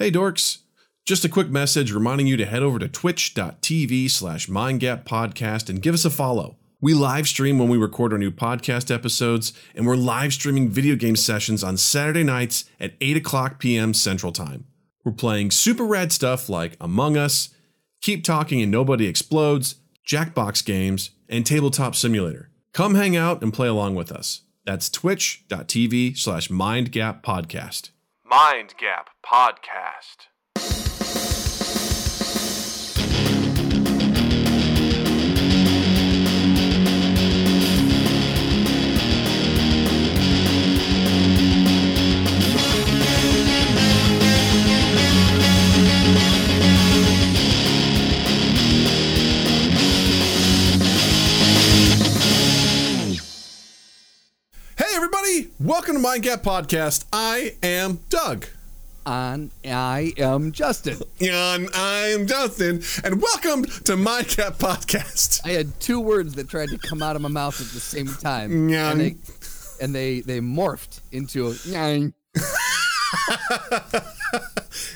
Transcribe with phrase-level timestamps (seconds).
[0.00, 0.60] Hey dorks!
[1.04, 5.92] Just a quick message reminding you to head over to twitch.tv slash mindgappodcast and give
[5.92, 6.56] us a follow.
[6.80, 10.96] We live stream when we record our new podcast episodes, and we're live streaming video
[10.96, 13.92] game sessions on Saturday nights at 8 o'clock p.m.
[13.92, 14.64] Central Time.
[15.04, 17.50] We're playing super rad stuff like Among Us,
[18.00, 19.74] Keep Talking and Nobody Explodes,
[20.08, 22.48] Jackbox games, and Tabletop Simulator.
[22.72, 24.44] Come hang out and play along with us.
[24.64, 27.90] That's twitch.tv slash mindgappodcast.
[28.30, 30.28] Mind Gap Podcast.
[55.60, 57.04] Welcome to Mind Gap Podcast.
[57.12, 58.46] I am Doug.
[59.04, 60.96] And I am Justin.
[61.20, 65.40] And I'm Justin, and welcome to Mind Gap Podcast.
[65.44, 68.06] I had two words that tried to come out of my mouth at the same
[68.06, 69.16] time, and they
[69.80, 71.54] and they they morphed into a.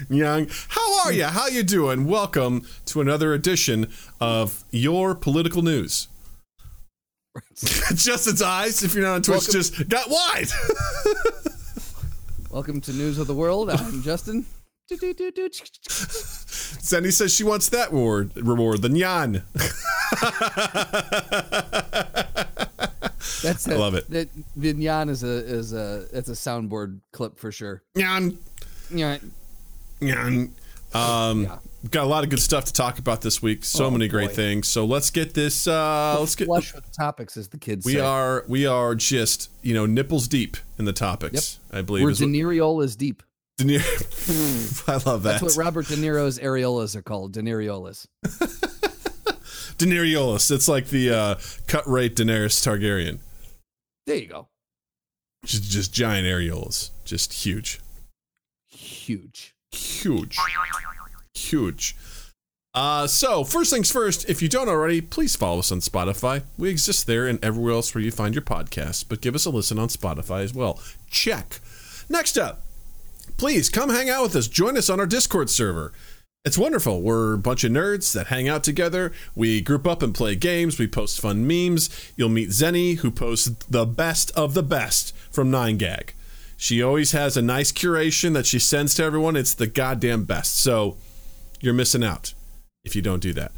[0.09, 1.25] Young, how are you?
[1.25, 2.07] How you doing?
[2.07, 6.09] Welcome to another edition of Your Political News.
[7.95, 10.49] Justin's eyes, if you're not on Twitch, Welcome- just got wide.
[12.51, 13.71] Welcome to News of the World.
[13.71, 14.47] I'm Justin.
[14.89, 15.49] Do-do-do-do.
[15.89, 19.43] Says she wants that reward, reward the Nyan.
[23.43, 24.09] That's I love it.
[24.11, 27.83] That the nyan is a is a it's a soundboard clip for sure.
[27.97, 28.37] Nyan.
[28.91, 29.19] Yeah.
[30.01, 30.51] Nyan.
[30.95, 31.59] Um, Yeah.
[31.91, 33.65] got a lot of good stuff to talk about this week.
[33.65, 34.35] So Oh, many great boy.
[34.35, 34.69] things.
[34.69, 35.67] So let's get this.
[35.67, 36.47] Uh, let's get.
[36.47, 38.01] Flush with topics, as the kids We say.
[38.01, 41.59] are we are just you know nipples deep in the topics.
[41.73, 42.05] I believe.
[42.05, 43.23] We're is De Niriolas deep.
[43.59, 45.41] De Niro- I love that.
[45.41, 47.33] That's what Robert De Niro's areolas are called.
[47.33, 48.07] De Niriolas.
[49.79, 50.51] Daenerys.
[50.55, 51.35] It's like the uh,
[51.67, 53.19] cut rate Daenerys Targaryen.
[54.07, 54.49] There you go.
[55.45, 56.91] Just, just giant areolas.
[57.05, 57.81] Just huge.
[58.69, 59.55] Huge.
[59.73, 60.37] Huge.
[61.51, 61.97] Huge.
[62.75, 66.43] Uh, so, first things first, if you don't already, please follow us on Spotify.
[66.59, 69.51] We exist there and everywhere else where you find your podcasts, but give us a
[69.51, 70.81] listen on Spotify as well.
[71.09, 71.61] Check.
[72.09, 72.63] Next up,
[73.37, 74.49] please come hang out with us.
[74.49, 75.93] Join us on our Discord server.
[76.45, 77.01] It's wonderful.
[77.01, 79.13] We're a bunch of nerds that hang out together.
[79.37, 80.79] We group up and play games.
[80.79, 81.89] We post fun memes.
[82.17, 86.11] You'll meet Zenny, who posts the best of the best from 9gag.
[86.57, 89.37] She always has a nice curation that she sends to everyone.
[89.37, 90.57] It's the goddamn best.
[90.57, 90.99] So
[91.61, 92.35] you're missing out
[92.85, 93.53] if you don't do that.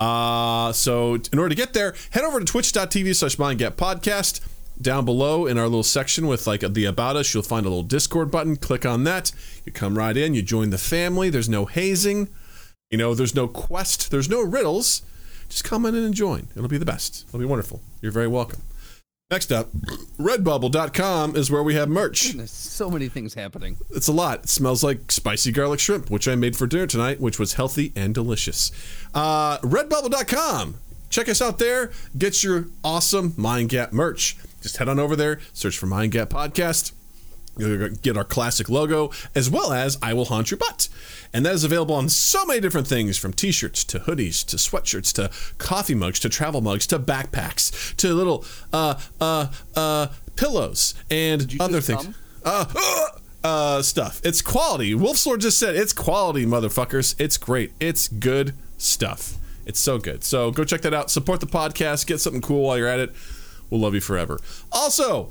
[0.00, 4.40] Uh, so in order to get there, head over to twitch.tv slash mindgappodcast.
[4.80, 7.82] Down below in our little section with like the about us, you'll find a little
[7.82, 8.54] Discord button.
[8.54, 9.32] Click on that.
[9.64, 10.34] You come right in.
[10.34, 11.30] You join the family.
[11.30, 12.28] There's no hazing.
[12.88, 14.12] You know, there's no quest.
[14.12, 15.02] There's no riddles.
[15.48, 16.46] Just come in and join.
[16.54, 17.24] It'll be the best.
[17.26, 17.80] It'll be wonderful.
[18.00, 18.62] You're very welcome.
[19.30, 19.70] Next up,
[20.18, 22.32] redbubble.com is where we have merch.
[22.32, 23.76] There's so many things happening.
[23.90, 24.44] It's a lot.
[24.44, 27.92] It smells like spicy garlic shrimp, which I made for dinner tonight, which was healthy
[27.94, 28.72] and delicious.
[29.12, 30.76] Uh, redbubble.com.
[31.10, 31.90] Check us out there.
[32.16, 34.38] Get your awesome Mind Gap merch.
[34.62, 36.92] Just head on over there, search for Mind Gap Podcast.
[38.02, 40.88] Get our classic logo, as well as I Will Haunt Your Butt.
[41.32, 44.56] And that is available on so many different things from t shirts to hoodies to
[44.56, 50.94] sweatshirts to coffee mugs to travel mugs to backpacks to little uh, uh, uh, pillows
[51.10, 52.08] and other things.
[52.44, 53.06] Uh, uh,
[53.44, 54.20] uh, stuff.
[54.24, 54.94] It's quality.
[54.94, 57.14] Wolf's Lord just said it's quality, motherfuckers.
[57.20, 57.72] It's great.
[57.78, 59.36] It's good stuff.
[59.66, 60.24] It's so good.
[60.24, 61.10] So go check that out.
[61.10, 62.06] Support the podcast.
[62.06, 63.12] Get something cool while you're at it.
[63.70, 64.40] We'll love you forever.
[64.72, 65.30] Also,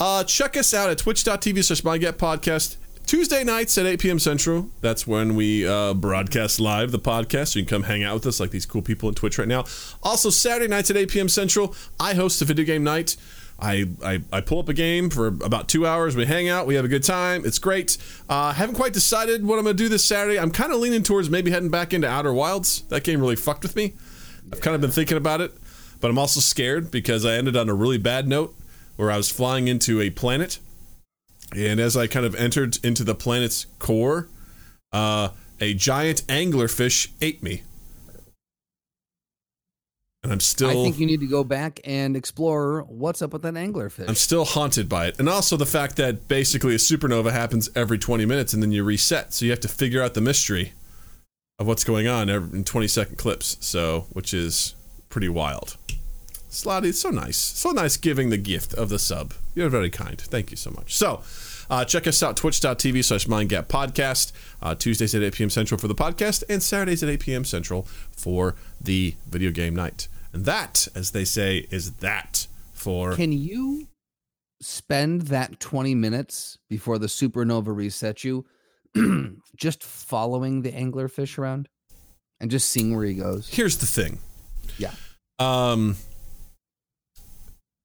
[0.00, 2.76] uh, check us out at twitch.tv slash mindgappodcast.
[3.06, 4.18] Tuesday nights at 8 p.m.
[4.18, 4.68] Central.
[4.80, 7.52] That's when we uh, broadcast live the podcast.
[7.52, 9.46] So you can come hang out with us like these cool people on Twitch right
[9.46, 9.64] now.
[10.02, 11.28] Also, Saturday nights at 8 p.m.
[11.28, 13.16] Central, I host a video game night.
[13.60, 16.16] I, I, I pull up a game for about two hours.
[16.16, 16.66] We hang out.
[16.66, 17.46] We have a good time.
[17.46, 17.96] It's great.
[18.28, 20.38] Uh, haven't quite decided what I'm going to do this Saturday.
[20.38, 22.82] I'm kind of leaning towards maybe heading back into Outer Wilds.
[22.88, 23.94] That game really fucked with me.
[24.52, 25.52] I've kind of been thinking about it,
[26.00, 28.54] but I'm also scared because I ended on a really bad note
[28.96, 30.58] where I was flying into a planet.
[31.54, 34.28] And as I kind of entered into the planet's core,
[34.92, 35.28] uh,
[35.60, 37.62] a giant anglerfish ate me.
[40.22, 43.42] And I'm still I think you need to go back and explore what's up with
[43.42, 44.08] that anglerfish.
[44.08, 45.20] I'm still haunted by it.
[45.20, 48.82] And also the fact that basically a supernova happens every 20 minutes and then you
[48.82, 49.32] reset.
[49.32, 50.72] So you have to figure out the mystery
[51.60, 53.56] of what's going on in 20 second clips.
[53.60, 54.74] So, which is
[55.08, 55.76] pretty wild.
[56.50, 57.36] Slotty, it's so nice.
[57.36, 59.34] So nice giving the gift of the sub.
[59.54, 60.18] You're very kind.
[60.20, 60.94] Thank you so much.
[60.94, 61.22] So,
[61.68, 64.30] Uh, check us out, twitch.tv slash mindgap podcast.
[64.62, 65.50] Uh, Tuesdays at 8 p.m.
[65.50, 67.44] Central for the podcast, and Saturdays at 8 p.m.
[67.44, 67.82] Central
[68.12, 70.06] for the video game night.
[70.32, 73.14] And that, as they say, is that for.
[73.16, 73.88] Can you
[74.62, 78.46] spend that 20 minutes before the supernova resets you
[79.56, 81.68] just following the anglerfish around
[82.40, 83.48] and just seeing where he goes?
[83.48, 84.20] Here's the thing.
[84.78, 84.92] Yeah.
[85.40, 85.96] Um,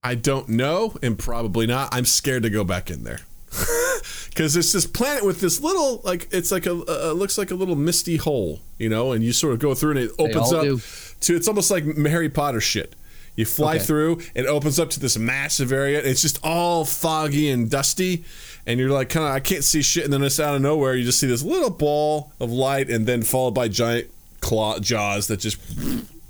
[0.04, 1.90] I don't know, and probably not.
[1.94, 3.20] I'm scared to go back in there
[4.30, 7.56] because it's this planet with this little, like, it's like a, uh, looks like a
[7.56, 10.64] little misty hole, you know, and you sort of go through and it opens up
[10.64, 10.82] do.
[11.22, 11.36] to.
[11.36, 12.96] It's almost like Harry Potter shit.
[13.36, 13.84] You fly Okay.
[13.86, 16.00] through, it opens up to this massive area.
[16.04, 18.26] It's just all foggy and dusty,
[18.66, 20.04] and you're like, kind of, I can't see shit.
[20.04, 23.06] And then it's out of nowhere, you just see this little ball of light, and
[23.06, 24.10] then followed by giant
[24.42, 25.60] claw jaws that just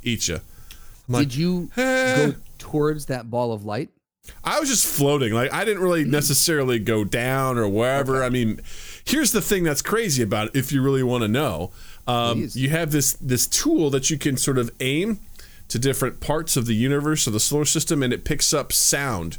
[0.03, 0.41] eat you.
[1.07, 3.89] Like, Did you "Eh." go towards that ball of light?
[4.43, 5.33] I was just floating.
[5.33, 8.23] Like I didn't really necessarily go down or wherever.
[8.23, 8.61] I mean,
[9.03, 10.55] here's the thing that's crazy about it.
[10.55, 11.71] If you really want to know,
[12.07, 15.19] um, you have this this tool that you can sort of aim
[15.69, 19.37] to different parts of the universe or the solar system, and it picks up sound.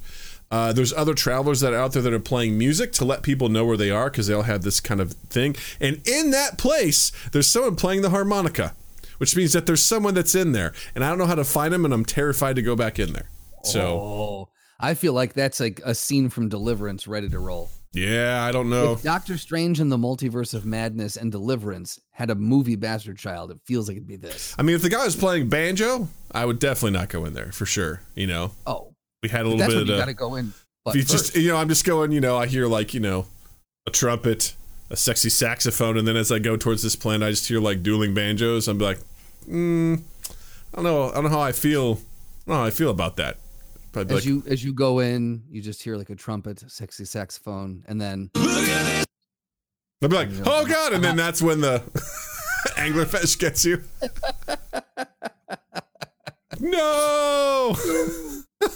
[0.50, 3.48] Uh, there's other travelers that are out there that are playing music to let people
[3.48, 5.56] know where they are because they all have this kind of thing.
[5.80, 8.74] And in that place, there's someone playing the harmonica,
[9.22, 10.72] which means that there's someone that's in there.
[10.96, 13.12] And I don't know how to find them, and I'm terrified to go back in
[13.12, 13.30] there.
[13.62, 13.80] So.
[13.80, 14.48] Oh,
[14.80, 17.70] I feel like that's like a scene from Deliverance ready to roll.
[17.92, 18.94] Yeah, I don't know.
[18.94, 23.52] If Doctor Strange and the Multiverse of Madness and Deliverance had a movie Bastard Child,
[23.52, 24.56] it feels like it'd be this.
[24.58, 27.52] I mean, if the guy was playing banjo, I would definitely not go in there
[27.52, 28.02] for sure.
[28.16, 28.92] You know, Oh,
[29.22, 30.00] we had a little that's bit you of.
[30.00, 30.52] got to go in.
[30.84, 31.12] But you first.
[31.12, 32.10] just, you know, I'm just going.
[32.10, 33.26] You know, I hear like you know,
[33.86, 34.56] a trumpet,
[34.90, 37.84] a sexy saxophone, and then as I go towards this planet, I just hear like
[37.84, 38.66] dueling banjos.
[38.66, 38.98] I'm like,
[39.46, 40.02] mm,
[40.72, 41.10] I don't know.
[41.10, 41.92] I don't know how I feel.
[41.92, 43.38] I don't know how I feel about that.
[43.92, 47.04] But as like, you as you go in, you just hear like a trumpet, sexy
[47.04, 49.06] saxophone, and then I'd
[50.00, 51.78] be like, oh god, and then that's when the
[52.76, 53.84] anglerfish gets you.
[56.58, 57.76] no.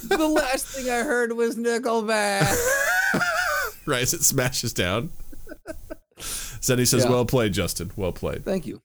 [0.03, 2.55] the last thing I heard was Nickelback.
[3.85, 5.11] right as it smashes down.
[6.67, 7.11] Zenny says, Yeah.
[7.11, 7.91] "Well played, Justin.
[7.95, 8.81] Well played." Thank you.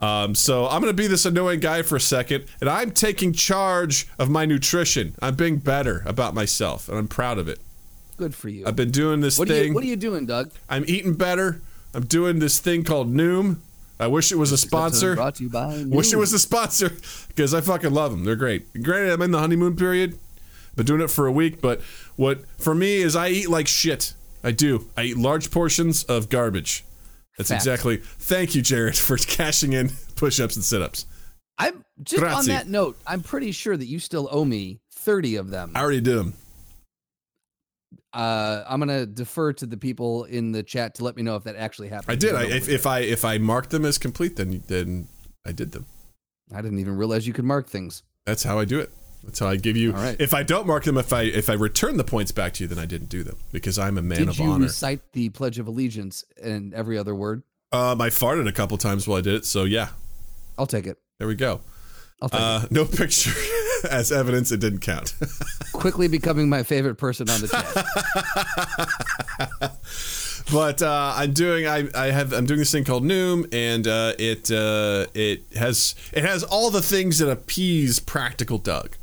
[0.00, 3.32] Um, so I'm going to be this annoying guy for a second, and I'm taking
[3.32, 5.14] charge of my nutrition.
[5.20, 7.58] I'm being better about myself, and I'm proud of it.
[8.16, 8.66] Good for you.
[8.66, 9.68] I've been doing this What are thing.
[9.68, 10.50] you What are you doing, Doug?
[10.68, 11.60] I'm eating better.
[11.94, 13.58] I'm doing this thing called Noom.
[14.00, 15.16] I wish it was a sponsor.
[15.16, 15.84] Brought to you by.
[15.86, 16.92] Wish it was a sponsor
[17.28, 18.24] because I fucking love them.
[18.24, 18.82] They're great.
[18.82, 20.18] Granted, I'm in the honeymoon period.
[20.76, 21.80] Been doing it for a week, but
[22.14, 24.14] what for me is I eat like shit.
[24.44, 24.86] I do.
[24.96, 26.84] I eat large portions of garbage.
[27.38, 27.62] That's Fact.
[27.62, 27.96] exactly.
[27.96, 31.06] Thank you, Jared, for cashing in push-ups and sit-ups.
[31.56, 32.98] I'm just on that note.
[33.06, 35.72] I'm pretty sure that you still owe me thirty of them.
[35.74, 36.34] I already did them.
[38.12, 41.44] Uh, I'm gonna defer to the people in the chat to let me know if
[41.44, 42.12] that actually happened.
[42.12, 42.34] I did.
[42.34, 45.08] I, if, if I if I marked them as complete, then then
[45.44, 45.86] I did them.
[46.54, 48.02] I didn't even realize you could mark things.
[48.24, 48.92] That's how I do it.
[49.28, 49.92] That's how I give you.
[49.92, 50.16] Right.
[50.18, 52.68] If I don't mark them, if I if I return the points back to you,
[52.68, 54.64] then I didn't do them because I'm a man Did of you honor.
[54.64, 57.42] recite the Pledge of Allegiance and every other word?
[57.70, 59.90] Um, I farted a couple times while I did it, so yeah,
[60.56, 60.96] I'll take it.
[61.18, 61.60] there we go.
[62.22, 63.32] I'll take Uh, no picture
[63.90, 64.50] as evidence.
[64.50, 65.12] It didn't count.
[65.74, 68.88] Quickly becoming my favorite person on the chat.
[70.52, 71.66] but uh, I'm doing.
[71.66, 72.32] I, I have.
[72.32, 76.70] I'm doing this thing called Noom, and uh, it uh, it has it has all
[76.70, 78.96] the things that appease practical Doug,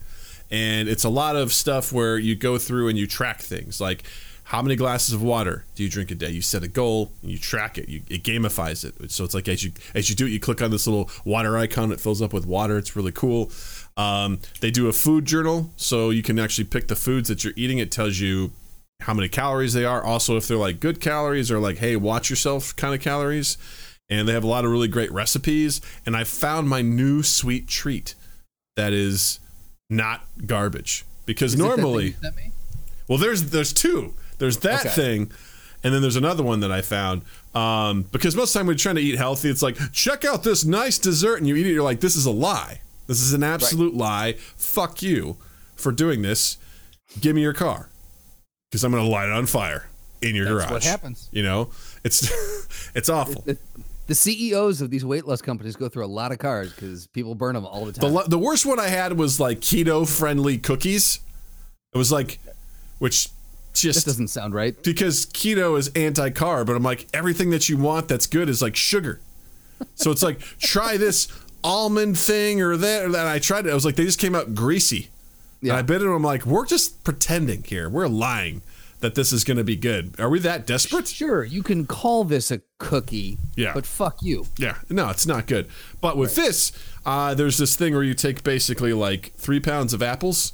[0.56, 4.04] and it's a lot of stuff where you go through and you track things like.
[4.50, 6.30] How many glasses of water do you drink a day?
[6.30, 7.90] You set a goal and you track it.
[7.90, 9.10] You, it gamifies it.
[9.10, 11.58] So it's like as you as you do it, you click on this little water
[11.58, 11.92] icon.
[11.92, 12.78] It fills up with water.
[12.78, 13.50] It's really cool.
[13.98, 17.54] Um, they do a food journal, so you can actually pick the foods that you're
[17.56, 17.80] eating.
[17.80, 18.52] It tells you
[19.02, 20.04] how many calories they are.
[20.04, 23.58] Also, if they're like good calories or like, hey, watch yourself kind of calories.
[24.12, 25.82] And they have a lot of really great recipes.
[26.06, 28.14] And I found my new sweet treat
[28.76, 29.40] that is
[29.90, 32.52] not garbage because Is it normally, you sent me?
[33.08, 34.14] well, there's there's two.
[34.38, 34.90] There's that Okay.
[34.96, 35.32] thing,
[35.84, 37.22] and then there's another one that I found.
[37.54, 40.26] Um, because most of the time when you're trying to eat healthy, it's like check
[40.26, 41.72] out this nice dessert, and you eat it.
[41.72, 42.82] You're like, this is a lie.
[43.08, 44.34] This is an absolute lie.
[44.58, 45.38] Fuck you
[45.76, 46.58] for doing this.
[47.22, 47.90] Give me your car
[48.70, 49.88] because I'm going to light it on fire
[50.22, 50.72] in your That's garage.
[50.72, 51.30] what happens.
[51.32, 51.70] You know,
[52.04, 52.28] it's
[52.96, 53.42] it's awful.
[53.44, 53.58] The,
[54.08, 57.34] the CEOs of these weight loss companies go through a lot of cars because people
[57.36, 58.14] burn them all the The, time.
[58.14, 61.20] lo- the worst one I had was like keto friendly cookies.
[61.94, 62.40] It was like,
[63.00, 63.30] which
[63.74, 64.82] this just doesn't sound right.
[64.84, 68.76] because keto is anti-carb, but I'm like everything that you want that's good is like
[68.76, 69.20] sugar.
[69.96, 71.28] So it's like try this
[71.64, 73.28] almond thing or that or that.
[73.28, 73.72] I tried it.
[73.72, 75.10] I was like they just came out greasy.
[75.62, 75.72] Yeah.
[75.74, 76.06] And I bit it.
[76.06, 77.90] and I'm like we're just pretending here.
[77.90, 78.62] We're lying
[79.02, 80.16] that this is going to be good.
[80.20, 81.08] Are we that desperate?
[81.08, 83.74] Sure, you can call this a cookie, Yeah.
[83.74, 84.48] but fuck you.
[84.58, 85.68] Yeah, no, it's not good.
[86.02, 86.72] But with this,
[87.06, 90.54] uh, there's this thing where you take basically like three pounds of apples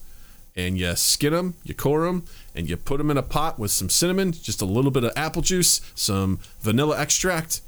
[0.56, 3.72] and you skin them, you core them, and you put them in a pot with
[3.72, 7.62] some cinnamon, just a little bit of apple juice, some vanilla extract.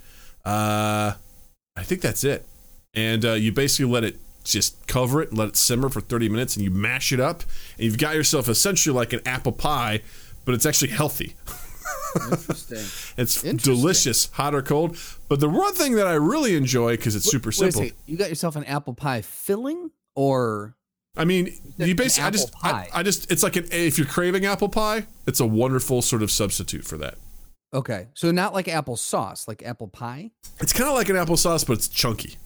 [0.44, 1.14] Uh,
[1.78, 2.46] I think that's it.
[2.94, 6.28] And uh, you basically let it just cover it and let it simmer for 30
[6.30, 7.44] minutes, and you mash it up,
[7.78, 10.02] and you've got yourself essentially like an apple pie,
[10.46, 11.36] but it's actually healthy.
[12.16, 12.78] Interesting.
[13.18, 13.58] It's Interesting.
[13.58, 14.98] delicious, hot or cold.
[15.30, 17.82] But the one thing that I really enjoy because it's super Wait a simple.
[17.84, 20.76] second, you got yourself an apple pie filling, or
[21.16, 22.88] I mean, you basically, I just, I.
[22.94, 26.32] I just, it's like an, if you're craving apple pie, it's a wonderful sort of
[26.32, 27.16] substitute for that.
[27.74, 30.32] okay, so not like apple sauce, like apple pie.
[30.60, 32.38] It's kind of like an applesauce, but it's chunky.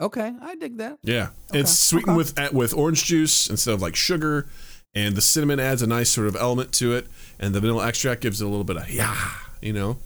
[0.00, 0.98] Okay, I dig that.
[1.02, 4.48] Yeah, And it's sweetened with uh, with orange juice instead of like sugar,
[4.94, 7.06] and the cinnamon adds a nice sort of element to it,
[7.38, 9.16] and the vanilla extract gives it a little bit of yeah,
[9.60, 9.98] you know.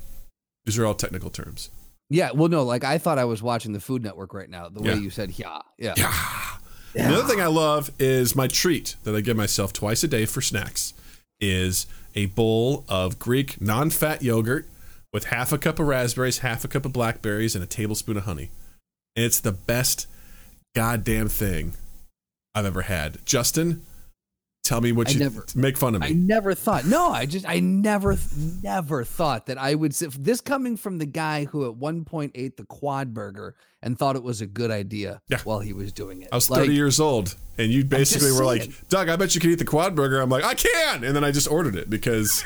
[0.65, 1.71] These are all technical terms.
[2.09, 4.69] Yeah, well, no, like I thought I was watching the Food Network right now.
[4.69, 5.95] The way you said, yeah, yeah,
[6.97, 7.09] Yeah.
[7.11, 10.25] The other thing I love is my treat that I give myself twice a day
[10.25, 10.95] for snacks
[11.41, 14.67] is a bowl of Greek non-fat yogurt
[15.13, 18.25] with half a cup of raspberries, half a cup of blackberries, and a tablespoon of
[18.25, 18.51] honey.
[19.15, 20.07] And it's the best
[20.75, 21.75] goddamn thing
[22.55, 23.19] I've ever had.
[23.27, 23.83] Justin,
[24.67, 26.09] tell me what I you never- make fun of me.
[26.09, 26.85] I never thought.
[26.85, 28.19] No, I just, I never,
[28.63, 29.95] never thought that I would.
[29.95, 33.99] sit- This coming from the guy who at one point ate the quad burger and
[33.99, 35.39] thought it was a good idea Yeah.
[35.45, 36.29] while he was doing it.
[36.33, 38.71] I was Like, 30 years old, and you basically were like.
[38.89, 40.21] Doug, I bet you can eat the quad burger.
[40.21, 41.05] I'm like, I can.
[41.05, 42.43] And then I just ordered it because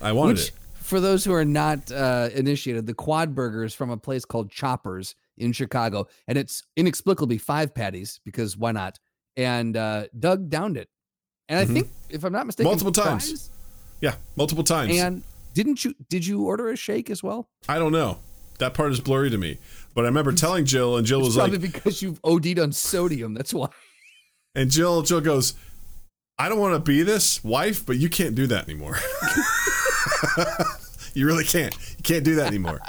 [0.00, 0.54] I wanted Which, it.
[0.74, 4.50] for those who are not uh, initiated, the quad burger is from a place called
[4.50, 8.98] Choppers in Chicago, and it's inexplicably five patties because why not?
[9.36, 10.88] And uh, Doug downed it,
[11.48, 11.72] and I Mhm.
[11.72, 13.26] think, if I'm not mistaken, Multiple times.
[13.28, 13.50] fries.
[14.00, 14.96] Yeah, multiple times.
[14.98, 15.22] And
[15.54, 15.94] didn't you?
[16.08, 17.48] Did you order a shake as well?
[17.68, 18.18] I don't know.
[18.58, 19.58] That part is blurry to me.
[19.94, 22.72] But I remember telling Jill, and Jill It's was probably like, because you've OD'd on
[22.72, 23.34] sodium.
[23.34, 23.68] That's why.
[24.54, 25.54] and Jill, Jill goes,
[26.38, 28.98] I don't want to be this wife, but you can't do that anymore.
[31.14, 31.74] you really can't.
[31.96, 32.80] You can't do that anymore.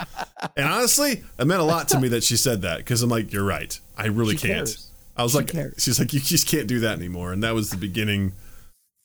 [0.55, 3.31] And honestly, it meant a lot to me that she said that because I'm like,
[3.33, 3.77] you're right.
[3.97, 4.67] I really She can't.
[4.67, 4.91] cares.
[5.17, 5.73] I was She like, cares.
[5.79, 7.33] she's like, you just can't do that anymore.
[7.33, 8.33] And that was the beginning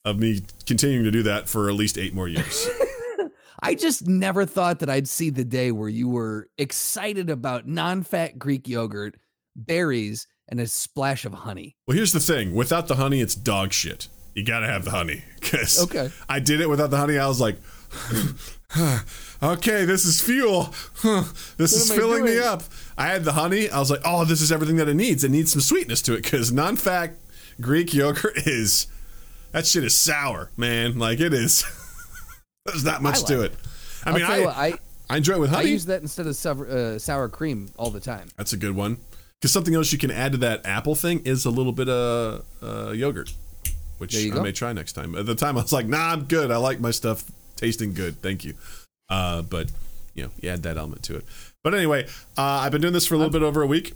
[0.05, 2.69] of me continuing to do that for at least eight more years.
[3.63, 8.39] I just never thought that I'd see the day where you were excited about non-fat
[8.39, 9.17] Greek yogurt,
[9.57, 11.75] berries, and a splash of honey.
[11.87, 12.55] Well, here's the thing.
[12.55, 14.09] Without the honey, it's dog shit.
[14.35, 15.25] You gotta have the honey.
[15.41, 16.11] Cause Okay.
[16.29, 17.17] I did it without the honey.
[17.17, 17.57] I was like,
[19.43, 20.75] okay, this is fuel.
[21.57, 22.63] this is filling me up.
[22.99, 23.71] I had the honey.
[23.71, 25.25] I was like, oh, this is everything that it needs.
[25.25, 27.15] It needs some sweetness to it because non-fat
[27.61, 28.89] Greek yogurt is
[29.55, 30.99] that shit is sour, man.
[30.99, 31.65] Like it is.
[32.67, 33.55] There's not much like to it.
[34.05, 34.75] I I'll mean, I, what, I
[35.09, 35.69] I enjoy it with honey.
[35.69, 38.29] I use that instead of sour, uh, sour cream all the time.
[38.37, 38.99] That's a good one.
[39.41, 42.45] Because something else you can add to that apple thing is a little bit of
[42.63, 43.33] uh, yogurt,
[43.99, 44.43] which I go.
[44.43, 45.15] may try next time.
[45.15, 46.51] At the time, I was like, "Nah, I'm good.
[46.51, 48.21] I like my stuff tasting good.
[48.23, 48.55] Thank you."
[49.09, 49.71] Uh, but
[50.15, 51.25] you know, you add that element to it.
[51.63, 52.07] But anyway,
[52.39, 53.93] uh, I've been doing this for a little bit over a week.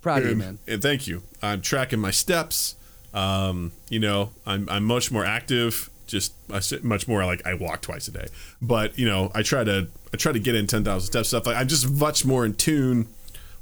[0.00, 0.58] Proud of you, man.
[0.68, 1.22] and thank you.
[1.42, 2.76] I'm tracking my steps.
[3.14, 5.88] Um, you know, I'm I'm much more active.
[6.06, 6.34] Just
[6.82, 8.26] much more like I walk twice a day.
[8.60, 11.46] But you know, I try to I try to get in ten thousand steps stuff.
[11.46, 13.06] Like, I'm just much more in tune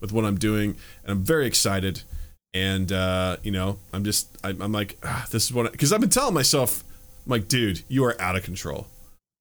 [0.00, 2.02] with what I'm doing, and I'm very excited.
[2.52, 6.00] And uh, you know, I'm just I'm, I'm like ah, this is what because I've
[6.00, 6.82] been telling myself,
[7.24, 8.88] I'm like, dude, you are out of control.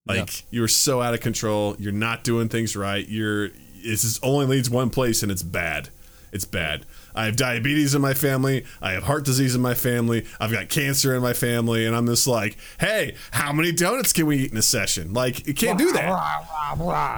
[0.07, 1.75] Like you are so out of control.
[1.79, 3.07] You're not doing things right.
[3.07, 3.49] You're
[3.83, 5.89] this is only leads one place, and it's bad.
[6.31, 6.85] It's bad.
[7.15, 8.65] I have diabetes in my family.
[8.81, 10.25] I have heart disease in my family.
[10.39, 14.25] I've got cancer in my family, and I'm just like, hey, how many donuts can
[14.25, 15.13] we eat in a session?
[15.13, 16.43] Like, you can't do that.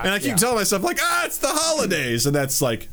[0.06, 2.90] And I keep telling myself, like, ah, it's the holidays, and that's like,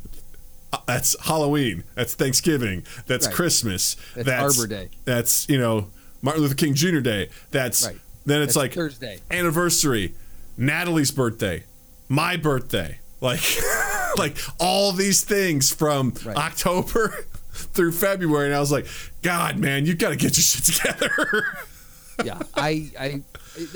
[0.73, 1.83] uh, that's Halloween.
[1.95, 2.83] That's Thanksgiving.
[3.07, 3.35] That's Right.
[3.35, 3.97] Christmas.
[4.15, 4.29] That's
[4.59, 4.89] Arbor Day.
[5.05, 5.87] That's you know
[6.21, 6.99] Martin Luther King Jr.
[6.99, 7.29] Day.
[7.51, 7.97] That's Right.
[8.25, 9.19] then it's That's like Thursday.
[9.29, 10.13] anniversary,
[10.57, 11.63] Natalie's birthday,
[12.07, 13.41] my birthday, like
[14.17, 16.37] like all these things from Right.
[16.37, 18.87] October through February, and I was like,
[19.21, 21.45] God, man, you got to get your shit together.
[22.25, 23.21] yeah, I, I,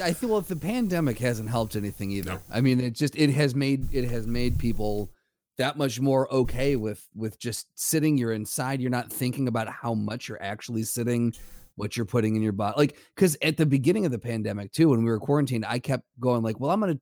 [0.03, 2.31] I feel like the pandemic hasn't helped anything either.
[2.31, 2.39] No.
[2.51, 5.09] I mean, it just it has made it has made people
[5.57, 8.17] that much more okay with with just sitting.
[8.17, 8.81] You're inside.
[8.81, 11.33] You're not thinking about how much you're actually sitting,
[11.75, 12.75] what you're putting in your body.
[12.77, 16.03] Like, because at the beginning of the pandemic too, when we were quarantined, I kept
[16.19, 16.99] going like, well, I'm gonna,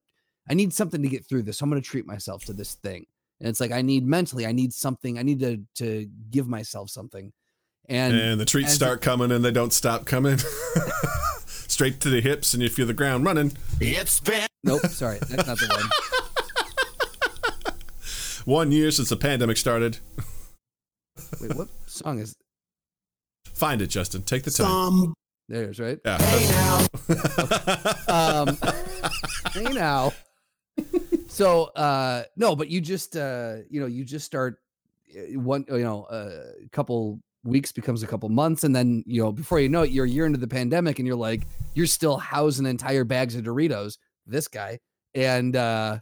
[0.49, 1.57] I need something to get through this.
[1.57, 3.05] So I'm gonna treat myself to this thing.
[3.39, 5.17] And it's like I need mentally, I need something.
[5.17, 7.31] I need to to give myself something.
[7.89, 10.37] And, and the treats as- start coming, and they don't stop coming.
[11.67, 13.51] straight to the hips, and you feel the ground running.
[13.81, 14.47] Hips bent.
[14.63, 15.89] Nope, sorry, that's not the one.
[18.45, 19.99] One year since the pandemic started.
[21.39, 22.35] Wait, what song is?
[23.53, 24.23] Find it, Justin.
[24.23, 25.13] Take the time.
[25.47, 25.97] There's right.
[26.03, 26.17] Yeah.
[26.21, 26.47] Hey
[28.11, 28.57] Um,
[29.53, 30.11] hey now.
[31.33, 34.57] So uh, no, but you just uh, you know you just start
[35.15, 39.31] uh, one you know a couple weeks becomes a couple months, and then you know
[39.31, 42.17] before you know it, you're a year into the pandemic, and you're like you're still
[42.17, 43.97] housing entire bags of Doritos.
[44.27, 44.79] This guy
[45.15, 45.99] and uh,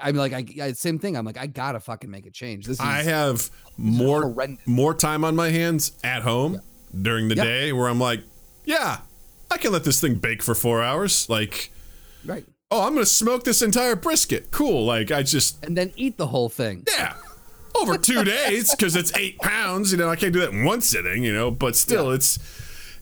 [0.00, 1.16] I'm like I, I same thing.
[1.16, 2.66] I'm like I gotta fucking make a change.
[2.66, 4.66] This is I have more horrendous.
[4.66, 6.60] more time on my hands at home
[7.00, 7.44] during the Yeah.
[7.44, 8.22] day where I'm like,
[8.64, 9.00] yeah,
[9.50, 11.28] I can let this thing bake for four hours.
[11.28, 11.70] Like,
[12.24, 14.50] right, oh, I'm gonna smoke this entire brisket.
[14.50, 14.84] Cool.
[14.84, 16.84] Like, I just and then eat the whole thing.
[16.88, 17.14] yeah.
[17.80, 19.92] Over two days because it's eight pounds.
[19.92, 21.22] You know, I can't do that in one sitting.
[21.22, 22.38] You know, but still, it's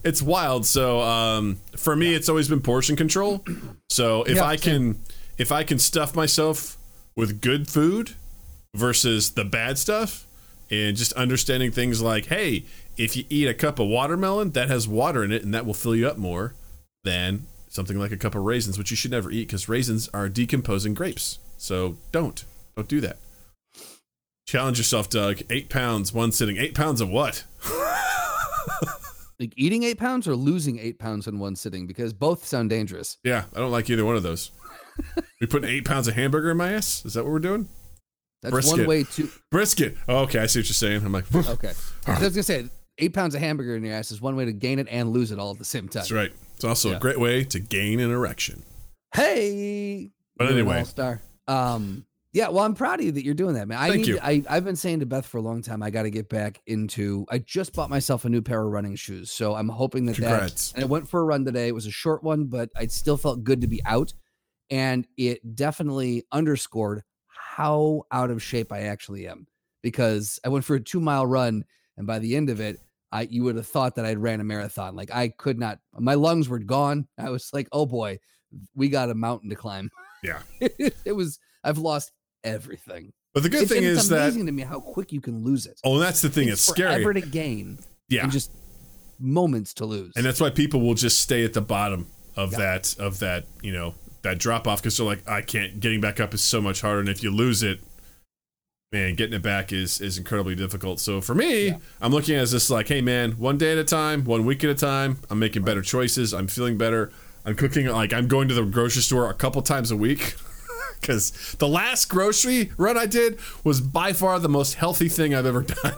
[0.04, 0.66] it's wild.
[0.66, 3.42] So um, for me, it's always been portion control.
[3.88, 4.94] So if Yeah, I same.
[4.94, 5.02] can
[5.38, 6.76] if I can stuff myself
[7.16, 8.14] with good food
[8.74, 10.26] versus the bad stuff,
[10.70, 12.64] and just understanding things like, hey,
[12.98, 15.74] if you eat a cup of watermelon, that has water in it, and that will
[15.74, 16.54] fill you up more
[17.04, 17.44] than
[17.76, 20.94] something like a cup of raisins, which you should never eat because raisins are decomposing
[20.94, 21.38] grapes.
[21.58, 23.18] So don't don't do that.
[24.48, 25.42] Challenge yourself, Doug.
[25.50, 26.56] Eight pounds, one sitting.
[26.56, 27.44] Eight pounds of what?
[29.38, 33.18] Like eating eight pounds or losing eight pounds in one sitting because both sound dangerous.
[33.22, 34.50] Yeah, I don't like either one of those.
[35.40, 37.04] we putting eight pounds of hamburger in my ass?
[37.04, 37.68] Is that what we're doing?
[38.42, 38.78] That's Brisket.
[38.78, 39.28] one way to.
[39.50, 39.96] Brisket.
[40.08, 41.04] Oh, okay, I see what you're saying.
[41.04, 41.72] I'm like, Okay,
[42.06, 44.52] I was gonna say eight pounds of hamburger in your ass is one way to
[44.52, 46.00] gain it and lose it all at the same time.
[46.00, 46.32] that's right.
[46.56, 46.96] It's also Yeah.
[46.96, 48.62] a great way to gain an erection.
[49.14, 50.78] Hey, But you're anyway.
[50.80, 51.20] all-star.
[51.46, 52.48] Um, yeah.
[52.48, 53.78] Well, I'm proud of you that you're doing that, man.
[53.78, 54.18] I Thank need, you.
[54.22, 55.82] I I've been saying to Beth for a long time.
[55.82, 57.24] I got to get back into.
[57.30, 60.72] I just bought myself a new pair of running shoes, so I'm hoping that Congrats.
[60.72, 60.76] that.
[60.76, 61.68] And I went for a run today.
[61.68, 64.12] It was a short one, but I still felt good to be out,
[64.70, 69.46] and it definitely underscored how out of shape I actually am
[69.82, 71.64] because I went for a two mile run,
[71.96, 72.80] and by the end of it.
[73.12, 74.96] I, you would have thought that I'd ran a marathon.
[74.96, 77.06] Like I could not, my lungs were gone.
[77.18, 78.18] I was like, oh boy,
[78.74, 79.90] we got a mountain to climb.
[80.22, 80.40] Yeah.
[80.60, 82.12] it was I've lost
[82.44, 83.12] everything.
[83.34, 85.20] But the good It's, thing and it's is that amazing to me how quick you
[85.20, 85.78] can lose it.
[85.84, 86.48] oh, and that's the thing.
[86.48, 86.94] It's, scary.
[87.02, 88.50] forever to gain yeah, and just
[89.18, 90.12] moments to lose.
[90.16, 92.58] and that's why people will just stay at the bottom of Yeah.
[92.58, 95.78] that of that you know that drop off because they're like, I can't.
[95.80, 97.78] Getting back up is so much harder, and if you lose it,
[98.92, 101.00] man, getting it back is is incredibly difficult.
[101.00, 103.78] So for me, I'm looking at it as this like, hey man, one day at
[103.78, 105.18] a time, one week at a time.
[105.30, 106.32] I'm making better choices.
[106.32, 107.12] I'm feeling better.
[107.44, 110.34] I'm cooking like I'm going to the grocery store a couple times a week.
[110.98, 115.46] Because the last grocery run I did was by far the most healthy thing I've
[115.46, 115.94] ever done.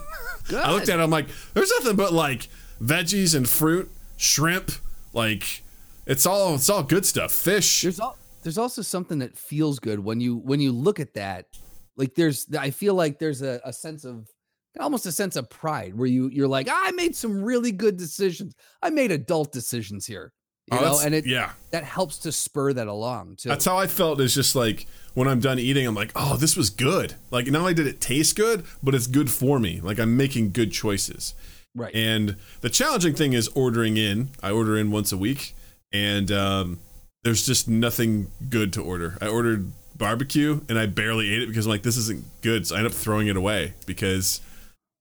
[0.55, 2.49] I looked at it, I'm like, there's nothing but like
[2.83, 4.73] veggies and fruit, shrimp,
[5.15, 5.63] like
[6.05, 7.33] it's all it's all good stuff.
[7.33, 7.83] Fish.
[7.83, 11.47] there's al- there's also something that feels good when you when you look at that.
[11.99, 14.27] Like there's I feel like there's a, a sense of
[14.81, 18.55] almost a sense of pride where you you're like I made some really good decisions.
[18.81, 20.33] I made adult decisions here.
[20.71, 21.53] You Oh, know, and it yeah.
[21.71, 23.49] that helps to spur that along too.
[23.49, 24.21] That's how I felt.
[24.21, 27.15] Is just like when I'm done eating, I'm like, oh, this was good.
[27.31, 29.81] Like not only did it taste good, but it's good for me.
[29.83, 31.35] Like I'm making good choices.
[31.75, 31.95] right.
[31.95, 34.29] And the challenging thing is ordering in.
[34.43, 35.55] I order in once a week,
[35.91, 36.79] and um,
[37.25, 39.17] there's just nothing good to order.
[39.23, 42.67] I ordered barbecue, and I barely ate it because I'm like, this isn't good.
[42.67, 44.41] So I end up throwing it away because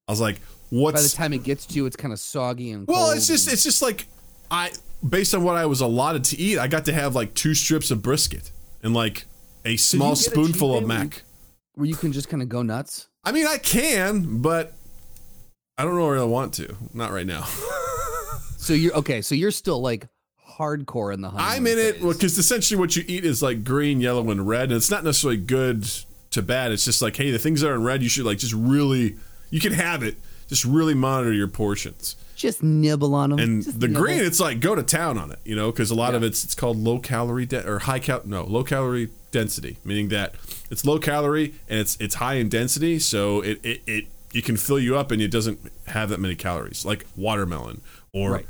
[0.08, 0.96] I was like, what's.
[0.96, 3.28] By the time it gets to you, it's kind of soggy and well, cold it's
[3.28, 4.08] just and- it's just like
[4.52, 4.72] I
[5.08, 7.92] based on what I was allotted to eat, I got to have like two strips
[7.92, 8.52] of brisket
[8.84, 9.26] and like
[9.66, 11.24] a small a spoonful day of where you- mac.
[11.76, 13.08] where you can just kind of go nuts.
[13.24, 14.74] I mean, I can, but
[15.78, 16.76] I don't know where I want to.
[16.94, 17.46] Not right now.
[18.60, 19.22] So you're okay.
[19.22, 20.08] So you're still like
[20.58, 22.13] hardcore in the honeymoon I'm in it phase.
[22.15, 25.38] because essentially what you eat is like green, yellow, and red, and it's not necessarily
[25.38, 25.88] good
[26.32, 26.72] to bad.
[26.72, 29.15] It's just like, hey, the things that are in red, you should like just really,
[29.50, 30.15] you can have it.
[30.48, 32.15] Just really monitor your portions.
[32.36, 33.39] just nibble on them.
[33.39, 36.15] And the green, it's like go to town on it, you know, because a lot
[36.15, 40.08] of it's it's called low calorie de- or high cal no low calorie density, meaning
[40.10, 40.36] that
[40.72, 44.56] it's low calorie and it's it's high in density, so it it, it you can
[44.56, 47.82] fill you up and it doesn't have that many calories, like watermelon
[48.13, 48.46] or Right.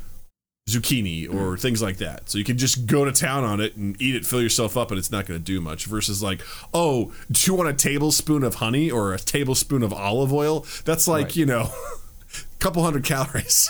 [0.68, 2.28] Zucchini or things like that.
[2.28, 4.90] So you can just go to town on it and eat it, fill yourself up,
[4.90, 5.86] and it's not going to do much.
[5.86, 6.42] Versus like,
[6.74, 10.66] oh, do you want a tablespoon of honey or a tablespoon of olive oil?
[10.84, 11.36] That's like Right.
[11.36, 13.68] you know, a couple hundred calories.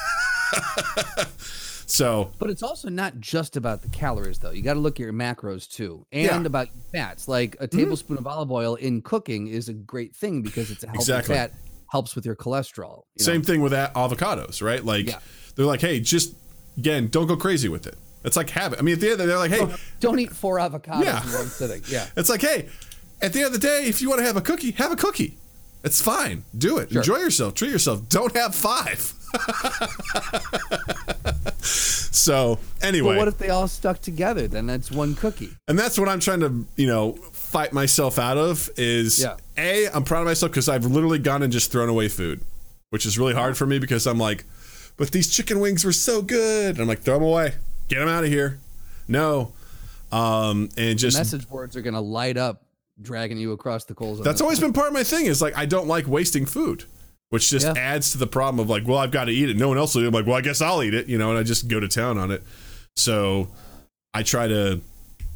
[1.86, 4.50] so But it's also not just about the calories, though.
[4.50, 6.36] You got to look at your macros too, and Yeah.
[6.36, 6.46] Mm-hmm.
[6.46, 7.28] about fats.
[7.28, 10.86] Like a tablespoon of olive oil in cooking is a great thing because it's a
[10.88, 11.34] healthy Exactly.
[11.34, 11.52] fat,
[11.90, 13.02] helps with your cholesterol.
[13.16, 13.46] you Same know?
[13.46, 14.84] thing with that avocados, right?
[14.84, 15.18] Like Yeah.
[15.56, 16.34] they're like, hey, just
[16.78, 17.96] again, don't go crazy with it.
[18.24, 18.78] It's like habit.
[18.78, 19.66] I mean, at the end, they're like, hey,
[20.00, 21.22] Don't eat four avocados Yeah.
[21.22, 21.82] in one sitting.
[21.88, 22.06] Yeah.
[22.16, 22.68] it's like, hey,
[23.20, 24.96] at the end of the day, if you want to have a cookie, have a
[24.96, 25.36] cookie.
[25.84, 26.44] It's fine.
[26.56, 26.90] Do it.
[26.90, 27.02] Sure.
[27.02, 27.54] Enjoy yourself.
[27.54, 28.08] Treat yourself.
[28.08, 29.14] Don't have five.
[31.62, 34.48] so anyway, But what if they all stuck together?
[34.48, 35.50] Then that's one cookie.
[35.68, 39.36] and that's what I'm trying to, you know, fight myself out of is Yeah.
[39.56, 39.88] a.
[39.88, 42.40] I'm proud of myself because I've literally gone and just thrown away food,
[42.90, 44.44] which is really hard for me because I'm like,
[44.98, 46.74] but these chicken wings were so good.
[46.74, 47.54] And I'm like, throw them away,
[47.88, 48.58] get them out of here.
[49.08, 49.52] No,
[50.12, 52.62] um, and just Message boards are gonna light up,
[53.00, 54.20] dragging you across the coals.
[54.20, 56.84] That's always been part of my thing is like I don't like wasting food,
[57.30, 57.74] which just Yeah.
[57.76, 59.56] adds to the problem of like, well, I've got to eat it.
[59.56, 60.02] No one else will.
[60.02, 60.08] eat it.
[60.08, 61.88] I'm like, well, I guess I'll eat it, you know, and I just go to
[61.88, 62.42] town on it.
[62.96, 63.48] So
[64.14, 64.80] I try to,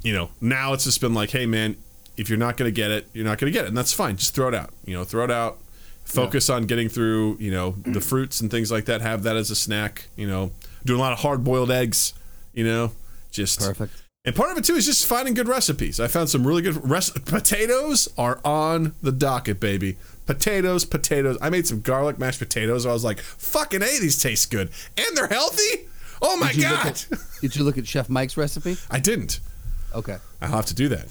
[0.02, 1.76] you know, now it's just been like, hey, man,
[2.16, 3.92] if you're not going to get it, you're not going to get it, and that's
[3.92, 4.16] fine.
[4.16, 4.70] Just throw it out.
[4.84, 5.60] You know, throw it out.
[6.04, 9.00] Focus on getting through, you know, the fruits and things like that.
[9.00, 10.08] Have that as a snack.
[10.16, 10.50] You know,
[10.84, 12.12] doing a lot of hard boiled eggs.
[12.52, 12.92] You know,
[13.30, 14.02] just Perfect.
[14.24, 15.98] and part of it too is just finding good recipes.
[16.00, 19.96] I found some really good res- potatoes are on the docket, baby.
[20.26, 21.38] Potatoes, potatoes.
[21.40, 22.84] I made some garlic mashed potatoes.
[22.84, 25.88] I was like, "Fucking a, these taste good, and they're healthy."
[26.20, 26.86] Oh my Did god!
[26.86, 27.06] at,
[27.40, 28.76] did you look at Chef Mike's recipe?
[28.90, 29.40] I didn't.
[29.94, 30.18] Okay.
[30.40, 31.06] I'll have to do that.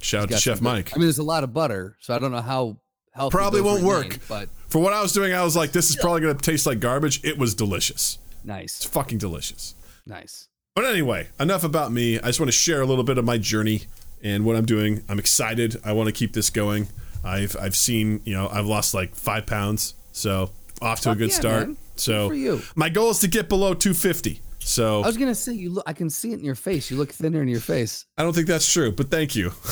[0.00, 0.92] Shout out to Chef good- Mike.
[0.94, 2.78] I mean, there's a lot of butter, so I don't know how
[3.12, 3.32] healthy.
[3.36, 4.18] Probably won't work.
[4.28, 6.66] but For what I was doing, I was like, "This is probably going to taste
[6.66, 8.18] like garbage." It was delicious.
[8.44, 8.76] Nice.
[8.78, 9.74] It's fucking delicious.
[10.06, 10.48] nice.
[10.76, 12.18] But anyway, enough about me.
[12.20, 13.82] I just want to share a little bit of my journey
[14.22, 15.02] and what I'm doing.
[15.08, 15.76] I'm excited.
[15.84, 16.88] I want to keep this going.
[17.24, 21.30] I've I've seen, you know, I've lost like five pounds, so off to a good
[21.30, 21.66] yeah, start.
[21.66, 21.76] man.
[21.96, 22.62] So Good for you.
[22.76, 24.40] my goal is to get below 250.
[24.60, 25.84] So I was gonna say you look.
[25.86, 26.90] I can see it in your face.
[26.90, 28.06] You look thinner in your face.
[28.16, 29.52] I don't think that's true, but thank you.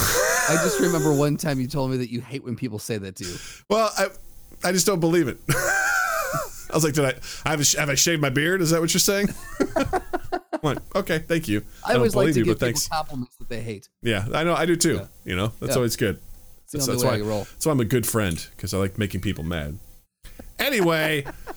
[0.48, 3.16] I just remember one time you told me that you hate when people say that
[3.16, 3.36] to you.
[3.68, 4.08] well, I
[4.64, 5.38] I just don't believe it.
[6.70, 7.14] I was like, did I
[7.46, 8.60] I have, a, have I shaved my beard?
[8.60, 9.28] Is that what you're saying?
[9.76, 11.62] I'm like, okay, thank you.
[11.84, 12.88] I, don't always like to you, give but people thanks.
[12.88, 13.88] compliments that they hate.
[14.02, 14.54] Yeah, I know.
[14.54, 14.96] I do too.
[14.96, 15.06] Yeah.
[15.24, 15.76] You know, that's Yeah.
[15.76, 16.18] always good.
[16.72, 17.44] That's, that's why, I roll.
[17.44, 19.78] that's why I'm a good friend because I like making people mad.
[20.58, 21.24] Anyway,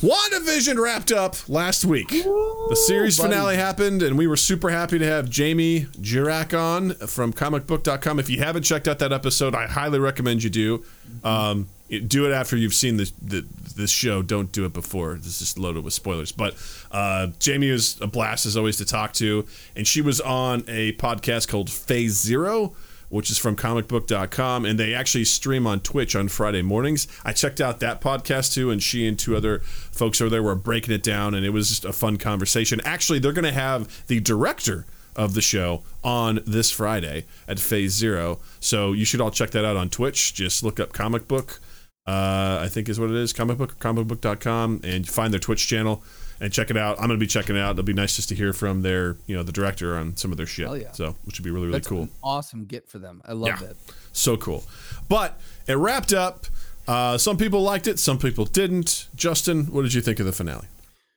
[0.00, 2.08] WandaVision wrapped up last week.
[2.08, 3.30] The series buddy.
[3.32, 8.18] finale happened, and we were super happy to have Jamie Jirak on from comicbook.com.
[8.18, 10.84] If you haven't checked out that episode, I highly recommend you do.
[11.24, 11.68] Um,
[12.08, 14.20] do it after you've seen the, the this show.
[14.20, 15.14] Don't do it before.
[15.14, 16.32] This is loaded with spoilers.
[16.32, 16.54] But
[16.90, 20.92] uh, Jamie is a blast as always to talk to, and she was on a
[20.94, 22.74] podcast called Phase Zero
[23.08, 27.06] which is from comicbook.com and they actually stream on Twitch on Friday mornings.
[27.24, 30.54] I checked out that podcast too and she and two other folks over there were
[30.54, 32.80] breaking it down and it was just a fun conversation.
[32.84, 37.92] Actually, they're going to have the director of the show on this Friday at Phase
[37.92, 38.38] 0.
[38.60, 40.34] So you should all check that out on Twitch.
[40.34, 41.60] Just look up comic book
[42.06, 46.04] uh, I think is what it is, comic book, comicbook.com, and find their Twitch channel
[46.40, 46.98] and check it out.
[46.98, 47.72] I'm going to be checking it out.
[47.72, 50.36] It'll be nice just to hear from their, you know, the director on some of
[50.36, 50.68] their shit.
[50.80, 50.92] Yeah.
[50.92, 52.02] So, which would be really, really That's cool.
[52.02, 53.22] an awesome get for them.
[53.24, 53.68] I love Yeah.
[53.68, 53.76] that.
[54.12, 54.64] So cool.
[55.08, 56.46] But it wrapped up.
[56.88, 59.08] Uh, some people liked it, some people didn't.
[59.16, 60.66] Justin, what did you think of the finale?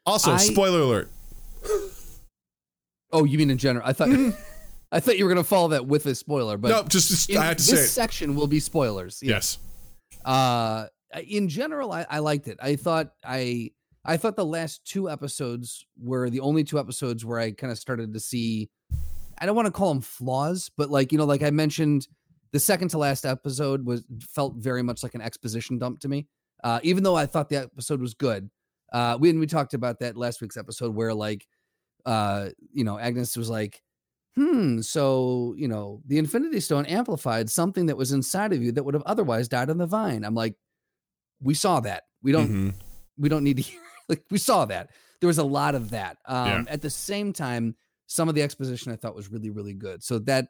[0.05, 1.09] Also, I- spoiler alert.
[3.11, 3.85] Oh, you mean in general?
[3.87, 4.09] I thought
[4.91, 7.37] I thought you were gonna follow that with a spoiler, but no, just, just in-
[7.37, 7.87] I have to this say it.
[7.87, 9.19] section will be spoilers.
[9.21, 9.33] Yeah.
[9.35, 9.57] Yes.
[10.25, 10.87] Uh,
[11.27, 12.57] in general, I, I liked it.
[12.61, 13.71] I thought I
[14.05, 17.77] I thought the last two episodes were the only two episodes where I kind of
[17.77, 18.69] started to see.
[19.37, 22.07] I don't want to call them flaws, but like you know, like I mentioned,
[22.51, 26.27] the second to last episode was felt very much like an exposition dump to me.
[26.63, 28.49] Uh, even though I thought the episode was good,
[28.91, 31.45] uh, we and we talked about that last week's episode where like,
[32.05, 33.81] uh, you know, Agnes was like,
[34.35, 38.83] hmm, so you know, the Infinity Stone amplified something that was inside of you that
[38.83, 40.23] would have otherwise died on the vine.
[40.23, 40.55] I'm like,
[41.41, 42.03] we saw that.
[42.23, 42.73] We don't Mhm.
[43.17, 44.89] we don't need to hear like we saw that.
[45.21, 46.17] There was a lot of that.
[46.25, 46.63] Um Yeah.
[46.67, 47.75] at the same time
[48.07, 50.03] some of the exposition i thought was really really good.
[50.03, 50.47] So that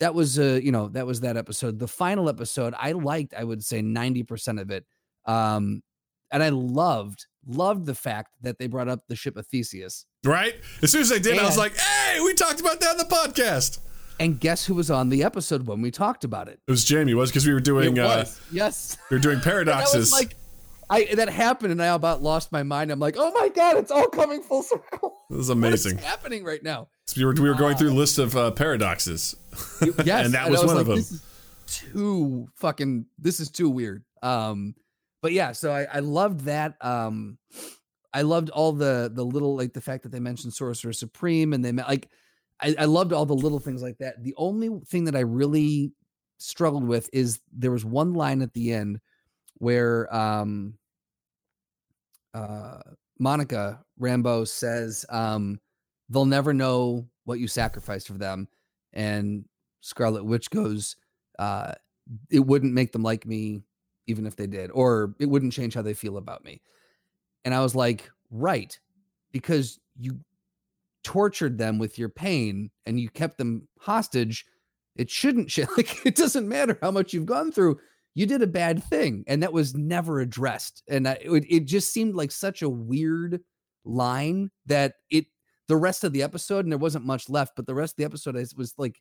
[0.00, 1.78] that was uh you know that was that episode.
[1.78, 4.84] The final episode i liked i would say 90% of it.
[5.26, 5.82] Um
[6.30, 10.04] and i loved loved the fact that they brought up the ship of theseus.
[10.24, 10.54] Right?
[10.82, 13.04] As soon as they did, I was like, hey, we talked about that in the
[13.04, 13.78] podcast.
[14.20, 16.60] and guess who was on the episode when we talked about it?
[16.66, 18.98] It was Jamie, was because we were doing uh, yes.
[19.10, 20.12] we were doing And paradoxes.
[20.12, 20.36] like
[20.90, 22.90] I that happened and I about lost my mind.
[22.90, 25.16] I'm like, oh my god, it's all coming full circle.
[25.30, 25.98] this is What is amazing.
[25.98, 26.88] happening right now?
[27.16, 29.36] we were we were going through a list of uh, paradoxes.
[30.04, 30.96] Yes, And that I was one of them.
[30.96, 31.22] This is
[31.66, 33.06] too fucking.
[33.18, 34.04] This is too weird.
[34.22, 34.74] Um,
[35.22, 36.74] but yeah, so I I loved that.
[36.80, 37.38] Um,
[38.12, 41.64] I loved all the the little like the fact that they mentioned Sorcerer Supreme and
[41.64, 42.08] they met like
[42.60, 44.22] I, I loved all the little things like that.
[44.22, 45.92] The only thing that I really
[46.38, 49.00] struggled with is there was one line at the end
[49.58, 50.74] where um
[52.34, 52.78] uh
[53.18, 55.60] Monica Rambeau says um
[56.08, 58.48] they'll never know what you sacrificed for them.
[58.92, 59.44] And
[59.80, 60.96] Scarlet Witch goes,
[61.38, 61.72] uh,
[62.30, 63.60] it wouldn't make them like me
[64.06, 66.62] even if they did, or it wouldn't change how they feel about me.
[67.44, 68.78] And I was like, right,
[69.32, 70.18] because you
[71.04, 74.46] tortured them with your pain and you kept them hostage.
[74.96, 77.78] It shouldn't like it doesn't matter how much you've gone through.
[78.18, 80.82] You did a bad thing, and that was never addressed.
[80.88, 83.40] And I, it, it just seemed like such a weird
[83.84, 85.26] line that it
[85.68, 88.04] the rest of the episode, and there wasn't much left, but the rest of the
[88.04, 89.00] episode I was like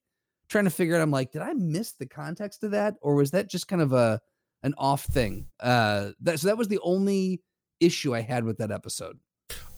[0.49, 1.01] trying to figure out.
[1.01, 3.91] I'm like, did I miss the context of that, or was that just kind of
[3.91, 4.21] a
[4.61, 5.47] an off thing?
[5.59, 7.41] Uh, that so that was the only
[7.79, 9.17] issue I had with that episode.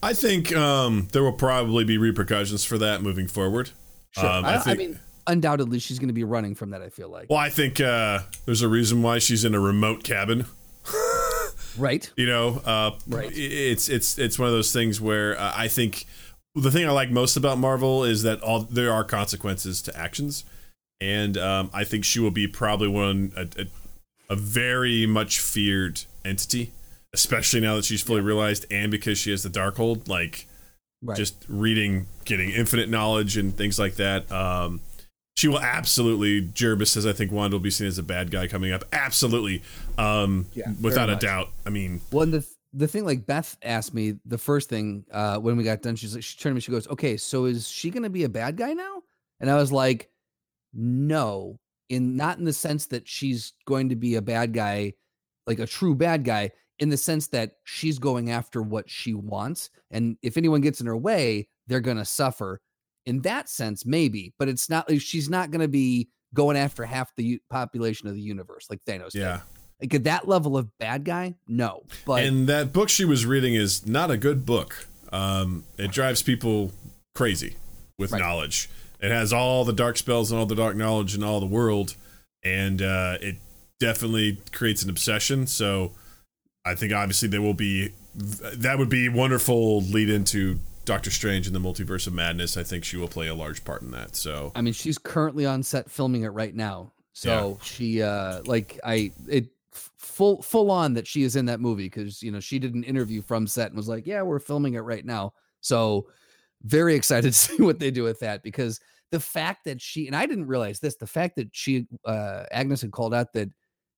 [0.02, 3.70] I think um, there will probably be repercussions for that moving forward.
[4.10, 4.26] Sure.
[4.26, 6.82] Um, I, I I mean, undoubtedly, she's going to be running from that.
[6.82, 10.02] I feel like, well, I think uh, there's a reason why she's in a remote
[10.04, 10.46] cabin.
[11.78, 12.10] right?
[12.16, 13.30] You know, uh, Right.
[13.32, 16.04] It's it's it's one of those things where uh, I think
[16.54, 20.44] the thing I like most about Marvel is that all there are consequences to actions,
[21.00, 23.66] and um, I think she will be probably one a, a,
[24.30, 26.72] a very much feared entity,
[27.14, 30.46] especially now that she's fully realized, and because she has the Darkhold, like
[31.02, 31.16] Right.
[31.16, 34.30] just reading, getting infinite knowledge and things like that.
[34.30, 34.82] Um,
[35.40, 36.42] she will absolutely.
[36.42, 39.62] Jervis says, "I think Wanda will be seen as a bad guy coming up." Absolutely,
[39.96, 41.22] um, Yeah, without a much.
[41.22, 41.48] doubt.
[41.64, 45.38] I mean, Well, and the the thing like Beth asked me the first thing uh,
[45.38, 47.66] when we got done, she's like, she turned to me, she goes, "Okay, so is
[47.66, 49.02] she going to be a bad guy now?"
[49.40, 50.10] And I was like,
[50.74, 54.92] "No, in not in the sense that she's going to be a bad guy,
[55.46, 56.50] like a true bad guy,
[56.80, 60.86] in the sense that she's going after what she wants, and if anyone gets in
[60.86, 62.60] her way, they're going to suffer.
[63.06, 67.10] In that sense, maybe, but it's not she's not going to be going after half
[67.16, 69.10] the population of the universe like Thanos.
[69.12, 69.20] did.
[69.20, 69.40] yeah.
[69.80, 71.84] Like at that level of bad guy, no.
[72.04, 74.86] But and that book she was reading is not a good book.
[75.12, 76.72] Um, it drives people
[77.14, 77.56] crazy
[77.98, 78.20] with Right.
[78.20, 78.68] knowledge.
[79.00, 81.96] It has all the dark spells and all the dark knowledge in all the world,
[82.44, 83.36] and uh, it
[83.80, 85.46] definitely creates an obsession.
[85.46, 85.92] So,
[86.66, 91.54] I think obviously there will be that would be wonderful lead into Doctor Strange and
[91.54, 92.56] the Multiverse of Madness.
[92.56, 94.16] I think she will play a large part in that.
[94.16, 96.92] So, I mean, she's currently on set filming it right now.
[97.12, 101.86] So she, uh, like, I it full full on that she is in that movie
[101.86, 104.74] because you know she did an interview from set and was like, "Yeah, we're filming
[104.74, 106.08] it right now." So
[106.62, 110.16] very excited to see what they do with that because the fact that she and
[110.16, 113.48] I didn't realize this, the fact that she uh Agnes had called out that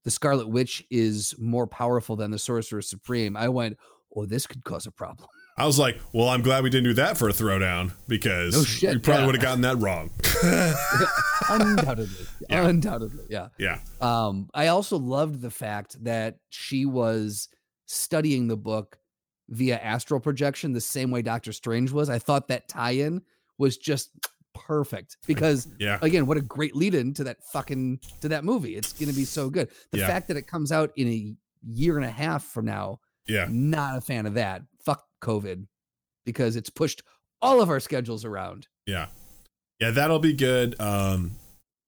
[0.04, 3.36] the Scarlet Witch is more powerful than the Sorcerer Supreme.
[3.36, 3.78] I went,
[4.16, 6.94] "Oh, this could cause a problem." I was like, well, I'm glad we didn't do
[6.94, 9.26] that for a throwdown because No shit, we probably yeah.
[9.26, 10.10] would have gotten that wrong.
[11.48, 12.66] undoubtedly, Yeah.
[12.68, 13.48] undoubtedly, yeah.
[13.58, 13.78] yeah.
[14.00, 17.48] Um, I also loved the fact that she was
[17.86, 18.98] studying the book
[19.48, 22.08] via astral projection the same way Doctor Strange was.
[22.08, 23.22] I thought that tie-in
[23.58, 24.10] was just
[24.54, 25.98] perfect because Yeah.
[26.02, 28.76] again, what a great lead-in to that fucking to that movie.
[28.76, 29.68] It's gonna be so good.
[29.90, 30.06] The Yeah.
[30.06, 31.34] fact that it comes out in a
[31.66, 33.46] year and a half from now, Yeah.
[33.50, 34.62] not a fan of that.
[35.22, 35.66] COVID
[36.26, 37.02] because it's pushed
[37.40, 38.68] all of our schedules around.
[38.86, 39.06] Yeah.
[39.80, 40.78] Yeah, that'll be good.
[40.80, 41.32] Um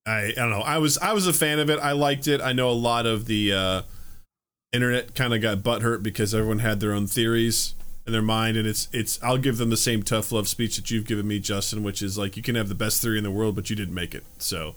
[0.06, 0.60] I I don't know.
[0.60, 1.78] I was I was a fan of it.
[1.80, 2.40] I liked it.
[2.40, 3.82] I know a lot of the uh
[4.72, 7.74] internet kind of got butthurt because everyone had their own theories
[8.06, 10.90] in their mind and it's it's I'll give them the same tough love speech that
[10.90, 13.30] you've given me, Justin, which is like you can have the best theory in the
[13.30, 14.24] world, but you didn't make it.
[14.38, 14.74] So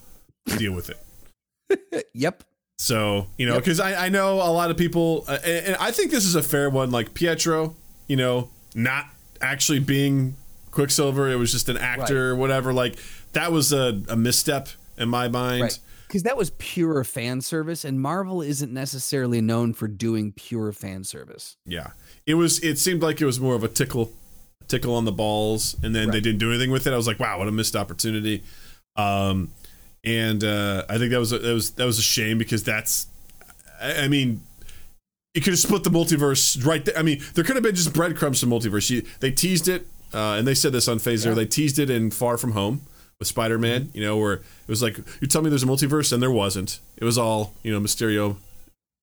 [0.58, 2.08] deal with it.
[2.14, 2.44] yep.
[2.80, 3.64] So, you know, Yep.
[3.64, 6.36] because I, I know a lot of people, uh, and, and I think this is
[6.36, 6.92] a fair one.
[6.92, 7.76] Like Pietro,
[8.08, 9.06] you know, not
[9.42, 10.36] actually being
[10.72, 12.74] Quicksilver, it was just an actor or whatever.
[12.74, 12.98] Like,
[13.34, 15.62] that was a, a misstep in my mind.
[15.62, 15.80] Right.
[16.08, 21.04] Because that was pure fan service, and Marvel isn't necessarily known for doing pure fan
[21.04, 21.58] service.
[21.66, 21.92] Yeah.
[22.26, 24.14] It was, it seemed like it was more of a tickle,
[24.70, 26.94] tickle on the balls, and then they didn't do anything with it.
[26.94, 28.44] I was like, wow, what a missed opportunity.
[28.96, 29.52] Um,
[30.06, 33.08] and uh, I think that was a, that was that was a shame because that's,
[33.82, 34.42] I, I mean,
[35.34, 36.98] you could have split the multiverse right there.
[36.98, 38.90] I mean, there could have been just breadcrumbs to multiverse.
[38.90, 41.28] You, they teased it, uh, and they said this on Phaser.
[41.28, 41.34] Yeah.
[41.34, 42.82] They teased it in Far From Home
[43.20, 43.90] with Spider Man.
[43.94, 46.80] You know, where it was like, you tell me there's a multiverse, and there wasn't.
[46.98, 48.38] It was all you know, Mysterio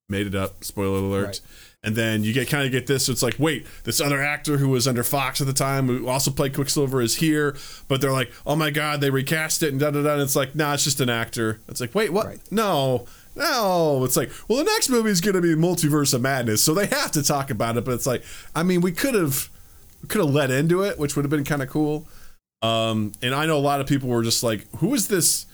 [0.09, 0.65] made it up.
[0.65, 1.27] Spoiler alert.
[1.27, 1.41] Right.
[1.85, 3.07] And then you get kind of get this.
[3.07, 6.09] So it's like, wait, this other actor who was under Fox at the time, who
[6.09, 7.57] also played Quicksilver, is here.
[7.89, 10.15] But they're like, oh my god, they recast it and da da da.
[10.15, 11.61] And it's like, nah, it's just an actor.
[11.69, 12.27] It's like, wait, what?
[12.27, 12.41] Right.
[12.51, 14.05] No, no.
[14.05, 16.87] It's like, well, the next movie is going to be Multiverse of Madness, so they
[16.87, 17.85] have to talk about it.
[17.85, 18.23] But it's like,
[18.55, 19.49] I mean, we could have
[20.09, 22.07] could have let into it, which would have been kind of cool.
[22.62, 25.47] Um, and I know a lot of people were just like, who is this?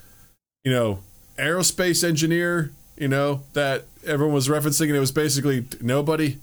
[0.64, 0.98] You know,
[1.38, 2.72] aerospace engineer.
[2.96, 6.38] You know that everyone was referencing, and it was basically nobody.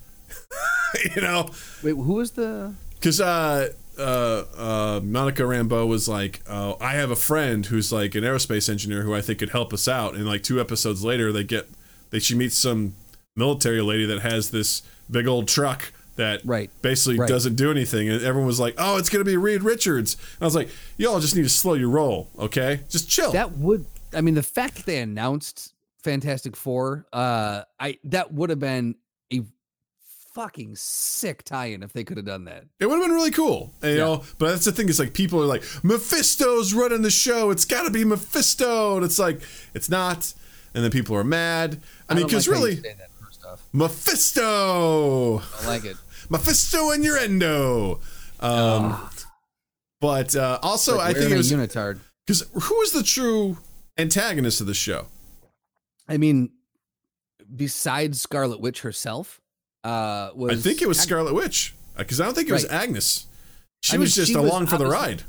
[1.16, 1.50] you know,
[1.84, 2.74] Wait, who was the?
[2.96, 8.16] because uh, uh, uh, Monica Rambeau was like, uh, I have a friend who's like
[8.16, 10.16] an aerospace engineer who I think could help us out.
[10.16, 11.68] And like two episodes later, they get,
[12.12, 12.96] that she meets some
[13.36, 16.70] military lady that has this big old truck that Right.
[16.82, 17.30] basically Right.
[17.30, 18.10] doesn't do anything.
[18.10, 20.16] And everyone was like, oh, it's going to be Reed Richards.
[20.16, 22.82] And I was like, y'all just need to slow your roll, okay?
[22.90, 23.32] Just chill.
[23.34, 28.50] That would, I mean, the fact that they announced Fantastic Four, uh, I that would
[28.50, 28.96] have been
[30.38, 32.64] fucking sick tie-in if they could have done that.
[32.80, 33.96] It would have been really cool, you Yeah.
[33.98, 34.24] know.
[34.38, 37.50] But that's the thing is like people are like Mephisto's running the show.
[37.50, 39.42] It's got to be Mephisto, and it's like
[39.74, 40.32] it's not.
[40.76, 41.82] And then people are mad.
[42.08, 43.64] I, mean, because like really, say that first off.
[43.74, 45.98] Mephisto, I like it.
[46.30, 48.00] Mephisto innuendo.
[48.40, 49.10] Um,
[50.00, 52.00] but uh, also, I think it was unitard.
[52.28, 53.58] because who is the true
[53.98, 55.08] antagonist of the show?
[56.08, 56.52] I mean,
[57.56, 59.42] besides Scarlet Witch herself,
[59.88, 62.64] uh, was I think it was Ag- Scarlet Witch because I don't think it was
[62.68, 62.84] Right.
[62.84, 63.26] Agnes.
[63.82, 65.24] She I mean, was just she was along for the ride.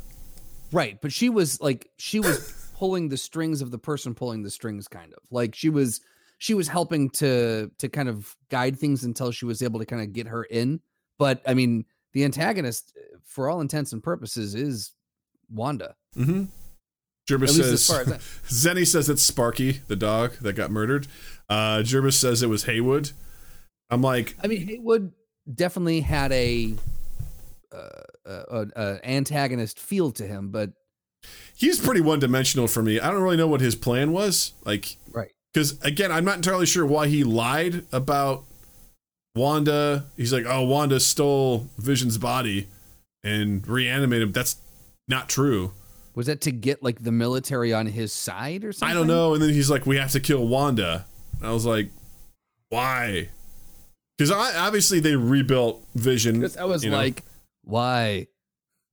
[0.73, 4.51] right, but she was like she was pulling the strings of the person pulling the
[4.51, 6.01] strings, kind of like she was
[6.39, 10.03] she was helping to to kind of guide things until she was able to kind
[10.03, 10.81] of get her in.
[11.19, 14.93] But I mean, the antagonist, uh, for all intents and purposes, is
[15.51, 15.95] Wanda.
[16.17, 16.45] Mm-hmm.
[17.29, 18.17] Jervis At least as says far as I-
[18.75, 21.07] Zenny says it's Sparky, the dog that got murdered.
[21.49, 23.11] Uh, Jervis says it was Hayward.
[23.91, 25.13] I'm like, I mean, Hayward
[25.53, 26.75] definitely had a
[27.73, 27.89] uh,
[28.27, 30.73] uh, uh, antagonist feel to him, but
[31.55, 33.01] he's pretty one dimensional for me.
[33.01, 34.53] I don't really know what his plan was.
[34.65, 35.31] Like, right.
[35.53, 38.45] because again, I'm not entirely sure why he lied about
[39.35, 40.07] Wanda.
[40.17, 42.69] He's like, oh, Wanda stole Vision's body
[43.25, 44.33] and reanimated him.
[44.33, 44.57] That's
[45.07, 45.73] not true.
[46.15, 48.91] Was that to get like the military on his side or something?
[48.91, 49.35] I don't know.
[49.35, 51.07] And then he's like, we have to kill Wanda.
[51.39, 51.91] And I was like,
[52.71, 53.29] why?
[54.19, 56.41] Because obviously they rebuilt Vision.
[56.41, 56.97] Because I was you know?
[56.97, 57.23] like,
[57.63, 58.27] why?
[58.27, 58.27] I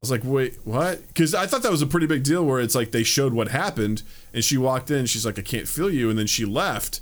[0.01, 1.05] was like, wait, what?
[1.07, 3.47] Because I thought that was a pretty big deal where it's like they showed what
[3.47, 6.09] happened and she walked in, she's like, I can't feel you.
[6.11, 7.01] And then she left.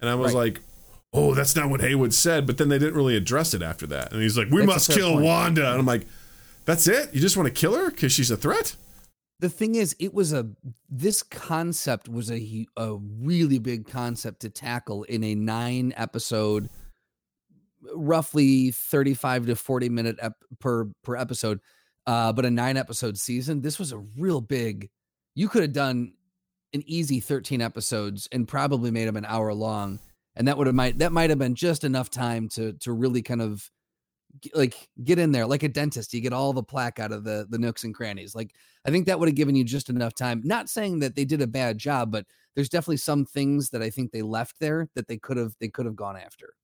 [0.00, 0.52] And I was Right.
[0.52, 0.60] like,
[1.12, 2.46] oh, that's not what Hayward said.
[2.46, 4.12] But then they didn't really address it after that.
[4.12, 5.24] And he's like, we That's must kill point.
[5.24, 5.68] Wanda.
[5.70, 6.06] And I'm like,
[6.64, 7.12] that's it?
[7.12, 8.76] You just want to kill her because she's a threat?
[9.40, 10.48] The thing is, it was a
[10.88, 16.70] this concept was a a really big concept to tackle in a nine episode,
[17.94, 21.60] roughly thirty five to forty minute ep- per per episode,
[22.06, 23.60] uh, but a nine episode season.
[23.60, 24.88] This was a real big.
[25.34, 26.14] You could have done
[26.72, 29.98] an easy thirteen episodes and probably made them an hour long,
[30.36, 33.22] and that would have might that might have been just enough time to to really
[33.22, 33.70] kind of
[34.52, 37.46] like get in there like a dentist you get all the plaque out of the
[37.50, 38.52] the nooks and crannies like
[38.84, 41.40] i think that would have given you just enough time not saying that they did
[41.40, 45.06] a bad job but there's definitely some things that i think they left there that
[45.06, 46.54] they could have they could have gone after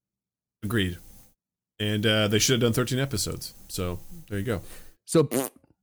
[0.62, 0.98] Agreed.
[1.80, 3.54] And uh, they should have done 13 episodes.
[3.68, 4.60] So there you go.
[5.06, 5.28] so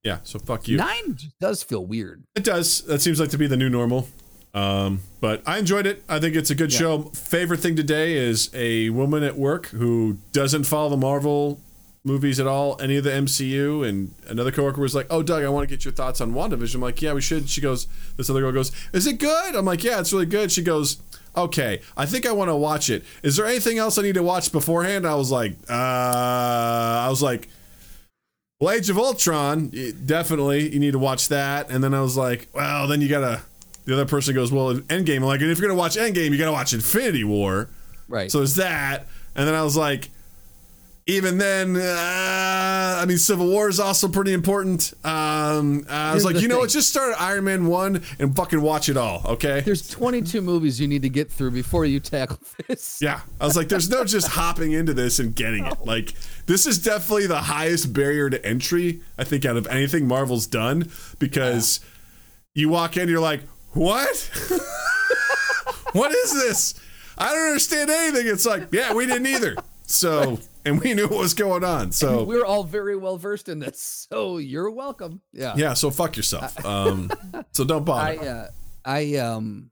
[0.03, 0.19] Yeah.
[0.23, 0.77] So fuck you.
[0.77, 2.81] nine does feel weird It does.
[2.83, 4.07] That seems like to be the new normal.
[4.53, 6.03] Um, but I enjoyed it.
[6.07, 6.79] I think it's a good Yeah.
[6.79, 7.01] show.
[7.13, 11.59] Favorite thing today is a woman at work who doesn't follow the Marvel
[12.07, 13.87] movies at all, any of the MCU.
[13.87, 16.75] And another coworker was like, "Oh, Doug, I want to get your thoughts on WandaVision."
[16.75, 19.65] I'm like, "Yeah, we should." She goes, "This other girl goes, is it good?" I'm
[19.65, 20.97] like, "Yeah, it's really good." She goes,
[21.35, 23.03] "Okay, I think I want to watch it.
[23.21, 27.21] Is there anything else I need to watch beforehand?" I was like, "Uh," I was
[27.21, 27.49] like.
[28.59, 29.71] Well, Age of Ultron,
[30.03, 31.69] definitely you need to watch that.
[31.69, 33.43] And then I was like, well, then you gotta.
[33.85, 35.17] The other person goes, well, Endgame.
[35.17, 37.69] I'm like, and if you're gonna watch Endgame, you gotta watch Infinity War.
[38.09, 39.05] right So it's that.
[39.35, 40.09] And then I was like,
[41.07, 44.93] even then, uh, I mean, Civil War is also pretty important.
[45.05, 46.69] Um, I was like, you know what?
[46.69, 49.61] Just start Iron Man one and fucking watch it all, okay?
[49.61, 53.55] there's 22 movies you need to get through before you tackle this Yeah, I was
[53.55, 55.77] like, there's no just hopping into this and getting it.
[55.85, 56.13] Like,
[56.45, 60.91] this is definitely the highest barrier to entry, I think, out of anything Marvel's done
[61.19, 61.79] because
[62.53, 63.41] you walk in, you're like,
[63.71, 64.29] what?
[65.93, 66.73] what is this?
[67.17, 68.27] I don't understand anything.
[68.27, 69.55] It's like, yeah, we didn't either.
[69.85, 71.91] So, and we knew what was going on.
[71.91, 76.17] So, we're all very well versed in this so you're welcome yeah yeah, so fuck
[76.17, 76.63] yourself.
[76.65, 77.11] Um,
[77.51, 78.21] so don't bother.
[78.21, 78.47] I uh,
[78.85, 79.71] I um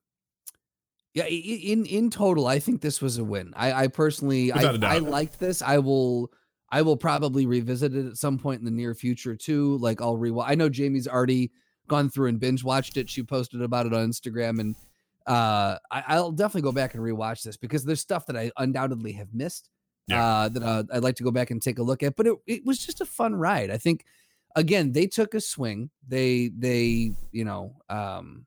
[1.14, 3.54] yeah in in total I think this was a win.
[3.56, 4.92] I I personally I, Without a doubt.
[4.92, 5.62] I liked this.
[5.62, 6.32] I will
[6.70, 9.78] I will probably revisit it at some point in the near future too.
[9.78, 10.46] Like I'll rewatch.
[10.48, 11.52] I know Jamie's already
[11.88, 13.10] gone through and binge watched it.
[13.10, 14.76] She posted about it on Instagram and
[15.28, 19.14] uh I, I'll definitely go back and rewatch this because there's stuff that I undoubtedly
[19.14, 19.70] have missed.
[20.08, 20.24] Yeah.
[20.24, 22.36] Uh, that uh, I'd like to go back and take a look at, but it,
[22.46, 23.72] it was just a fun ride.
[23.72, 24.06] I think
[24.56, 28.46] again they took a swing they they you know um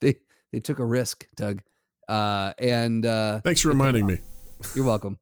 [0.00, 0.14] they
[0.52, 1.60] they took a risk doug
[2.08, 4.18] uh and uh Thanks for reminding me.
[4.74, 5.18] you're welcome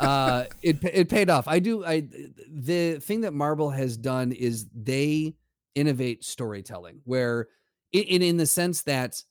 [0.00, 1.48] uh, it it paid off.
[1.48, 1.84] I do.
[1.84, 2.06] I
[2.48, 5.34] the thing that Marvel has done is they
[5.74, 7.48] innovate storytelling, where
[7.92, 9.22] in in the sense that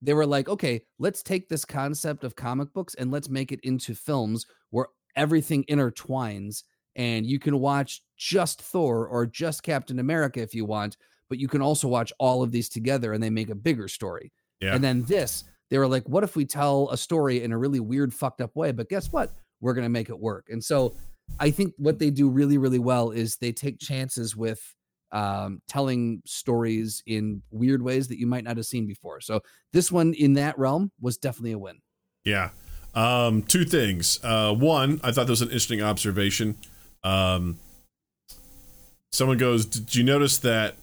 [0.00, 3.60] they were like, okay, let's take this concept of comic books and let's make it
[3.62, 4.86] into films where
[5.16, 6.62] everything intertwines,
[6.94, 10.96] and you can watch just Thor or just Captain America if you want,
[11.28, 14.32] but you can also watch all of these together, and they make a bigger story.
[14.60, 14.74] Yeah.
[14.74, 17.80] And then this, they were like, what if we tell a story in a really
[17.80, 18.72] weird, fucked up way?
[18.72, 19.32] But guess what?
[19.60, 20.46] We're going to make it work.
[20.48, 20.94] And so
[21.38, 24.60] I think what they do really, really well is they take chances with
[25.12, 29.20] um, telling stories in weird ways that you might not have seen before.
[29.20, 29.40] So
[29.72, 31.78] this one in that realm was definitely a win.
[32.24, 32.50] Yeah.
[32.94, 34.18] Um, two things.
[34.22, 36.56] Uh, one, I thought that was an interesting observation.
[37.04, 37.58] Um,
[39.12, 40.76] someone goes, Did you notice that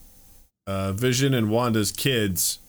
[0.67, 2.59] uh, Vision and Wanda's kids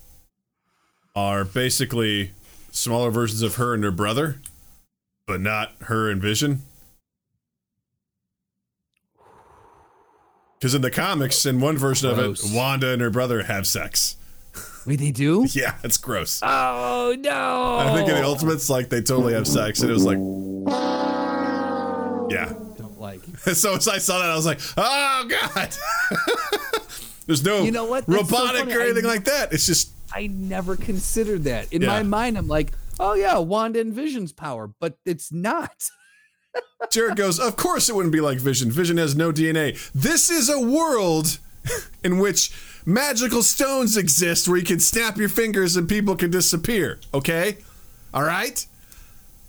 [1.15, 2.33] are basically
[2.71, 4.41] smaller versions of her and her brother,
[5.27, 6.63] but not her and Vision?
[10.59, 12.45] Because in the comics, in one version Gross.
[12.45, 14.17] of it, Wanda and her brother have sex.
[14.87, 15.47] Wait, they do?
[15.53, 16.41] Yeah, it's gross.
[16.43, 17.77] Oh no!
[17.79, 20.19] I think in the Ultimates, like they totally have sex, and it was like,
[22.31, 22.53] yeah.
[22.77, 23.21] don't like.
[23.55, 25.75] So as I saw that, I was like, oh god.
[27.27, 28.07] There's no You know what?
[28.07, 28.75] That's robotic funny.
[28.75, 29.53] or I- anything like that.
[29.53, 31.73] It's just I never considered that.
[31.73, 31.89] In Yeah.
[31.89, 35.91] my mind, I'm like, oh yeah, Wanda and Vision's power, but it's not.
[36.91, 38.71] Jared goes, of course it wouldn't be like Vision.
[38.71, 39.91] Vision has no DNA.
[39.93, 41.39] This is a world
[42.05, 42.53] in which
[42.85, 47.01] magical stones exist where you can snap your fingers and people can disappear.
[47.13, 47.59] Okay?
[48.15, 48.65] All right?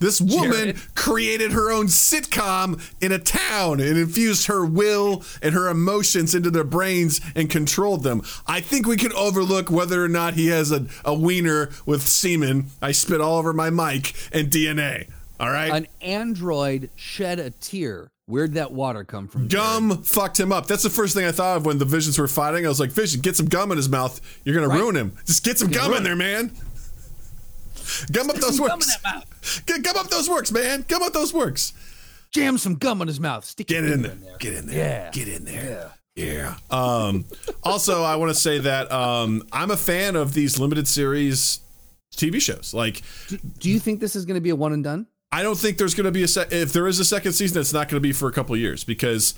[0.00, 0.94] This woman Jared.
[0.94, 6.50] created her own sitcom in a town and infused her will and her emotions into
[6.50, 8.22] their brains and controlled them.
[8.46, 12.66] I think we can overlook whether or not he has a, a wiener with semen.
[12.80, 15.08] I spit all over my mic and DNA.
[15.40, 15.72] All right?
[15.72, 18.10] An android shed a tear.
[18.26, 19.48] Where'd that water come from?
[19.48, 19.64] Jared?
[19.66, 20.66] Gum fucked him up.
[20.66, 22.66] That's the first thing I thought of when the visions were fighting.
[22.66, 24.20] I was like, Vision, get some gum in his mouth.
[24.44, 24.78] You're gonna Right.
[24.80, 25.12] ruin him.
[25.24, 26.52] Just get some gum in there, man.
[28.12, 28.96] Gum up those works.
[29.64, 30.84] Get gum up those works, man.
[30.88, 31.72] Gum up those works.
[32.30, 33.44] Jam some gum in his mouth.
[33.46, 34.36] Stick Get it in finger there.
[34.38, 34.76] Get in there.
[34.76, 35.10] Yeah.
[35.10, 35.92] Get in there.
[36.14, 36.56] Yeah.
[36.70, 37.24] Um,
[37.62, 41.60] also, I want to say that um, I'm a fan of these limited series
[42.14, 42.74] TV shows.
[42.74, 43.00] Like,
[43.58, 45.06] Do you think this is going to be a one and done?
[45.30, 47.60] I don't think there's going to be a sec- if there is a second season,
[47.60, 49.34] it's not going to be for a couple years because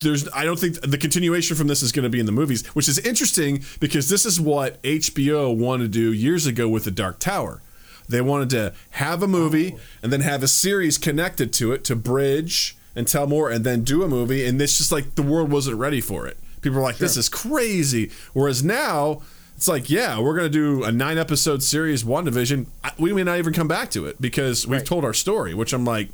[0.00, 2.66] there's I don't think the continuation from this is going to be in the movies,
[2.68, 6.90] which is interesting because this is what HBO wanted to do years ago with the
[6.90, 7.62] Dark Tower.
[8.08, 9.80] They wanted to have a movie oh.
[10.02, 13.84] and then have a series connected to it to bridge and tell more and then
[13.84, 16.36] do a movie and it's just like the world wasn't ready for it.
[16.60, 18.10] People were like this is crazy.
[18.34, 19.22] Whereas now
[19.62, 22.66] it's like, yeah, we're going to do a nine episode series, WandaVision.
[22.98, 24.84] We may not even come back to it because we've Right.
[24.86, 26.08] told our story, which I'm like,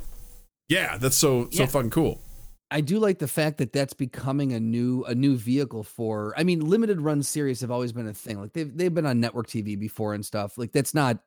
[0.67, 1.65] yeah, that's so so Yeah.
[1.65, 2.21] fucking cool.
[2.69, 6.35] I do like the fact that that's becoming a new a new vehicle for.
[6.37, 8.39] I mean, limited run series have always been a thing.
[8.39, 10.55] Like they've they've been on network TV before and stuff.
[10.55, 11.17] Like that's not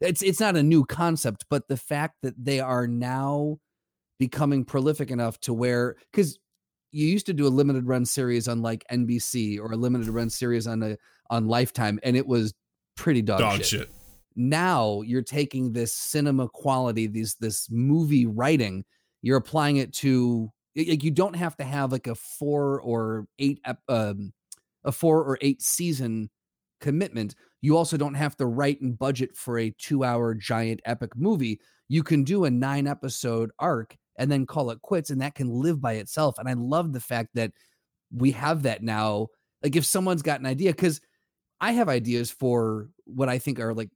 [0.00, 3.60] it's it's not a new concept, but the fact that they are now
[4.18, 6.36] becoming prolific enough to where because
[6.90, 10.30] you used to do a limited run series on like NBC or a limited run
[10.30, 10.96] series on a
[11.30, 12.52] on Lifetime, and it was
[12.96, 13.66] pretty dog, Dog shit.
[13.66, 13.90] shit.
[14.36, 18.84] now you're taking this cinema quality these this movie writing
[19.22, 23.58] you're applying it to like you don't have to have like a four or eight
[23.88, 24.32] um,
[24.84, 26.28] a four or eight season
[26.80, 31.16] commitment you also don't have to write and budget for a two hour giant epic
[31.16, 31.58] movie
[31.88, 35.48] you can do a nine episode arc and then call it quits and that can
[35.48, 37.50] live by itself and i love the fact that
[38.14, 39.26] we have that now
[39.62, 41.00] like if someone's got an idea because
[41.60, 43.90] i have ideas for what i think are like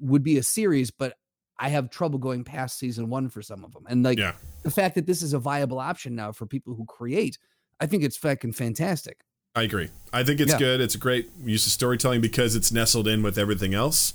[0.00, 1.14] would be a series, but
[1.58, 3.84] I have trouble going past season one for some of them.
[3.88, 4.34] And like Yeah.
[4.62, 7.38] the fact that this is a viable option now for people who create,
[7.80, 9.20] I think it's fucking fantastic.
[9.54, 9.88] I agree.
[10.12, 10.58] I think it's Yeah.
[10.58, 10.80] good.
[10.82, 14.12] It's a great use of storytelling because it's nestled in with everything else,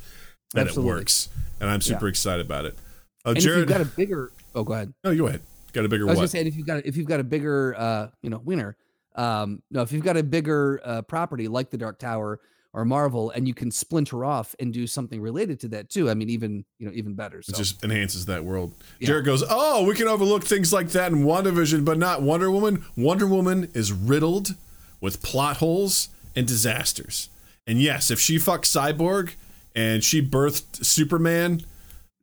[0.54, 0.92] and Absolutely.
[0.92, 1.30] it works.
[1.60, 2.78] And I'm super excited about it.
[3.26, 4.94] Oh, And if Jared, you've got a bigger, oh, go ahead.
[5.04, 5.42] no, you go ahead.
[5.74, 6.12] Got a bigger one.
[6.12, 6.34] I was what?
[6.38, 8.78] gonna say, if you've got if you've got a bigger, uh, you know, winner,
[9.16, 12.40] um, no, if you've got a bigger uh, property like the Dark Tower
[12.74, 16.10] or Marvel, and you can splinter off and do something related to that too.
[16.10, 17.42] I mean, even you know, even better.
[17.42, 18.74] So It just enhances that world.
[19.00, 19.08] Yeah.
[19.08, 22.86] Jared goes, "Oh, we can overlook things like that in WandaVision, but not Wonder Woman.
[22.96, 24.56] Wonder Woman is riddled
[25.02, 27.30] with plot holes and disasters.
[27.68, 29.34] And yes, if she fucked Cyborg
[29.76, 31.62] and she birthed Superman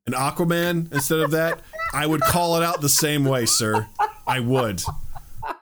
[0.06, 1.60] and Aquaman instead of that,
[1.92, 3.86] I would call it out the same way, sir.
[4.26, 4.82] I would.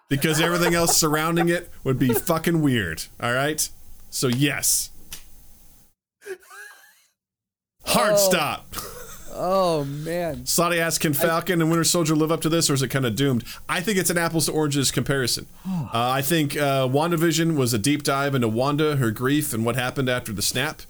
[0.09, 3.05] Because everything else surrounding it would be fucking weird.
[3.21, 3.69] All right?
[4.17, 4.89] So yes.
[7.85, 8.17] Hard Oh.
[8.17, 8.75] stop.
[9.31, 10.45] Oh man.
[10.45, 13.05] Slotty asks, can Falcon and Winter Soldier live up to this, or is it kind
[13.05, 13.45] of doomed?
[13.69, 15.45] I think it's an apples to oranges comparison.
[15.67, 19.77] Uh, I think uh, WandaVision was a deep dive into Wanda, her grief, and what
[19.77, 20.81] happened after the snap,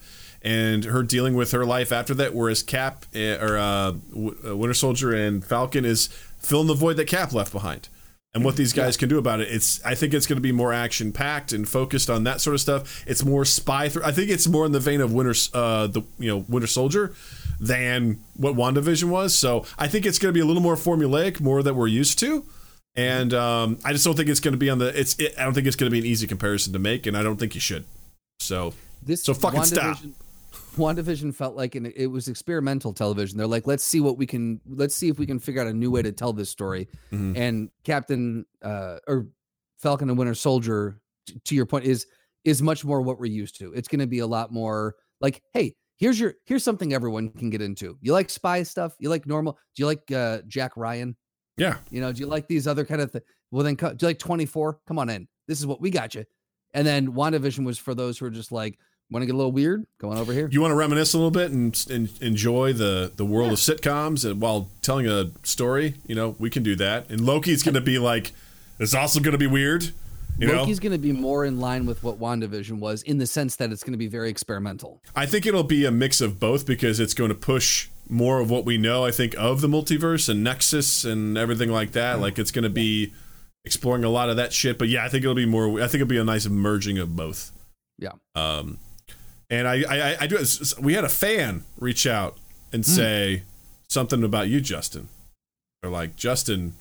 [0.41, 2.33] and her dealing with her life after that.
[2.33, 3.95] Whereas Cap uh, or uh,
[4.47, 6.07] uh, Winter Soldier and Falcon is
[6.39, 7.89] filling the void that Cap left behind.
[8.37, 9.83] And what these guys can do about it, it's.
[9.83, 12.61] I think it's going to be more action packed and focused on that sort of
[12.61, 13.03] stuff.
[13.07, 13.89] It's more spy.
[13.89, 16.67] Th- I think it's more in the vein of Winter, uh, the you know Winter
[16.67, 17.15] Soldier,
[17.59, 19.35] than what WandaVision was.
[19.35, 22.19] So I think it's going to be a little more formulaic, more that we're used
[22.19, 22.45] to.
[22.95, 24.89] And um, I just don't think it's going to be on the.
[24.89, 25.19] It's.
[25.19, 27.23] It, I don't think it's going to be an easy comparison to make, and I
[27.23, 27.87] don't think you should.
[28.39, 29.97] So This So fucking stop.
[30.77, 33.37] WandaVision- felt like an, it was experimental television.
[33.39, 35.73] They're like, let's see what we can, let's see if we can figure out a
[35.75, 36.89] new way to tell this story.
[37.13, 37.37] Mhm.
[37.37, 39.27] And Captain uh, or
[39.79, 42.07] Falcon and Winter Soldier, t- to your point, is
[42.45, 43.73] is much more what we're used to.
[43.73, 47.51] It's going to be a lot more like, hey, here's your here's something everyone can
[47.51, 47.99] get into.
[48.01, 48.95] You like spy stuff?
[49.01, 49.59] You like normal?
[49.75, 51.17] Do you like uh, Jack Ryan?
[51.59, 53.25] yeah, You know, do you like these other kind of things?
[53.51, 54.81] Well, then, co- do you like 24?
[54.87, 55.27] Come on in.
[55.49, 56.25] This is what we got you.
[56.75, 58.79] And then WandaVision was for those who are just like,
[59.11, 59.87] want to get a little weird?
[60.01, 60.49] Come on over here.
[60.51, 64.29] you want to reminisce a little bit and, and enjoy the the world of sitcoms
[64.29, 65.95] and while telling a story.
[66.07, 67.11] You know, we can do that.
[67.11, 68.33] And Loki's going to be like,
[68.79, 69.91] it's also going to be weird.
[70.39, 73.27] You know, Loki's going to be more in line with what WandaVision was in the
[73.27, 75.01] sense that it's going to be very experimental.
[75.15, 78.51] I think it'll be a mix of both because it's going to push more of
[78.51, 82.21] what we know, I think, of the multiverse and Nexus and everything like that.
[82.21, 83.15] Like it's going to be
[83.65, 84.79] exploring a lot of that shit.
[84.79, 85.81] But yeah, I think it'll be more.
[85.81, 87.51] I think it'll be a nice merging of both.
[87.99, 88.13] Yeah.
[88.35, 88.79] Um,
[89.51, 90.39] and I, I, I- do.
[90.81, 92.37] We had a fan reach out
[92.73, 92.91] and hmm.
[92.91, 93.43] say
[93.89, 95.09] something about you, Justin.
[95.83, 96.75] They're like, Justin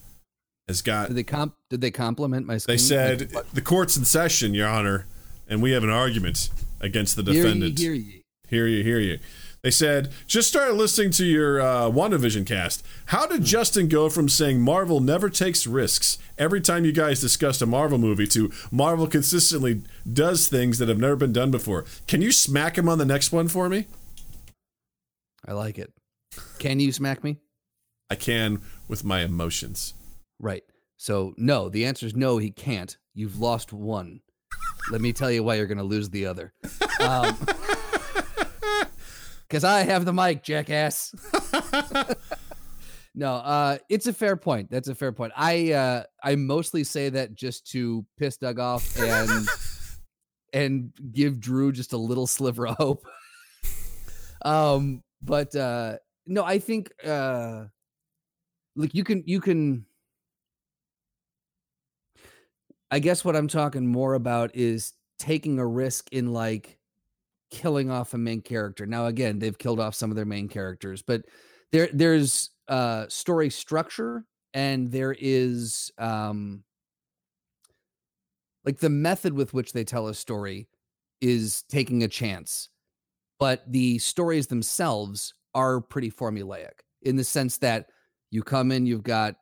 [0.67, 1.07] has got.
[1.07, 1.53] Did they comp?
[1.69, 2.57] Did they compliment my?
[2.57, 5.05] They said Like, the court's in session, Your Honor,
[5.47, 6.49] and we have an argument
[6.81, 7.79] against the Hear ye, defendant.
[7.79, 8.21] hear ye.
[8.47, 9.19] Hear you, hear you.
[9.65, 12.85] They said, just started listening to your uh, WandaVision cast.
[13.07, 17.63] How did Justin go from saying Marvel never takes risks every time you guys discussed
[17.63, 21.83] a Marvel movie to Marvel consistently does things that have never been done before?
[22.05, 23.87] Can you smack him on the next one for me?
[25.47, 25.91] I like it.
[26.59, 27.37] Can you smack me?
[28.11, 29.95] I can with my emotions.
[30.39, 30.63] Right.
[30.97, 31.69] So no.
[31.69, 32.37] The answer is no.
[32.37, 32.95] He can't.
[33.15, 34.19] You've lost one.
[34.91, 36.53] Let me tell you why you're going to lose the other.
[36.97, 37.37] Um,
[39.55, 41.15] because I have the mic, jackass.
[43.15, 44.69] no, uh, it's a fair point.
[44.69, 45.31] That's a fair point.
[45.33, 49.47] I uh, I mostly say that just to piss Doug off and
[50.53, 53.07] and give Drew just a little sliver of hope.
[54.43, 57.63] um, but uh, no, I think uh,
[58.75, 59.85] look, you can you can.
[62.91, 66.74] I guess what I'm talking more about is taking a risk in like
[67.55, 68.85] killing off a main character.
[68.85, 71.23] Now again, they've killed off some of their main characters, but
[71.71, 76.63] there there's uh story structure and there is um
[78.65, 80.67] like the method with which they tell a story
[81.21, 82.69] is taking a chance.
[83.39, 87.87] But the stories themselves are pretty formulaic in the sense that
[88.31, 89.35] you come in, you've got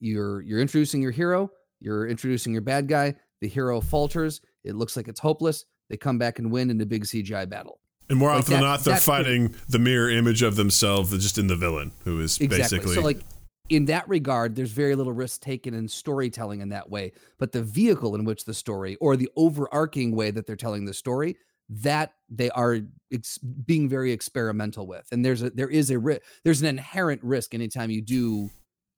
[0.00, 4.96] you're you're introducing your hero, you're introducing your bad guy, the hero falters, it looks
[4.98, 7.80] like it's hopeless, they come back and win in a big CGI battle.
[8.10, 11.10] And more Like often than not, they're that's pretty- fighting the mirror image of themselves
[11.12, 12.58] just in the villain, who is Exactly.
[12.78, 12.94] basically.
[12.94, 13.20] So like
[13.68, 17.12] in that regard, there's very little risk taken in storytelling in that way.
[17.38, 20.94] But the vehicle in which the story or the overarching way that they're telling the
[20.94, 21.36] story,
[21.68, 22.78] that they are
[23.12, 25.06] ex- being very experimental with.
[25.12, 28.48] And there's a there is a ri- there's an inherent risk anytime you do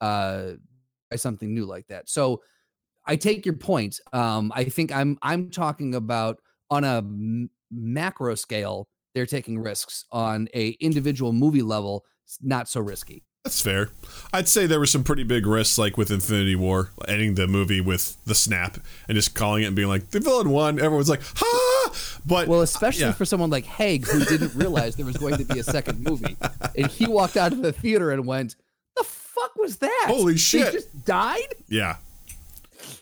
[0.00, 0.52] uh
[1.16, 2.08] something new like that.
[2.08, 2.42] So
[3.04, 3.98] I take your point.
[4.12, 6.38] Um I think I'm I'm talking about
[6.70, 12.68] on a m- macro scale, they're taking risks on a individual movie level, it's not
[12.68, 13.24] so risky.
[13.44, 13.88] That's fair.
[14.34, 17.80] I'd say there were some pretty big risks, like with Infinity War, ending the movie
[17.80, 18.76] with the snap
[19.08, 20.78] and just calling it and being like, the villain won.
[20.78, 21.90] Everyone's like, ha!
[22.26, 23.12] But Well, uh, especially yeah.
[23.12, 26.36] for someone like Haig who didn't realize there was going to be a second movie,
[26.76, 28.56] and he walked out of the theater and went,
[28.96, 30.04] "The fuck was that?
[30.08, 30.72] Holy They shit.
[30.74, 31.96] just died!" yeah,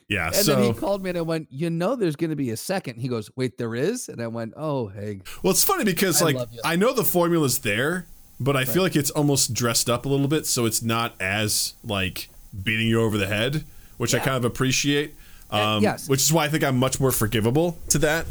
[0.08, 0.26] yeah.
[0.26, 2.50] And so, then he called me and I went, "You know, there's going to be
[2.50, 3.00] a second.
[3.00, 5.20] He goes, "Wait, there is?" And I went, "Oh, hey.
[5.42, 6.48] well, it's funny because I like.
[6.64, 8.06] I know the formula's there,
[8.40, 11.74] but I feel like it's almost dressed up a little bit, so it's not as
[11.84, 12.28] like
[12.62, 13.64] beating you over the head,
[13.96, 15.14] which I kind of appreciate.
[15.50, 16.08] Um, yes.
[16.08, 18.26] Which is why I think I'm much more forgivable to that.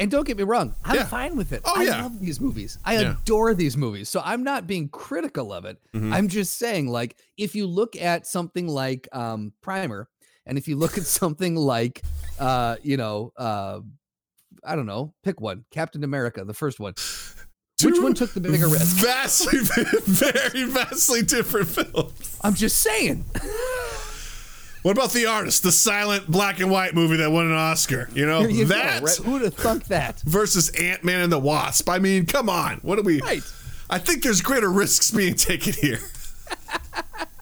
[0.00, 1.06] And don't get me wrong, I'm Yeah.
[1.06, 1.62] fine with it.
[1.64, 2.02] Oh, I yeah.
[2.02, 2.78] love these movies.
[2.84, 3.12] I Yeah.
[3.22, 4.08] adore these movies.
[4.08, 5.78] So I'm not being critical of it.
[5.92, 6.12] Mhm.
[6.12, 10.08] I'm just saying, like, if you look at something like um, Primer,
[10.48, 12.02] and if you look at something like,
[12.40, 13.80] uh, you know, uh,
[14.64, 16.94] I don't know, pick one, Captain America, the first one.
[17.84, 18.96] Which one took the bigger risk?
[18.96, 19.60] Vastly,
[20.02, 22.36] very vastly different films.
[22.40, 23.24] I'm just saying.
[24.82, 28.08] What about the artist, the silent black and white movie that won an Oscar?
[28.14, 29.06] You know you that go.
[29.06, 29.16] Right?
[29.16, 30.20] Who'd have thunk that?
[30.22, 31.88] versus Ant Man and the Wasp.
[31.88, 32.78] I mean, come on.
[32.82, 33.20] What do we?
[33.20, 33.42] Right.
[33.90, 36.00] I think there's greater risks being taken here.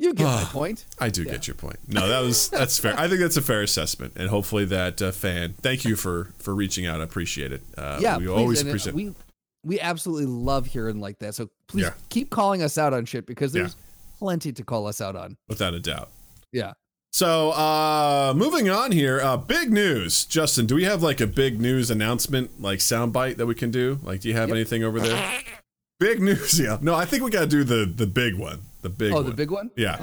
[0.00, 0.86] You get my point.
[0.98, 1.76] I do get your point.
[1.86, 2.98] No, that was that's fair.
[2.98, 5.52] I think that's a fair assessment, and hopefully that uh, fan.
[5.60, 7.00] Thank you for for reaching out.
[7.00, 7.60] I appreciate it.
[7.76, 8.94] Uh, yeah, we please, always and, uh, appreciate.
[8.94, 9.14] We
[9.62, 11.34] we absolutely love hearing like that.
[11.34, 11.92] So please Yeah.
[12.08, 13.60] keep calling us out on shit because Yeah.
[13.62, 13.76] there's
[14.18, 15.36] plenty to call us out on.
[15.48, 16.08] without a doubt.
[16.50, 16.72] Yeah.
[17.12, 20.24] So, uh moving on here, uh big news.
[20.24, 23.98] Justin, do we have like a big news announcement like soundbite that we can do?
[24.02, 24.54] Like do you have Yep.
[24.56, 25.30] anything over there?
[26.00, 26.78] Big news, yeah.
[26.80, 28.62] No, I think we got to do the the big one.
[28.82, 29.26] The big Oh, one.
[29.26, 29.70] the big one?
[29.76, 29.98] Yeah.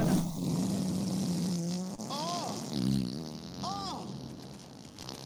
[3.63, 4.07] Oh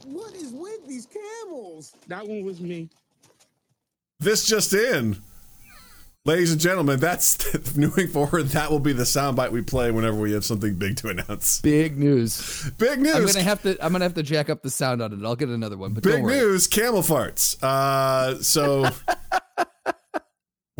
[0.05, 1.93] What is with these camels?
[2.07, 2.89] That one was me.
[4.19, 5.17] This just in.
[6.23, 8.43] Ladies and gentlemen, that's moving forward.
[8.49, 11.59] That will be the soundbite we play whenever we have something big to announce.
[11.61, 12.71] Big news.
[12.77, 13.15] Big news.
[13.15, 15.25] I'm gonna have to I'm gonna have to jack up the sound on it.
[15.25, 15.93] I'll get another one.
[15.93, 16.35] But don't Big worry.
[16.37, 17.61] news, camel farts.
[17.63, 18.85] Uh, so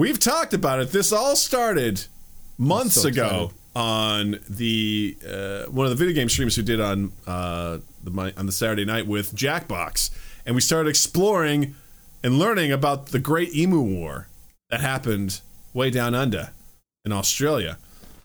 [0.02, 0.91] we've talked about it.
[0.91, 2.06] This all started
[2.58, 7.12] months so ago on the uh, one of the video game streams we did on
[7.28, 10.10] uh, the on the Saturday night with Jackbox,
[10.45, 11.76] and we started exploring
[12.24, 14.28] and learning about the Great Emu War
[14.72, 15.41] that happened
[15.74, 16.49] way down under
[17.06, 17.78] in Australia.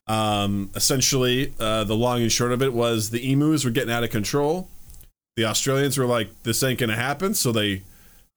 [0.06, 4.04] Um, essentially, uh, the long and short of it was the emus were getting out
[4.04, 4.68] of control
[5.36, 7.34] the Australians were like, this ain't gonna happen.
[7.34, 7.82] So they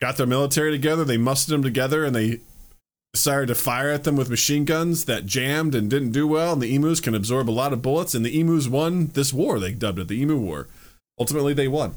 [0.02, 2.42] got their military together, they mustered them together, and they
[3.14, 6.54] decided to fire at them with machine guns that jammed and didn't do well.
[6.54, 9.60] And the emus can absorb a lot of bullets, and the emus won this war.
[9.60, 10.68] They dubbed it the Emu War.
[11.20, 11.96] Ultimately, they won.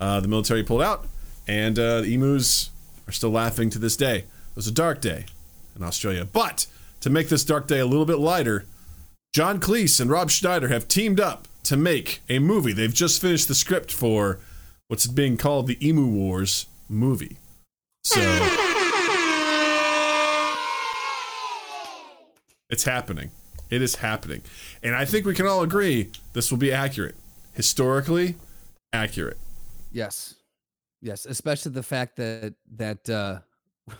[0.00, 1.06] Uh, the military pulled out,
[1.46, 2.70] and uh, the emus
[3.06, 4.18] are still laughing to this day.
[4.18, 5.26] It was a dark day
[5.76, 6.24] in Australia.
[6.24, 6.66] But
[7.00, 8.64] to make this dark day a little bit lighter,
[9.34, 12.72] John Cleese and Rob Schneider have teamed up to make a movie.
[12.72, 14.38] They've just finished the script for
[14.88, 17.38] what's being called the Emu Wars movie.
[18.04, 18.20] So
[22.72, 23.30] it's happening.
[23.70, 24.42] It is happening.
[24.82, 27.14] And I think we can all agree this will be accurate.
[27.52, 28.36] Historically
[28.92, 29.36] accurate.
[29.92, 30.34] Yes.
[31.02, 31.26] Yes.
[31.26, 33.40] Especially the fact that that uh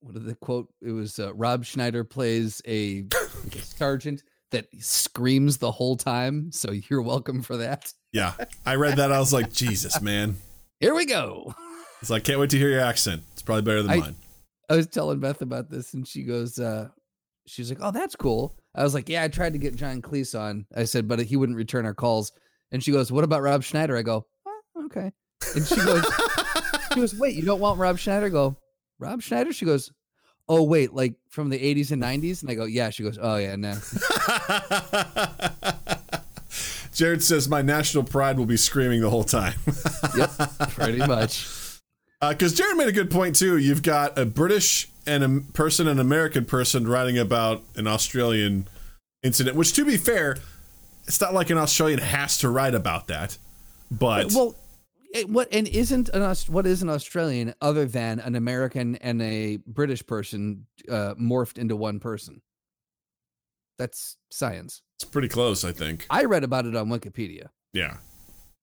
[0.00, 0.68] what did the quote?
[0.82, 3.06] It was uh, Rob Schneider plays a,
[3.62, 6.52] sergeant that screams the whole time.
[6.52, 7.92] So you're welcome for that.
[8.12, 8.34] Yeah.
[8.66, 9.10] I read that.
[9.10, 10.36] I was like, Jesus, man.
[10.80, 11.54] Here we go.
[12.02, 13.22] It's like, can't wait to hear your accent.
[13.32, 14.16] It's probably better than I- mine.
[14.68, 16.88] I was telling Beth about this, and she goes, uh,
[17.46, 20.38] she's like, "Oh, that's cool." I was like, "Yeah, I tried to get John Cleese
[20.38, 22.32] on." I said, but he wouldn't return our calls.
[22.70, 25.12] And she goes, "What about Rob Schneider?" I go, oh, "Okay."
[25.54, 26.04] And she goes,
[26.92, 28.56] "She goes, wait, you don't want Rob Schneider?" I go,
[28.98, 29.90] "Rob Schneider?" She goes,
[30.48, 33.36] "Oh, wait, like from the '80s and '90s?" And I go, "Yeah." She goes, "Oh
[33.36, 33.74] yeah, no."
[36.94, 39.54] Jared says my national pride will be screaming the whole time.
[40.16, 40.30] yep,
[40.70, 41.48] pretty much.
[42.22, 43.56] Uh, because Jared made a good point too.
[43.56, 48.68] You've got a British and a person, an American person, writing about an Australian
[49.22, 49.56] incident.
[49.56, 50.36] Which, to be fair,
[51.06, 53.36] it's not like an Australian has to write about that.
[53.90, 54.54] But well,
[55.12, 59.58] it, what and isn't an what is an Australian other than an American and a
[59.66, 62.40] British person uh, morphed into one person?
[63.78, 64.82] That's science.
[64.96, 66.06] it's pretty close, I think.
[66.08, 67.48] I read about it on Wikipedia.
[67.72, 67.96] Yeah.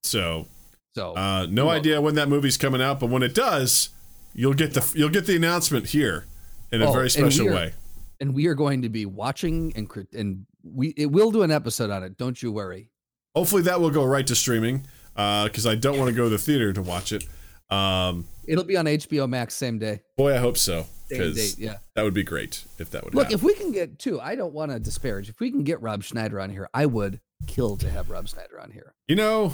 [0.03, 0.47] So,
[0.95, 3.89] So uh, no idea when that movie's coming out, but when it does,
[4.33, 6.25] you'll get the you'll get the announcement here
[6.71, 7.73] in a Oh, very special are- way.
[8.19, 11.89] and we are going to be watching and and we it will do an episode
[11.89, 12.17] on it.
[12.17, 12.89] Don't you worry.
[13.35, 16.37] Hopefully, that will go right to streaming because I don't want to go to the
[16.37, 17.23] theater to watch it.
[17.69, 20.01] Um, It'll be on HBO Max same day.
[20.17, 21.63] boy, I hope so Same because date.
[21.63, 21.77] Yeah.
[21.95, 23.17] that would be great if that would happen.
[23.17, 23.35] Look, happen.
[23.35, 25.29] if we can get two, I don't want to disparage.
[25.29, 28.59] If we can get Rob Schneider on here, I would kill to have Rob Schneider
[28.59, 28.95] on here.
[29.07, 29.53] You know,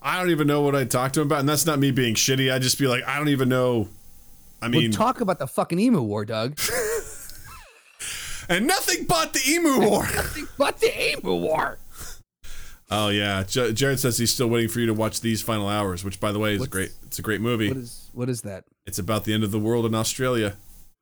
[0.00, 2.14] I don't even know what I'd talk to him about, and that's not me being
[2.14, 2.52] shitty.
[2.52, 3.88] I'd just be like, I don't even know.
[4.62, 6.58] I We'll talk about the fucking emu war, Doug.
[8.48, 10.02] and nothing but the emu war.
[10.14, 11.78] Nothing but the emu war.
[12.90, 16.04] oh yeah, J- Jared says he's still waiting for you to watch these final hours,
[16.04, 16.92] which, by the way, is a What's- great.
[17.04, 17.68] It's a great movie.
[17.68, 18.64] What is what is that?
[18.86, 20.54] it's about the end of the world in Australia.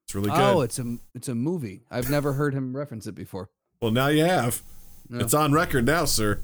[0.06, 0.40] It's really good.
[0.40, 1.82] Oh, it's a it's a movie.
[1.90, 3.50] I've never heard him reference it before.
[3.80, 4.62] well, now you have.
[5.08, 5.18] No.
[5.20, 6.40] It's on record now, sir.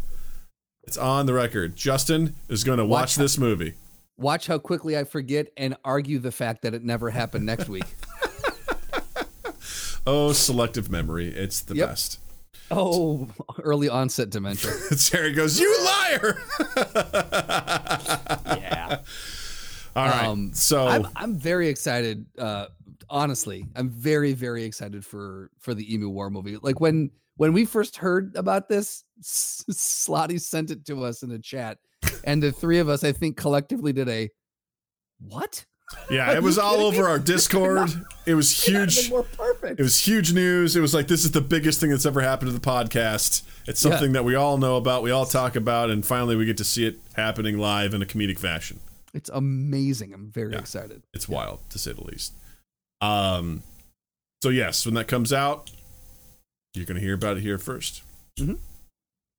[0.84, 1.76] It's on the record.
[1.76, 3.74] Justin is going to watch, Watch- this movie.
[4.20, 7.84] Watch how quickly I forget and argue the fact that it never happened next week.
[10.06, 11.28] Oh, selective memory.
[11.28, 11.88] It's the Yep.
[11.90, 12.18] best.
[12.70, 13.28] Oh,
[13.62, 14.72] early onset dementia.
[14.98, 16.40] Terry goes, "You liar!"
[18.46, 19.00] Yeah.
[19.94, 20.26] All right.
[20.26, 22.66] Um, so I'm, I'm very excited uh,
[23.10, 26.56] honestly, I'm very very excited for for the Emu War movie.
[26.62, 31.30] Like when when we first heard about this, S- Slotty sent it to us in
[31.32, 31.78] a chat,
[32.24, 34.30] and the three of us, I think, collectively did a
[35.20, 35.64] what?
[36.08, 37.90] Yeah, it was all over our Discord.
[38.24, 39.10] It was huge.
[39.10, 39.80] More perfect.
[39.80, 40.76] It was huge news.
[40.76, 43.42] It was like this is the biggest thing that's ever happened to the podcast.
[43.66, 43.90] It's Yeah.
[43.90, 46.64] something that we all know about, we all talk about, and finally we get to
[46.64, 48.78] see it happening live in a comedic fashion.
[49.12, 50.14] It's amazing.
[50.14, 50.60] I'm very Yeah.
[50.60, 51.02] excited.
[51.12, 52.34] It's wild to say the least.
[53.00, 53.64] Um,
[54.44, 55.70] so yes, when that comes out,
[56.74, 58.02] you're gonna hear about it here first.
[58.36, 58.58] You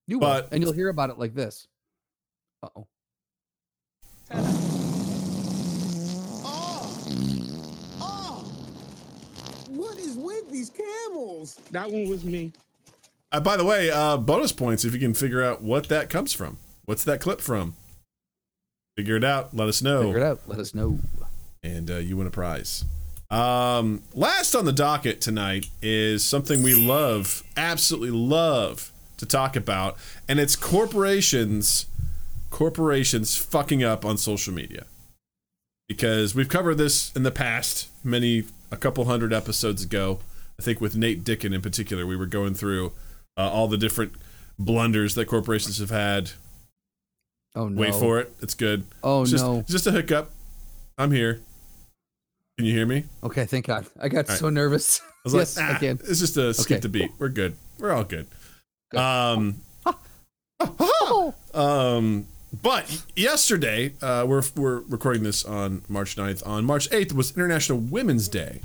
[0.09, 1.67] will, But- and you'll hear about it like this.
[2.63, 2.87] Uh oh.
[6.43, 7.05] Oh!
[8.01, 8.43] Oh!
[9.69, 11.59] What is with these camels?
[11.71, 12.53] That one was me.
[13.31, 16.33] Uh, by the way, uh, bonus points if you can figure out what that comes
[16.33, 16.57] from.
[16.85, 17.75] What's that clip from?
[18.97, 19.55] Figure it out.
[19.55, 20.03] Let us know.
[20.03, 20.41] Figure it out.
[20.47, 20.99] Let us know.
[21.63, 22.83] and uh, you win a prize.
[23.29, 29.95] Um, last on the docket tonight is something we love, absolutely love to talk about,
[30.27, 31.85] and it's corporations,
[32.51, 34.85] corporations fucking up on social media.
[35.87, 40.19] Because we've covered this in the past, many a couple hundred episodes ago.
[40.59, 42.93] I think with Nate Dickon in particular, we were going through
[43.35, 44.13] uh, all the different
[44.59, 46.31] blunders that corporations have had.
[47.55, 47.81] Oh no.
[47.81, 48.85] Wait for it; it's good.
[49.03, 49.59] Oh It's just, no.
[49.59, 50.29] it's just a hiccup.
[50.97, 51.41] I'm here.
[52.57, 53.05] Can you hear me?
[53.23, 53.85] Okay, thank God.
[53.99, 55.01] I got so nervous.
[55.01, 55.99] I was yes, like, ah, I can.
[56.07, 56.79] it's just a skip Okay.
[56.81, 57.11] the beat.
[57.17, 57.55] We're good.
[57.79, 58.27] We're all good.
[58.91, 58.99] Good.
[58.99, 59.61] Um,
[61.53, 62.27] um,
[62.61, 66.45] but yesterday, uh, we're we're recording this on March 9th.
[66.45, 68.61] On March 8th was International Women's Day,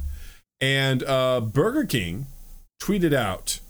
[0.60, 2.26] and uh, Burger King
[2.82, 3.60] tweeted out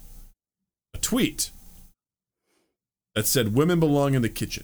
[0.93, 1.51] a tweet
[3.15, 4.63] that said "Women belong in the kitchen,"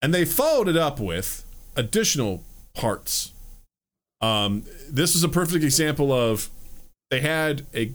[0.00, 1.44] and they followed it up with
[1.76, 2.42] additional
[2.74, 3.32] parts.
[4.22, 6.48] Um, this is a perfect example of
[7.10, 7.92] they had a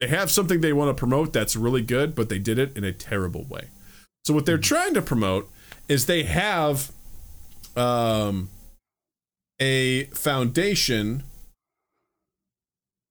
[0.00, 2.84] they have something they want to promote that's really good, but they did it in
[2.84, 3.68] a terrible way.
[4.24, 5.50] So what they're trying to promote
[5.86, 6.90] is they have
[7.76, 8.48] um,
[9.60, 11.24] a foundation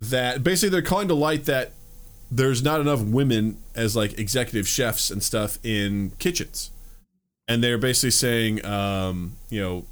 [0.01, 1.71] that basically they're calling to light that
[2.31, 6.71] there's not enough women as like executive chefs and stuff in kitchens,
[7.47, 9.85] and they're basically saying, um, you know,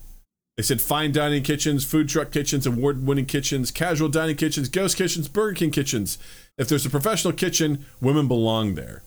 [0.58, 4.98] they said fine dining kitchens, food truck kitchens, award winning kitchens, casual dining kitchens, ghost
[4.98, 6.18] kitchens, Burger King kitchens.
[6.58, 9.04] If there's a professional kitchen, women belong there.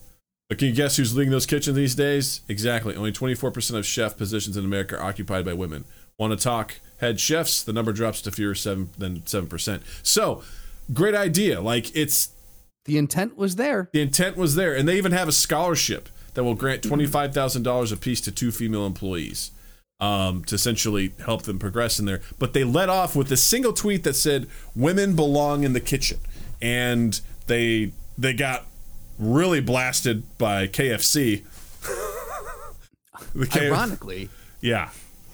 [0.49, 2.41] But can you guess who's leading those kitchens these days?
[2.47, 2.95] Exactly.
[2.95, 5.85] Only 24% of chef positions in America are occupied by women.
[6.19, 7.63] Want to talk head chefs?
[7.63, 9.81] The number drops to fewer seven than 7%.
[10.03, 10.43] So,
[10.93, 11.61] great idea.
[11.61, 12.29] Like, it's
[12.85, 13.89] The intent was there.
[13.91, 14.75] the intent was there.
[14.75, 19.51] And they even have a scholarship that will grant $25,000 apiece to two female employees
[19.99, 22.21] um, to essentially help them progress in there.
[22.37, 26.19] But they let off with a single tweet that said, Women belong in the kitchen.
[26.61, 28.65] And they they got
[29.17, 31.43] really blasted by KFC.
[33.35, 34.29] the K- Ironically,
[34.61, 34.89] yeah.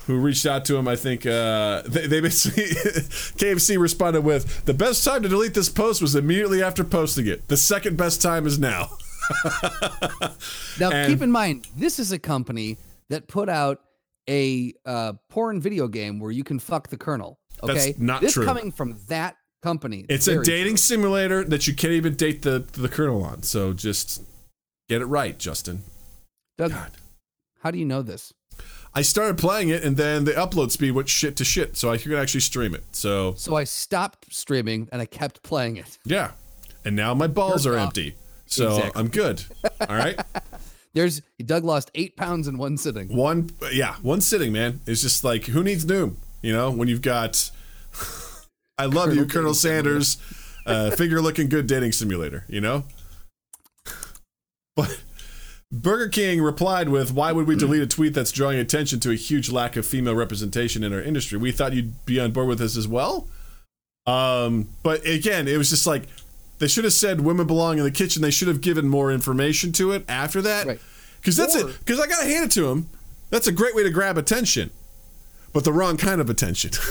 [0.07, 0.87] Who reached out to him?
[0.87, 2.63] I think uh, they, they basically
[3.37, 7.47] KFC responded with the best time to delete this post was immediately after posting it.
[7.47, 8.89] The second best time is now.
[10.79, 12.77] now And- keep in mind, this is a company
[13.09, 13.79] that put out
[14.29, 17.39] a uh, porn video game where you can fuck the colonel.
[17.63, 18.45] That's Okay, not this true.
[18.45, 20.05] coming from that company.
[20.09, 20.77] It's a dating true.
[20.77, 23.43] simulator that you can't even date the the colonel on.
[23.43, 24.21] So just
[24.89, 25.83] get it right, Justin.
[26.57, 26.91] Doug, God.
[27.61, 28.33] how do you know this?
[28.93, 31.97] I started playing it and then the upload speed went shit to shit, so I
[31.97, 32.83] could actually stream it.
[32.91, 35.97] So So I stopped streaming and I kept playing it.
[36.05, 36.31] yeah,
[36.83, 37.87] and now my balls Jerk are off.
[37.87, 38.15] empty,
[38.47, 38.99] so Exactly.
[38.99, 39.43] I'm good.
[39.89, 40.19] All right.
[40.93, 43.07] There's Doug lost eight pounds in one sitting.
[43.15, 47.01] one yeah one sitting man it's just like who needs noom you know when you've
[47.01, 47.49] got
[48.81, 50.17] i love you Colonel colonel Dating sanders
[50.65, 52.83] uh, figure looking good dating simulator you know
[54.75, 55.01] but
[55.71, 59.15] burger king replied with why would we delete a tweet that's drawing attention to a
[59.15, 62.59] huge lack of female representation in our industry we thought you'd be on board with
[62.59, 63.27] this as well
[64.07, 66.03] um but again it was just like
[66.59, 69.71] they should have said women belong in the kitchen they should have given more information
[69.71, 70.79] to it after that Right.
[71.19, 71.79] because that's Or- it.
[71.79, 72.87] Because I gotta hand it to him.
[73.31, 74.71] That's a great way to grab attention,
[75.53, 76.71] but the wrong kind of attention.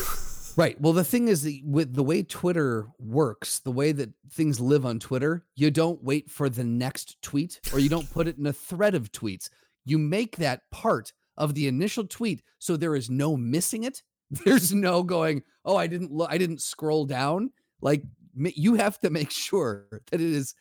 [0.56, 0.80] Right.
[0.80, 4.98] Well, the thing is, with the way Twitter works, the way that things live on
[4.98, 8.52] Twitter, you don't wait for the next tweet or you don't put it in a
[8.52, 9.48] thread of tweets.
[9.84, 14.02] You make that part of the initial tweet so there is no missing it.
[14.44, 17.50] There's no going, oh, I didn't look, I didn't scroll down.
[17.80, 18.02] Like
[18.36, 20.54] you have to make sure that it is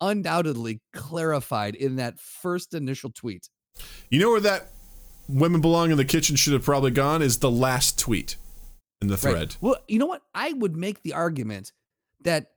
[0.00, 3.48] undoubtedly clarified in that first initial tweet.
[4.10, 4.72] you know where that
[5.28, 8.36] "women belong in the kitchen" should have probably gone is the last tweet,
[9.04, 9.32] in the Right.
[9.34, 9.56] thread.
[9.60, 10.22] Well, you know what?
[10.34, 11.72] I would make the argument
[12.22, 12.52] that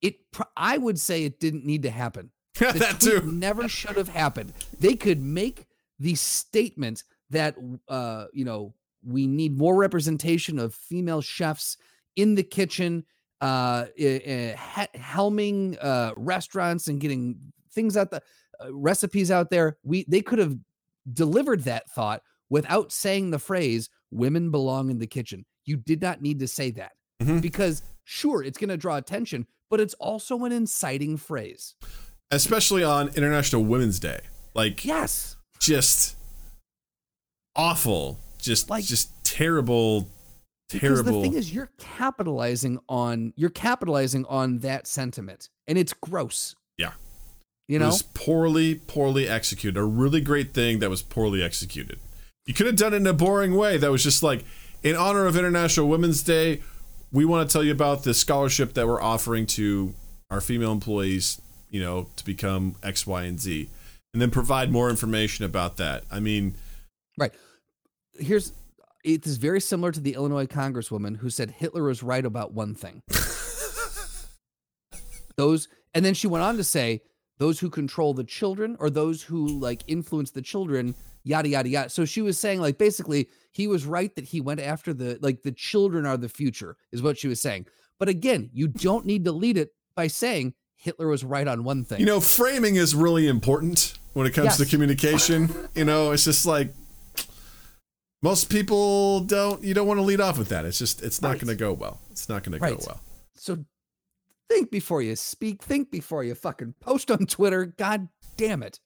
[0.00, 0.16] it.
[0.56, 2.30] I would say it didn't need to happen.
[2.58, 3.32] That tweet too.
[3.32, 4.52] never should have happened.
[4.78, 5.66] They could make
[5.98, 7.56] the statement that
[7.88, 11.76] uh, you know we need more representation of female chefs
[12.16, 13.04] in the kitchen,
[13.40, 14.54] uh, eh,
[14.94, 17.38] helming uh, restaurants and getting
[17.72, 18.20] things out the
[18.62, 19.78] uh, recipes out there.
[19.82, 20.56] We they could have
[21.12, 26.20] delivered that thought without saying the phrase "women belong in the kitchen." You did not
[26.22, 26.92] need to say that
[27.22, 27.40] Mhm.
[27.40, 31.74] because sure, it's going to draw attention, but it's also an inciting phrase.
[32.30, 34.20] Especially on International Women's Day.
[34.54, 35.36] Like Yes.
[35.60, 36.16] just
[37.56, 38.18] awful.
[38.38, 40.08] Just Like- just terrible
[40.70, 41.22] Because the terrible.
[41.22, 46.54] thing is, you're capitalizing on you're capitalizing on that sentiment, and it's gross.
[46.78, 46.92] Yeah.
[47.68, 49.78] You It know, was poorly, poorly executed.
[49.78, 52.00] A really great thing that was poorly executed.
[52.46, 54.44] You could have done it in a boring way that was just like,
[54.82, 56.60] in honor of International Women's Day,
[57.12, 59.94] we want to tell you about the scholarship that we're offering to
[60.30, 63.68] our female employees, you know, to become X, Y, and Z.
[64.12, 66.04] And then provide more information about that.
[66.10, 66.54] I mean,
[67.18, 67.32] right.
[68.18, 68.52] here's
[69.04, 72.74] it is very similar to the Illinois congresswoman who said Hitler was right about one
[72.74, 73.02] thing.
[75.36, 77.02] those, and then she went on to say
[77.38, 81.88] those who control the children or those who like influence the children, yada yada yada.
[81.88, 85.42] So she was saying like basically he was right that he went after the like
[85.42, 87.66] the children are the future is what she was saying.
[87.98, 91.84] But again, you don't need to lead it by saying Hitler was right on one
[91.84, 92.00] thing.
[92.00, 95.48] you know, framing is really important when it comes to communication.
[95.74, 96.74] You know, it's just like
[98.22, 100.64] most people don't you don't want to lead off with that.
[100.64, 101.40] It's just it's not Right.
[101.40, 102.00] going to go well.
[102.10, 103.00] It's not going to go well.
[103.34, 103.64] So
[104.48, 105.62] think before you speak.
[105.62, 107.66] Think before you fucking post on Twitter.
[107.66, 108.80] God damn it.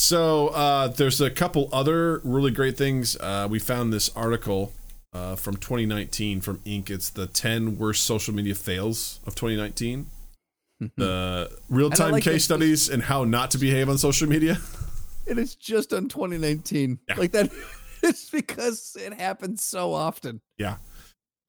[0.00, 3.18] So uh, there's a couple other really great things.
[3.20, 4.72] Uh, we found this article
[5.12, 6.88] uh, from 2019 from Inc.
[6.88, 10.06] It's the 10 worst social media fails of 2019.
[10.96, 14.58] The real time like case studies and how not to behave on social media.
[15.26, 16.98] It is just on 2019.
[17.06, 17.14] Yeah.
[17.16, 17.50] Like that.
[18.02, 20.40] It's because it happens so often.
[20.56, 20.76] Yeah.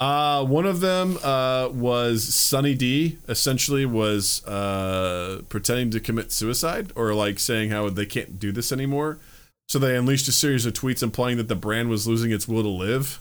[0.01, 3.19] Uh, one of them uh, was Sunny D.
[3.29, 8.71] Essentially, was uh, pretending to commit suicide or like saying how they can't do this
[8.71, 9.19] anymore.
[9.69, 12.63] So they unleashed a series of tweets implying that the brand was losing its will
[12.63, 13.19] to live.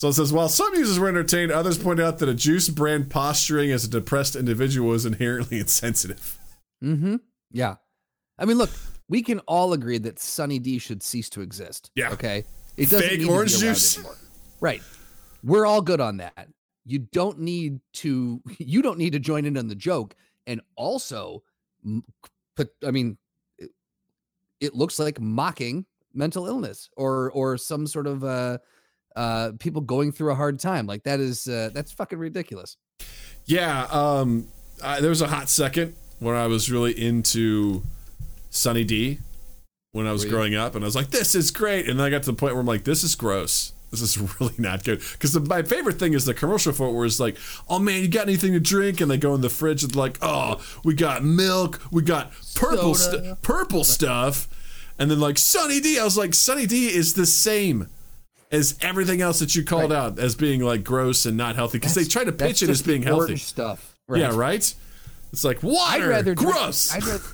[0.00, 3.08] So it says, while some users were entertained, others point out that a juice brand
[3.08, 6.36] posturing as a depressed individual is inherently insensitive.
[6.82, 7.16] Mm-hmm.
[7.52, 7.76] Yeah.
[8.38, 8.70] I mean, look,
[9.08, 11.92] we can all agree that Sunny D should cease to exist.
[11.94, 12.10] Yeah.
[12.10, 12.44] Okay.
[12.76, 13.96] It doesn't Fake need to be orange juice.
[13.96, 14.16] anymore.
[14.60, 14.82] Right.
[15.42, 16.48] We're all good on that.
[16.84, 18.40] You don't need to.
[18.58, 20.14] You don't need to join in on the joke.
[20.46, 21.42] And also,
[22.56, 22.70] put.
[22.86, 23.18] I mean,
[23.58, 23.70] it,
[24.60, 28.56] it looks like mocking mental illness or or some sort of uh
[29.14, 30.86] uh people going through a hard time.
[30.86, 32.76] Like that is uh, that's fucking ridiculous.
[33.44, 34.48] Yeah, um,
[34.82, 37.82] I, there was a hot second where I was really into
[38.50, 39.18] Sunny D
[39.92, 42.10] when I was growing up, and I was like, "This is great," and then I
[42.10, 43.72] got to the point where I'm like, "This is gross.
[44.00, 47.06] This is really not good." Because my favorite thing is the commercial for it, where
[47.06, 47.36] it's like,
[47.68, 50.18] "Oh man, you got anything to drink?" And they go in the fridge and like,
[50.22, 54.48] "Oh, we got milk, we got purple stu- purple stuff,"
[54.98, 55.98] and then like Sunny D.
[55.98, 57.88] I was like, "Sunny D is the same."
[58.52, 59.98] As everything else that you called Right.
[59.98, 62.80] out as being like gross and not healthy, because they try to pitch it as
[62.80, 63.36] being healthy.
[63.36, 63.96] stuff.
[64.08, 64.72] Yeah, right.
[65.32, 66.04] It's like water.
[66.04, 66.94] I'd rather drink- gross.
[66.94, 67.24] I'd rather,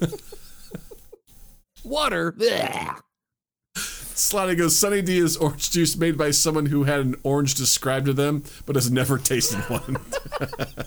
[1.84, 2.32] water.
[2.32, 2.98] bleh.
[4.14, 4.76] Slotty goes.
[4.78, 8.44] Sunny D is orange juice made by someone who had an orange described to them,
[8.66, 9.96] but has never tasted one.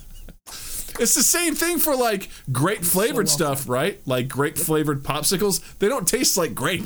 [0.99, 3.99] it's the same thing for like grape flavored stuff, right?
[4.07, 5.61] Like grape flavored popsicles.
[5.79, 6.85] They don't taste like grape.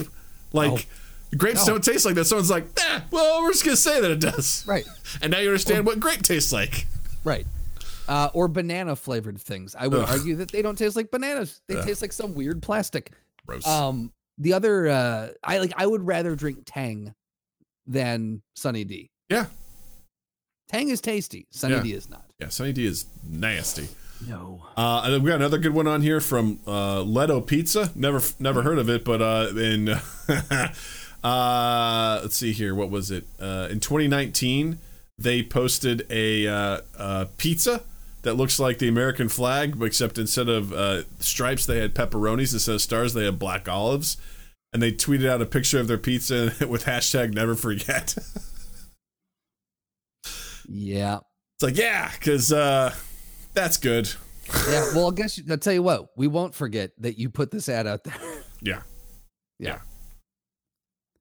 [0.51, 0.87] Like
[1.37, 1.73] grapes No.
[1.73, 2.25] don't taste like that.
[2.25, 4.65] Someone's like, eh, well, we're just gonna say that it does.
[4.67, 4.85] Right.
[5.21, 6.87] And now you understand what grape tastes like.
[7.23, 7.45] Right.
[8.07, 9.75] Uh, or banana flavored things.
[9.77, 10.09] I would Ugh.
[10.09, 11.61] argue that they don't taste like bananas.
[11.67, 11.85] They Ugh.
[11.85, 13.11] taste like some weird plastic.
[13.45, 13.65] Gross.
[13.65, 14.11] Um,
[14.41, 15.73] the other, uh, I like.
[15.77, 17.13] I would rather drink Tang
[17.85, 19.09] than Sunny D.
[19.29, 19.45] yeah.
[20.69, 21.47] Tang is tasty.
[21.51, 21.81] Sunny Yeah.
[21.83, 22.23] D is not.
[22.39, 22.47] Yeah.
[22.47, 23.89] Sunny D is nasty.
[24.27, 24.63] No.
[24.77, 27.91] Uh, we got another good one on here from uh, Leto Pizza.
[27.95, 29.89] Never, never heard of it, but uh, in
[31.23, 33.25] uh, let's see here, what was it?
[33.39, 34.77] Uh, in 2019,
[35.17, 37.83] they posted a uh, uh, pizza
[38.23, 42.53] that looks like the American flag, except instead of uh, stripes, they had pepperonis.
[42.53, 44.17] Instead of stars, they had black olives.
[44.73, 48.15] And they tweeted out a picture of their pizza with hashtag Never Forget.
[50.67, 51.19] Yeah.
[51.55, 52.93] it's like, yeah, because uh,
[53.53, 54.09] that's good.
[54.69, 54.85] Yeah.
[54.95, 56.07] Well, I guess you- I'll tell you what.
[56.15, 58.15] We won't forget that you put this ad out there.
[58.61, 58.81] Yeah.
[59.59, 59.79] Yeah.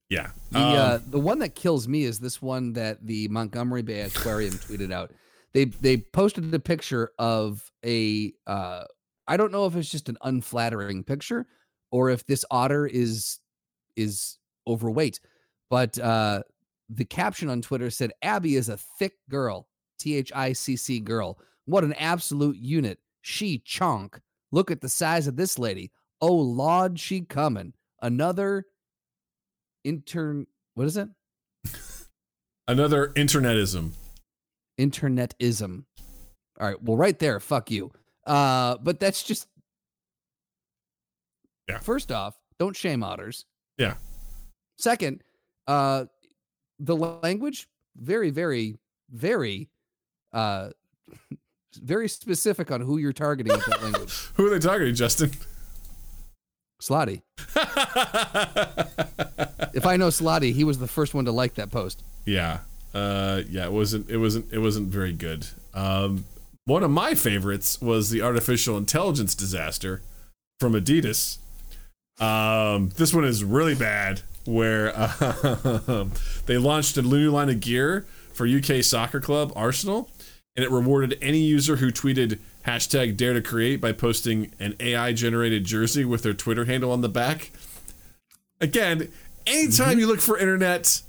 [0.09, 0.30] Yeah.
[0.51, 4.01] The Um, uh, the one that kills me is this one that the Monterey Bay
[4.03, 5.12] Aquarium tweeted out.
[5.53, 8.84] They they posted a picture of a uh,
[9.26, 11.46] I don't know if it's just an unflattering picture
[11.90, 13.38] or if this otter is
[13.96, 15.20] is overweight,
[15.68, 16.42] but uh,
[16.88, 21.01] the caption on Twitter said Abby is a thick girl, T H I C C
[21.01, 21.38] girl.
[21.64, 22.98] What an absolute unit.
[23.22, 24.18] She chonk.
[24.53, 25.92] Look at the size of this lady.
[26.20, 27.74] Oh lord, she coming.
[28.03, 28.66] Another
[29.84, 31.09] intern what is it
[32.68, 33.94] another internetism.
[34.81, 35.85] Internetism
[36.59, 37.91] all right well right there fuck you
[38.26, 39.47] uh but that's just
[41.68, 41.78] Yeah.
[41.81, 43.45] first off don't shame otters
[43.78, 43.95] Yeah.
[44.78, 45.22] second
[45.66, 46.07] uh
[46.78, 48.76] the language very very
[49.11, 49.68] very
[50.33, 50.70] uh
[51.74, 55.31] very specific on who you're targeting with that language Who are they targeting, Justin?
[56.83, 57.20] slotty
[59.74, 62.61] if i know slotty he was the first one to like that post yeah.
[62.93, 65.47] Uh, yeah, it wasn't it wasn't it wasn't very good.
[65.74, 66.24] Um,
[66.64, 70.03] one of my favorites was the artificial intelligence disaster
[70.59, 71.38] from Adidas.
[72.20, 76.07] Um, this one is really bad where uh,
[76.47, 80.09] they launched a new line of gear for UK soccer club Arsenal
[80.57, 85.12] and it rewarded any user who tweeted hashtag dare to create by posting an AI
[85.12, 87.53] generated jersey with their Twitter handle on the back.
[88.61, 89.11] Again,
[89.47, 91.01] anytime you look for internet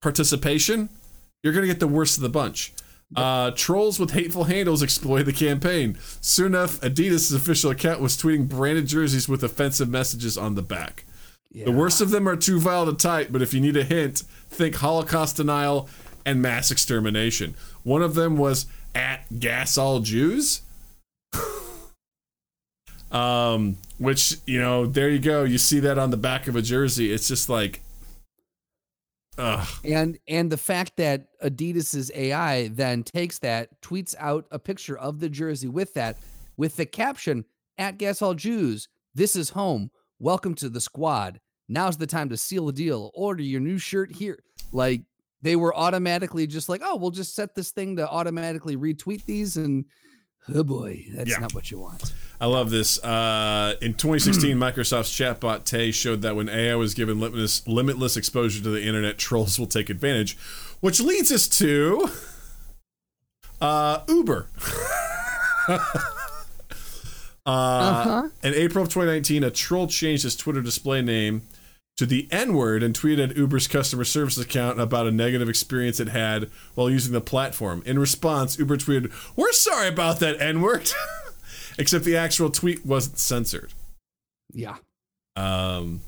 [0.00, 0.88] participation,
[1.42, 2.72] you're going to get the worst of the bunch.
[3.16, 5.98] Uh, trolls with hateful handles exploit the campaign.
[6.20, 11.04] Soon enough, Adidas' official account was tweeting branded jerseys with offensive messages on the back.
[11.52, 14.22] The worst of them are too vile to type, but if you need a hint,
[14.48, 15.88] think Holocaust denial
[16.24, 17.56] and mass extermination.
[17.82, 20.62] One of them was at gas all Jews.
[23.10, 25.42] um, which, you know, there you go.
[25.42, 27.12] You see that on the back of a jersey.
[27.12, 27.80] It's just like,
[29.40, 29.68] ugh.
[29.84, 35.20] and and the fact that Adidas's AI then takes that, tweets out a picture of
[35.20, 36.18] the jersey with that,
[36.56, 37.44] with the caption
[37.78, 39.90] at Gas All Jews, this is home.
[40.18, 41.40] Welcome to the squad.
[41.68, 43.10] Now's the time to seal the deal.
[43.14, 44.38] Order your new shirt here.
[44.72, 45.02] Like
[45.42, 49.56] they were automatically just like, oh, we'll just set this thing to automatically retweet these
[49.56, 49.86] and
[50.54, 51.38] oh boy, that's Yeah.
[51.38, 52.12] not what you want.
[52.40, 53.02] I love this.
[53.04, 58.62] Uh, in 2016, Microsoft's chatbot Tay showed that when AI was given limitless, limitless exposure
[58.62, 60.36] to the internet, trolls will take advantage,
[60.80, 62.08] which leads us to
[63.60, 64.46] uh, Uber.
[65.68, 65.78] uh,
[67.46, 68.28] huh.
[68.42, 71.42] In April of 2019, a troll changed his Twitter display name
[72.00, 76.00] to the N word and tweeted at Uber's customer service account about a negative experience
[76.00, 77.82] it had while using the platform.
[77.84, 80.90] In response, Uber tweeted, We're sorry about that N word.
[81.78, 83.74] Except the actual tweet wasn't censored.
[84.50, 84.76] Yeah.
[85.36, 86.00] Um,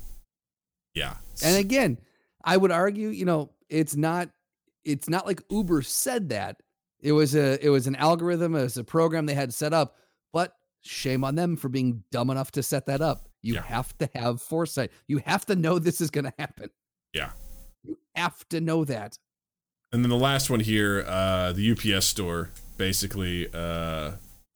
[0.95, 1.17] yeah.
[1.43, 1.99] And again,
[2.43, 4.29] I would argue, you know, it's not
[4.83, 6.59] it's not like Uber said that.
[7.01, 9.95] It was a it was an algorithm, it was a program they had set up,
[10.31, 13.29] but shame on them for being dumb enough to set that up.
[13.43, 13.61] You Yeah.
[13.63, 14.91] have to have foresight.
[15.07, 16.69] You have to know this is going to happen.
[17.13, 17.31] Yeah.
[17.83, 19.17] You have to know that.
[19.91, 24.13] And then the last one here, uh, the UPS store basically uh,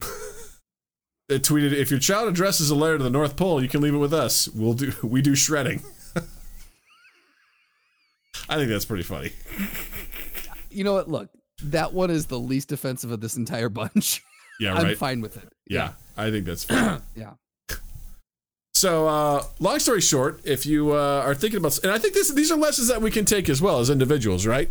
[1.28, 3.94] it tweeted, "If your child addresses a letter to the North Pole, you can leave
[3.94, 4.48] it with us.
[4.48, 5.82] We'll do we do shredding."
[8.48, 9.32] I think that's pretty funny.
[10.70, 11.08] You know what?
[11.08, 11.28] Look,
[11.64, 14.22] that one is the least offensive of this entire bunch.
[14.60, 14.98] Yeah, I'm right.
[14.98, 15.52] fine with it.
[15.68, 17.02] yeah, I think that's fine.
[17.14, 17.34] Yeah.
[18.78, 22.30] So, uh, long story short, if you uh, are thinking about, and I think this,
[22.30, 24.68] these are lessons that we can take as well as individuals, right?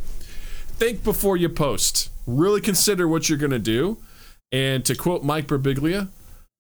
[0.77, 2.09] Think before you post.
[2.25, 3.97] Really consider what you're going to do.
[4.49, 6.07] And to quote Mike Birbiglia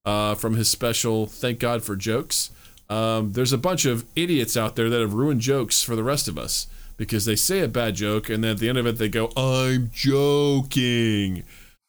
[0.03, 2.51] uh, from his special "Thank God for Jokes,"
[2.89, 6.27] um, there's a bunch of idiots out there that have ruined jokes for the rest
[6.27, 6.67] of us
[6.97, 9.31] because they say a bad joke and then at the end of it they go,
[9.37, 11.43] "I'm joking,"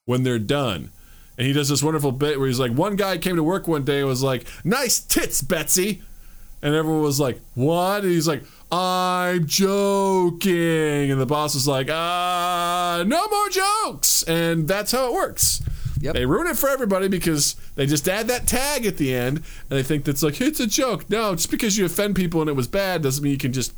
[0.05, 0.93] when they're done.
[1.39, 3.85] And he does this wonderful bit where he's like, one guy came to work one
[3.85, 6.03] day and was like, nice tits, Betsy.
[6.61, 8.03] And everyone was like, what?
[8.03, 11.13] And he's like, I'm joking.
[11.13, 14.25] And the boss was like, uh, no more jokes.
[14.25, 15.63] And that's how it works.
[16.01, 16.15] Yep.
[16.15, 19.79] They ruin it for everybody because they just add that tag at the end and
[19.79, 21.09] they think that's like, it's a joke.
[21.09, 23.73] No, just because you offend people and it was bad doesn't mean you can just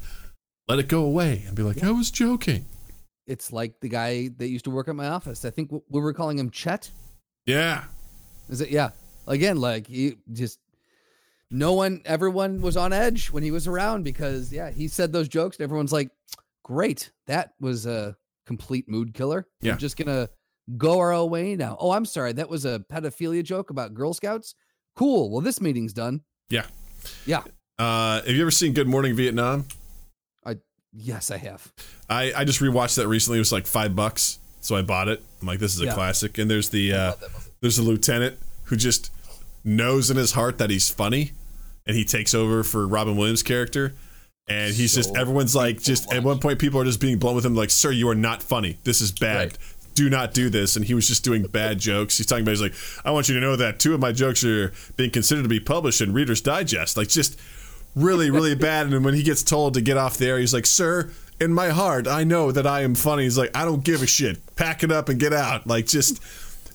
[0.66, 2.64] let it go away and be like, I was joking.
[3.26, 5.44] It's like the guy that used to work at my office.
[5.44, 6.90] I think we were calling him Chet.
[7.46, 7.84] Yeah.
[8.48, 8.70] Is it?
[8.70, 8.90] Yeah.
[9.26, 10.58] Again, like he just
[11.50, 15.28] no one, everyone was on edge when he was around because yeah, he said those
[15.28, 16.10] jokes and everyone's like,
[16.64, 18.16] "Great, that was a
[18.46, 19.72] complete mood killer." Yeah.
[19.72, 20.28] We're just gonna
[20.76, 21.76] go our own way now.
[21.80, 24.54] Oh, I'm sorry, that was a pedophilia joke about Girl Scouts.
[24.96, 25.30] Cool.
[25.30, 26.22] Well, this meeting's done.
[26.48, 26.66] Yeah.
[27.24, 27.42] Yeah.
[27.78, 29.66] Uh, have you ever seen Good Morning Vietnam?
[30.44, 30.56] I
[30.92, 31.72] yes, I have.
[32.08, 33.38] I, I just rewatched that recently.
[33.38, 35.22] It was like five bucks, so I bought it.
[35.40, 35.94] I'm like, this is a Yeah.
[35.94, 36.38] classic.
[36.38, 37.44] And there's the uh, love that movie.
[37.60, 39.10] there's a lieutenant who just
[39.64, 41.32] knows in his heart that he's funny,
[41.86, 43.94] and he takes over for Robin Williams' character.
[44.48, 47.46] And he's just everyone's like just at one point people are just being blunt with
[47.46, 48.78] him like, "Sir, you are not funny.
[48.84, 49.36] This is bad.
[49.36, 49.58] Right.
[49.94, 52.16] Do not do this." And he was just doing bad jokes.
[52.16, 54.42] He's talking about he's like, "I want you to know that two of my jokes
[54.44, 57.38] are being considered to be published in Reader's Digest." Like just
[57.94, 58.86] really, really bad.
[58.92, 61.10] And when he gets told to get off there, he's like, "Sir,
[61.40, 64.06] in my heart, I know that I am funny." He's like, "I don't give a
[64.06, 64.56] shit.
[64.56, 66.20] Pack it up and get out." Like just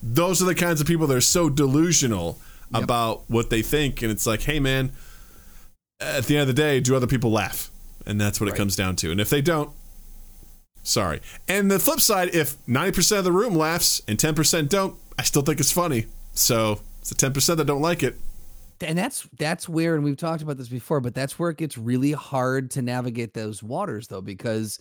[0.01, 2.39] those are the kinds of people that are so delusional
[2.73, 4.91] about what they think, and it's like, hey man,
[5.99, 7.69] at the end of the day, do other people laugh?
[8.05, 9.11] And that's what it comes down to.
[9.11, 9.71] And if they don't,
[10.83, 11.21] sorry.
[11.47, 15.41] And the flip side, if 90% of the room laughs and 10% don't, I still
[15.41, 16.05] think it's funny.
[16.33, 18.15] So it's the 10% that don't like it.
[18.81, 21.77] And that's that's where and we've talked about this before but that's where it gets
[21.77, 24.79] really hard to navigate those waters though because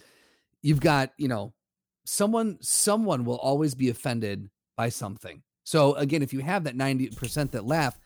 [0.62, 1.52] you've got you know
[2.04, 5.42] someone someone will always be offended by something.
[5.64, 7.98] So again if you have that 90% that laugh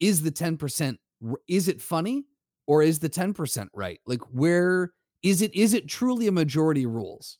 [0.00, 0.96] is the 10%
[1.48, 2.24] is it funny
[2.66, 4.00] or is the 10% right?
[4.06, 4.92] Like where
[5.22, 7.38] is it is it truly a majority rules?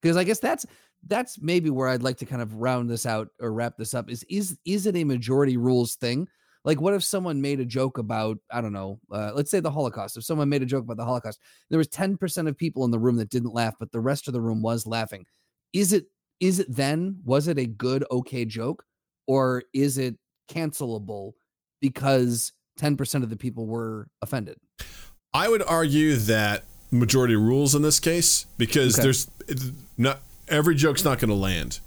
[0.00, 0.66] Because i guess that's
[1.08, 4.10] that's maybe where i'd like to kind of round this out or wrap this up
[4.10, 6.28] is is is it a majority rules thing
[6.66, 9.70] like, what if someone made a joke about, I don't know, uh, let's say the
[9.70, 10.16] Holocaust.
[10.16, 11.38] If someone made a joke about the Holocaust,
[11.70, 14.34] there was 10% of people in the room that didn't laugh, but the rest of
[14.34, 15.24] the room was laughing.
[15.72, 16.06] Is it,
[16.40, 18.84] is it then, was it a good, okay joke?
[19.28, 20.16] Or is it
[20.50, 21.32] cancelable
[21.80, 24.58] because 10% of the people were offended?
[25.32, 29.04] I would argue that majority rules in this case because Okay.
[29.04, 29.30] there's
[29.96, 31.80] not every joke's not going to land,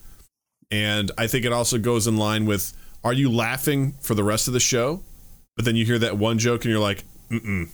[0.72, 2.74] and I think it also goes in line with
[3.04, 5.02] are you laughing for the rest of the show,
[5.56, 7.70] but then you hear that one joke and you're like, mm mm.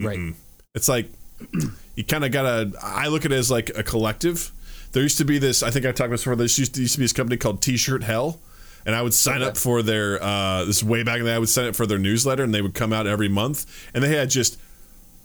[0.00, 0.34] Right.
[0.74, 1.10] It's like
[1.96, 2.72] you kind of gotta.
[2.82, 4.52] I look at it as like a collective.
[4.92, 5.62] There used to be this.
[5.62, 6.36] I think I talked about this before.
[6.36, 8.40] There used to, used to be this company called T-shirt Hell.
[8.86, 11.34] And I would sign up for their uh, this way back in the day.
[11.34, 14.02] I would sign up for their newsletter, and they would come out every month, and
[14.02, 14.58] they had just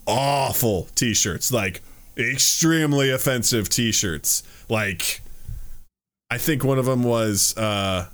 [0.06, 1.82] awful t-shirts like
[2.18, 5.22] extremely offensive t-shirts like
[6.30, 8.06] i think one of them was uh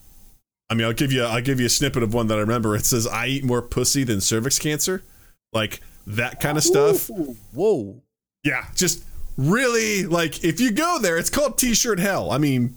[0.69, 2.75] i mean i'll give you i'll give you a snippet of one that i remember.
[2.75, 5.03] It says i eat more pussy than cervix cancer.
[5.51, 7.09] Like that kind of stuff.
[7.09, 8.01] Ooh, Whoa.
[8.43, 9.03] yeah just
[9.37, 12.31] really like if you go there it's called t-shirt hell.
[12.31, 12.75] I mean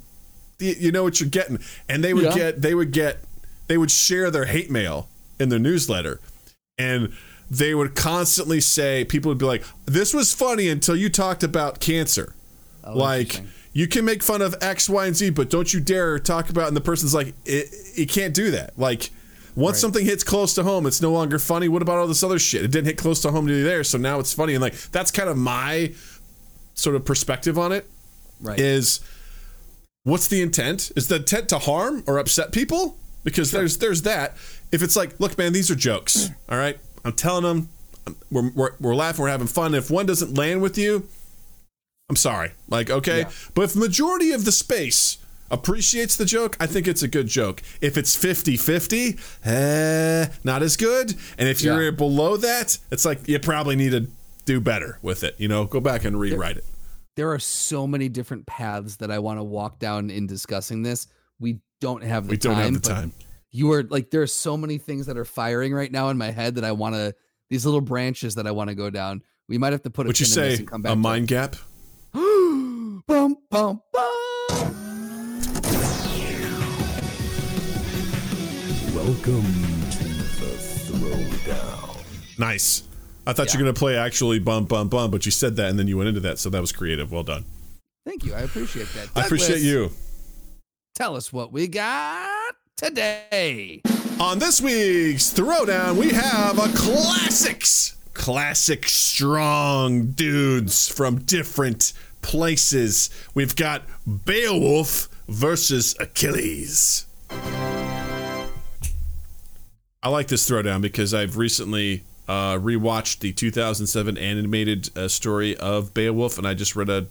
[0.59, 1.59] you know what you're getting.
[1.89, 2.35] And they would Yeah.
[2.37, 3.19] get they would get
[3.67, 5.09] they would share their hate mail
[5.41, 6.21] in their newsletter.
[6.79, 7.13] And
[7.51, 11.81] they would constantly say people would be like this was funny until you talked about
[11.81, 12.35] cancer.
[12.85, 13.43] Oh, like.
[13.73, 16.69] You can make fun of x y and z but don't you dare talk about
[16.69, 19.11] and the person's like it, you can't do that like
[19.55, 19.81] once Right.
[19.81, 22.65] something hits close to home it's no longer funny what about all this other shit
[22.65, 24.75] it didn't hit close to home to you there so now it's funny and like
[24.91, 25.93] that's kind of my
[26.75, 27.89] sort of perspective on it
[28.41, 28.59] right.
[28.59, 29.01] is
[30.05, 30.91] what's the intent?
[30.97, 32.97] Is the intent to harm or upset people?
[33.25, 34.37] Because there's there's that.
[34.73, 36.31] If it's like, look, man, these are jokes.
[36.49, 37.69] All right, I'm telling them,
[38.31, 39.75] we're we're, we're laughing, we're having fun.
[39.75, 41.07] If one doesn't land with you,
[42.13, 42.51] I'm sorry.
[42.69, 43.31] Like, okay, Yeah.
[43.55, 45.17] but if majority of the space
[45.51, 47.63] appreciates the joke, I think it's a good joke.
[47.81, 51.15] If it's 50-50, eh, not as good.
[51.39, 51.91] And if you're Yeah.
[51.93, 54.09] below that, it's like you probably need to
[54.45, 55.37] do better with it.
[55.39, 56.65] You know, go back and rewrite it.
[57.17, 61.07] there are so many different paths that I want to walk down in discussing this.
[61.41, 62.53] We don't have the We time.
[62.53, 63.13] don't have the time.
[63.51, 66.31] You are like there are so many things that are firing right now in my
[66.31, 67.15] head that I want to
[67.51, 69.23] these little branches that I want to go down.
[69.47, 70.61] We might have to put a What you pin in this say?
[70.63, 71.57] and come back A mind gap?
[73.01, 74.73] Bum bum bum.
[78.95, 79.45] Welcome
[79.93, 80.53] to the
[80.91, 82.39] Throwdown.
[82.39, 82.83] Nice.
[83.27, 83.53] I thought Yeah.
[83.55, 85.97] you were gonna play actually bum bum bum, but you said that and then you
[85.97, 87.11] went into that, so that was creative.
[87.11, 87.45] Well done.
[88.05, 88.35] Thank you.
[88.35, 89.09] I appreciate that.
[89.17, 89.93] I appreciate you.
[90.95, 93.81] Tell us what we got today.
[94.21, 97.95] On this week's Throwdown, we have a classics.
[98.13, 103.11] Classic strong dudes from different places.
[103.35, 103.83] We've got
[104.25, 107.07] Beowulf versus Achilles.
[110.05, 115.95] I like this throwdown because I've recently uh, rewatched the 2007 animated uh, story of
[115.95, 117.07] Beowulf, and I just read a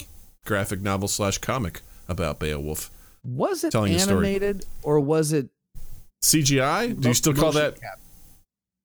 [0.45, 2.89] graphic novel slash comic about Beowulf.
[3.23, 5.49] Was it Telling animated or was it
[6.23, 6.99] CGI?
[6.99, 7.77] Do you still call that?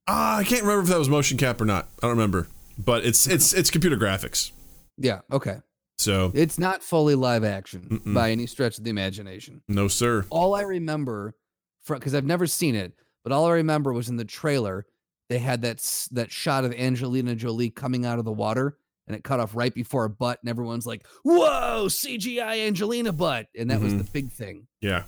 [0.07, 1.89] Ah, I can't remember if that was motion cap or not.
[1.99, 2.49] I don't remember,
[2.79, 4.53] but it's it's it's computer graphics.
[4.99, 5.57] Yeah, okay.
[5.99, 8.15] So It's not fully live action Mm-mm.
[8.15, 9.63] by any stretch of the imagination.
[9.69, 10.25] no, sir.
[10.31, 11.35] all I remember
[11.83, 12.93] from because I've never seen it,
[13.25, 14.87] but all I remember was in the trailer
[15.29, 15.79] they had that
[16.13, 18.77] that shot of Angelina Jolie coming out of the water
[19.09, 23.47] and it cut off right before a butt, and everyone's like, "Whoa, CGI Angelina butt,"
[23.57, 23.99] and that was Mhm.
[23.99, 24.67] the big thing.
[24.81, 25.05] Yeah.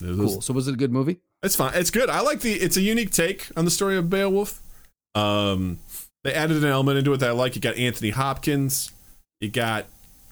[0.00, 0.40] Was- Cool.
[0.42, 1.18] So was it a good movie?
[1.42, 1.72] It's fine.
[1.74, 2.08] It's good.
[2.10, 2.52] I like the.
[2.52, 4.62] It's a unique take on the story of Beowulf.
[5.14, 5.78] Um,
[6.24, 7.54] they added an element into it that I like.
[7.56, 8.90] You got Anthony Hopkins.
[9.40, 9.86] You got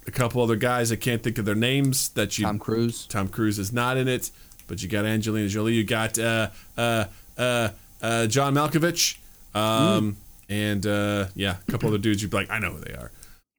[0.07, 0.91] a couple other guys.
[0.91, 2.09] I can't think of their names.
[2.11, 3.07] That you Tom Cruise.
[3.07, 4.31] Tom Cruise is not in it,
[4.67, 5.75] but you got Angelina Jolie.
[5.75, 7.05] You got uh uh
[7.39, 7.69] uh,
[8.03, 9.19] uh John Malkovich.
[9.55, 10.17] Um,
[10.49, 12.21] and uh yeah, a couple other dudes.
[12.23, 13.11] You'd be like, I know who they are.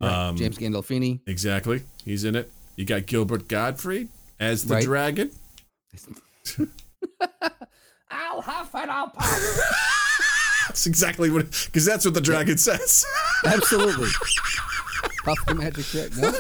[0.02, 0.28] Right.
[0.30, 1.22] Um, James Gandolfini.
[1.28, 1.82] Exactly.
[2.04, 2.52] He's in it.
[2.76, 4.10] You got Gilbert Gottfried
[4.40, 4.84] as the Right.
[4.84, 5.32] dragon.
[8.12, 9.60] I'll huff and I'll puff.
[10.68, 13.06] That's exactly what, because that's what the dragon says.
[13.46, 14.10] Absolutely.
[15.28, 16.16] Puff the magic trick.
[16.18, 16.32] No.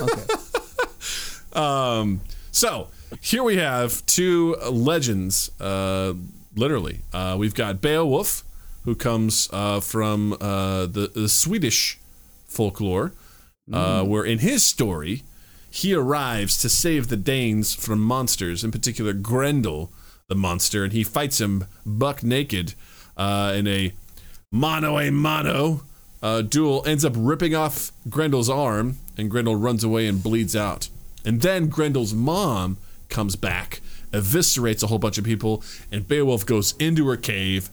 [1.54, 1.60] Okay.
[1.60, 2.90] Um, so
[3.22, 6.14] here we have two legends, uh,
[6.56, 7.00] literally.
[7.14, 8.44] Uh, we've got Beowulf,
[8.84, 12.00] who comes uh, from uh, the, the Swedish
[12.46, 13.14] folklore,
[13.72, 15.24] uh, where in his story,
[15.70, 19.92] he arrives to save the Danes from monsters, in particular Grendel,
[20.28, 22.74] the monster, and he fights him buck naked
[23.16, 23.94] uh, in a
[24.52, 25.82] mano a mano
[26.22, 30.90] uh, duel, ends up ripping off Grendel's arm, and Grendel runs away and bleeds out.
[31.26, 32.78] And then Grendel's mom
[33.10, 33.82] comes back,
[34.12, 37.70] eviscerates a whole bunch of people, and Beowulf goes into her cave,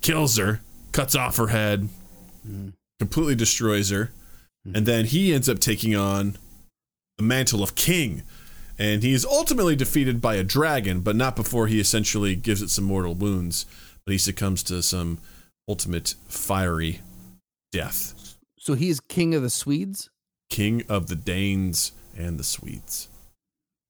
[0.00, 0.60] kills her,
[0.92, 1.88] cuts off her head,
[2.98, 4.10] completely destroys her,
[4.74, 6.36] and then he ends up taking on
[7.16, 8.22] the mantle of king.
[8.78, 12.70] And he is ultimately defeated by a dragon, but not before he essentially gives it
[12.70, 13.66] some mortal wounds.
[14.04, 15.18] But he succumbs to some
[15.68, 17.00] ultimate fiery
[17.72, 18.36] death.
[18.58, 20.10] So he's king of the Swedes.
[20.50, 23.08] King of the Danes and the Swedes.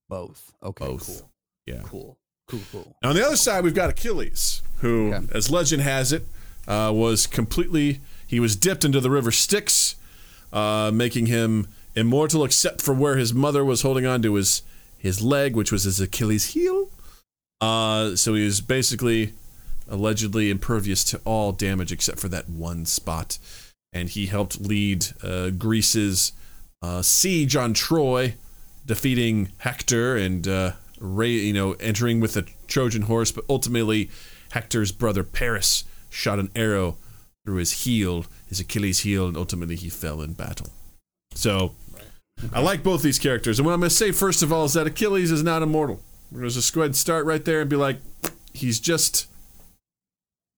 [0.09, 0.53] Both.
[0.63, 0.87] Okay.
[0.87, 1.07] Both.
[1.07, 1.31] Cool.
[1.67, 1.81] Yeah.
[1.85, 2.19] Cool.
[2.49, 2.61] Cool.
[2.73, 2.97] Cool.
[3.03, 5.27] Now, on the other side, we've got Achilles, who, Okay.
[5.35, 6.25] as legend has it,
[6.67, 9.97] uh, was completely, he was dipped into the river Styx,
[10.53, 14.63] uh, making him immortal except for where his mother was holding on to his,
[14.97, 16.89] his leg, which was his Achilles heel.
[17.61, 19.33] Uh, so he was basically
[19.89, 23.39] allegedly impervious to all damage except for that one spot.
[23.93, 26.32] And he helped lead uh, Greece's
[26.82, 28.35] uh, siege on Troy,
[28.85, 33.32] defeating Hector and uh, Ray, you know, entering with a Trojan horse.
[33.32, 34.10] But ultimately,
[34.51, 36.97] Hector's brother Paris shot an arrow
[37.44, 40.69] through his heel, his Achilles heel, and ultimately he fell in battle.
[41.35, 41.74] So
[42.52, 43.59] I like both these characters.
[43.59, 46.01] And what I'm going to say first of all is that Achilles is not immortal.
[46.31, 48.01] We're going to just go ahead and start right there and be like,
[48.52, 49.27] he's just,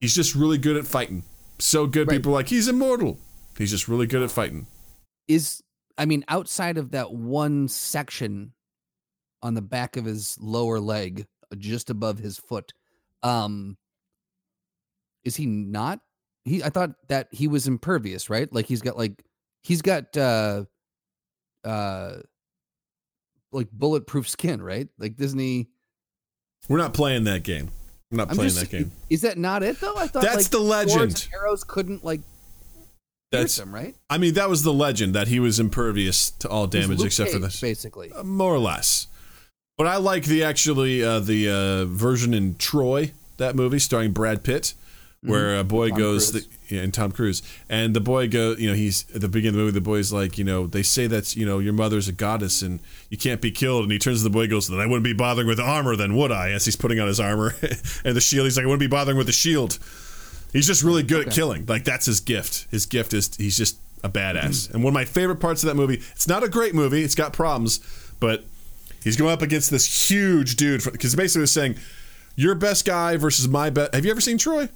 [0.00, 1.22] he's just really good at fighting.
[1.60, 2.16] So good, Right.
[2.16, 3.18] people are like he's immortal.
[3.56, 4.66] He's just really good at fighting.
[5.28, 5.62] Is
[5.98, 8.52] I mean, outside of that one section
[9.42, 11.26] on the back of his lower leg,
[11.58, 12.72] just above his foot,
[13.22, 13.76] um,
[15.24, 16.00] is he not?
[16.44, 18.50] He I thought that he was impervious, right?
[18.52, 19.22] Like he's got like
[19.62, 20.64] he's got uh
[21.64, 22.16] uh
[23.52, 24.88] like bulletproof skin, right?
[24.98, 25.66] Like doesn't?
[26.68, 27.70] We're not playing that game.
[28.10, 28.92] We're not I'm playing just- that game.
[29.08, 29.96] Is that not it though?
[29.96, 31.28] I thought That's like, the legend.
[31.34, 32.20] arrows couldn't like
[33.30, 33.94] That's him, right?
[34.08, 37.38] I mean, that was the legend that he was impervious to all damage except for
[37.38, 38.10] this, basically.
[38.12, 39.06] Uh, more or less.
[39.78, 44.42] But I like the actually uh, the uh, version in Troy that movie starring Brad
[44.42, 44.74] Pitt,
[45.22, 45.96] where a boy Mm-hmm.
[45.96, 49.20] Tom goes the, yeah, and Tom Cruise, and the boy goes you know, he's at
[49.20, 49.72] the beginning of the movie.
[49.72, 52.80] The boy's like, you know, they say that's you know your mother's a goddess and
[53.10, 55.04] you can't be killed, and he turns to the boy, and goes, then I wouldn't
[55.04, 56.50] be bothering with armor, then would I?
[56.50, 57.54] As he's putting on his armor
[58.04, 59.78] and the shield, he's like, I wouldn't be bothering with the shield.
[60.52, 61.66] He's just really good at killing.
[61.66, 62.66] Like that's his gift.
[62.70, 64.70] His gift is he's just a badass.
[64.72, 66.02] and one of my favorite parts of that movie.
[66.12, 67.02] It's not a great movie.
[67.02, 67.80] It's got problems,
[68.18, 68.44] but
[69.04, 71.76] he's going up against this huge dude because basically it's saying
[72.36, 73.94] your best guy versus my best.
[73.94, 74.68] Have you ever seen Troy?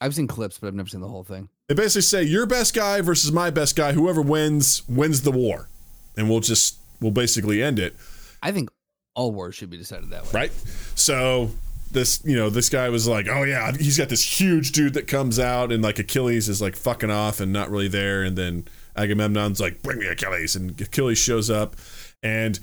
[0.00, 1.48] I've seen clips, but I've never seen the whole thing.
[1.68, 3.92] They basically say your best guy versus my best guy.
[3.92, 5.68] Whoever wins wins the war,
[6.16, 7.94] and we'll just we'll basically end it.
[8.42, 8.70] I think
[9.14, 10.30] all wars should be decided that way.
[10.32, 10.52] right?
[10.94, 11.50] So
[11.90, 15.06] this, you know, this guy was like, oh yeah, he's got this huge dude that
[15.06, 18.66] comes out, and like Achilles is like fucking off and not really there, and then
[18.94, 21.74] Agamemnon's like, bring me Achilles, and Achilles shows up,
[22.22, 22.60] and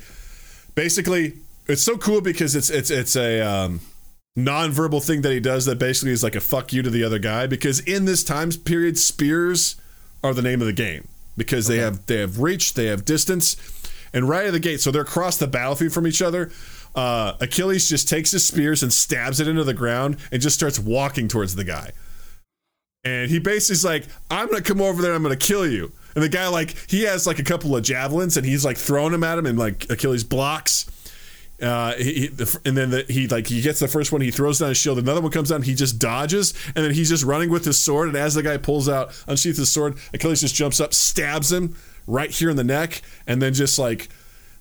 [0.76, 1.34] basically
[1.68, 3.80] it's so cool because it's it's it's a um,
[4.35, 7.19] non-verbal thing that he does that basically is like a fuck you to the other
[7.19, 9.76] guy because in this time period spears
[10.23, 11.07] are the name of the game
[11.38, 13.55] because they have they have reach they have distance
[14.11, 16.51] and right at the gate so they're across the battlefield from each other.
[16.95, 20.80] Uh, achilles just takes his spears and stabs it into the ground and just starts
[20.80, 21.91] walking towards the guy.
[23.03, 25.91] And he basically is like i'm gonna come over there i'm gonna kill you.
[26.15, 29.11] And the guy like he has like a couple of javelins and he's like throwing
[29.11, 30.89] them at him and like achilles blocks
[31.64, 34.31] Uh, he, he- the, and then the, he like he gets the first one, he
[34.31, 34.99] throws down his shield.
[34.99, 38.10] Another one comes down, he just dodges, and then he's just running with his sword.
[38.10, 41.76] And as the guy pulls out, unsheaths his sword, Achilles just jumps up, stabs him
[42.06, 44.10] right here in the neck, and then just like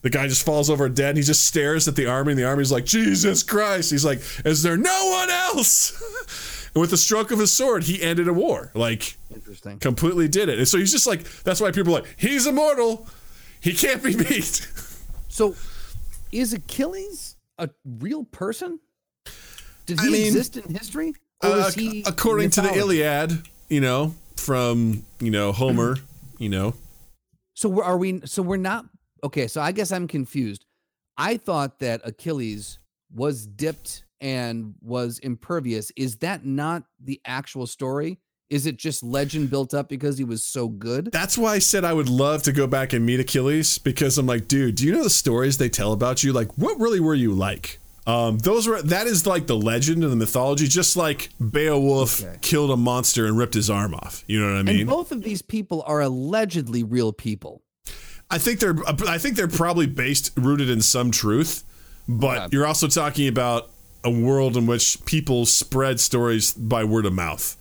[0.03, 1.11] the guy just falls over dead.
[1.11, 3.91] And he just stares at the army, and the army's like, Jesus Christ!
[3.91, 6.69] He's like, Is there no one else?
[6.75, 8.71] and with the stroke of his sword, he ended a war.
[8.75, 9.79] Like Interesting.
[9.81, 10.59] completely did it.
[10.59, 13.09] And so he's just like, that's why people are like, he's immortal.
[13.61, 14.69] He can't be beat.
[15.29, 15.55] So,
[16.33, 18.81] is Achilles a real person?
[19.87, 22.75] Did he I mean, exist in history, or Uh, is he according to the?
[22.75, 25.97] Iliad, you know, from you know Homer,
[26.39, 26.75] you know,
[27.55, 28.21] So we're, are we?
[28.25, 28.87] So we're not
[29.23, 29.47] okay.
[29.47, 30.65] So I guess I'm confused.
[31.19, 32.79] I thought that Achilles
[33.15, 35.93] was dipped and was impervious.
[35.97, 38.19] Is that not the actual story?
[38.53, 41.11] Is it just legend built up because he was so good?
[41.11, 44.27] that's why I said I would love to go back and meet Achilles because I'm
[44.27, 46.33] like, dude, do you know the stories they tell about you?
[46.35, 47.79] Like, what really were you like?
[48.07, 52.37] Um, those were that is like the legend and the mythology, just like Beowulf Okay.
[52.43, 54.25] killed a monster and ripped his arm off.
[54.27, 54.81] You know what I mean?
[54.81, 57.63] and both of these people are allegedly real people.
[58.31, 58.77] I think they're
[59.09, 61.63] I think they're probably based rooted in some truth,
[62.09, 62.49] but Yeah.
[62.53, 63.71] you're also talking about
[64.05, 67.57] a world in which people spread stories by word of mouth.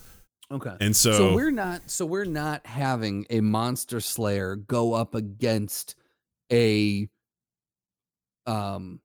[0.52, 0.76] Okay.
[0.82, 5.96] And so, so we're not so we're not having a monster slayer go up against
[6.52, 7.08] a
[8.46, 9.00] um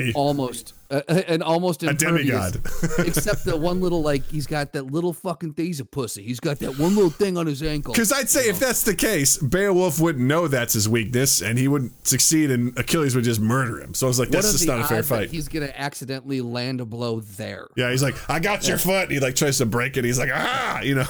[0.00, 2.56] an A- almost uh, an almost a demigod.
[2.98, 6.38] except the one little like he's got that little fucking thing he's a pussy he's
[6.40, 9.38] got that one little thing on his ankle Because I'd say if that's the case,
[9.38, 13.80] Beowulf wouldn't know that's his weakness, and he wouldn't succeed, and Achilles would just murder
[13.80, 13.94] him.
[13.94, 15.30] So I was like, that's just not a fair fight.
[15.30, 19.04] he's gonna accidentally land a blow there Yeah, he's like, I got your foot.
[19.04, 20.04] And he like tries to break it.
[20.04, 21.06] He's like, ah, you know.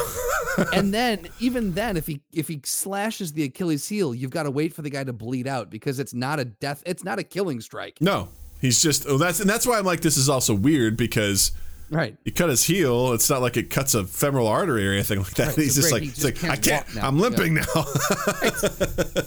[0.72, 4.50] and then even then if he if he slashes the achilles heel you've got to
[4.52, 7.24] wait for the guy to bleed out because it's not a death it's not a
[7.24, 8.28] killing strike no,
[8.64, 9.06] he's just.
[9.06, 11.52] Oh, that's and that's why I'm like, this is also weird because
[11.90, 13.12] right he cut his heel.
[13.12, 15.48] It's not like it cuts a femoral artery or anything like that.
[15.48, 16.94] Right, he's so just great, like, just like I can't can't.
[16.96, 17.06] now.
[17.06, 17.84] I'm limping now.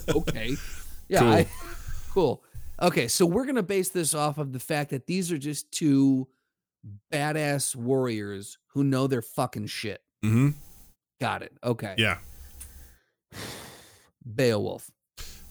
[0.10, 0.56] okay.
[1.10, 1.20] Yeah.
[1.20, 1.32] Cool.
[1.32, 1.48] I,
[2.14, 2.44] cool.
[2.82, 3.08] Okay.
[3.08, 6.28] So we're going to base this off of the fact that these are just two
[7.14, 10.02] badass warriors who know their fucking shit.
[10.26, 10.50] Mm-hmm.
[11.22, 11.54] Got it.
[11.64, 11.96] Okay.
[11.98, 12.18] Yeah,
[14.36, 14.92] Beowulf.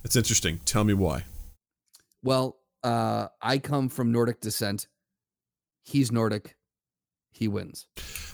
[0.03, 0.61] That's interesting.
[0.67, 1.25] Tell me why.
[2.23, 4.87] Well, uh, I come from Nordic descent.
[5.85, 6.57] He's Nordic.
[7.33, 7.87] He wins.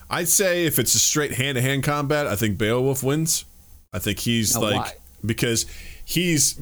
[0.09, 3.45] I'd say if it's a straight hand to hand combat, I think Beowulf wins.
[3.91, 4.93] I think he's Now, like why?
[5.25, 5.65] because
[6.05, 6.59] he's.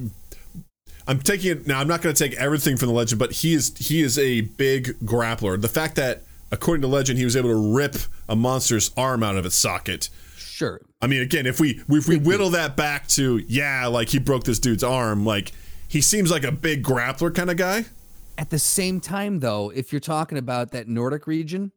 [1.06, 1.80] I'm taking it now.
[1.80, 4.42] I'm not going to take everything from the legend, but he is he is a
[4.42, 5.60] big grappler.
[5.60, 7.96] The fact that according to legend he was able to rip
[8.28, 10.08] a monster's arm out of its socket.
[10.36, 10.80] Sure.
[11.00, 14.44] I mean, again, if we if we whittle that back to yeah, like he broke
[14.44, 15.52] this dude's arm, like
[15.92, 17.84] he seems like a big grappler kind of guy.
[18.38, 21.70] At the same time, though, if you're talking about that Nordic region,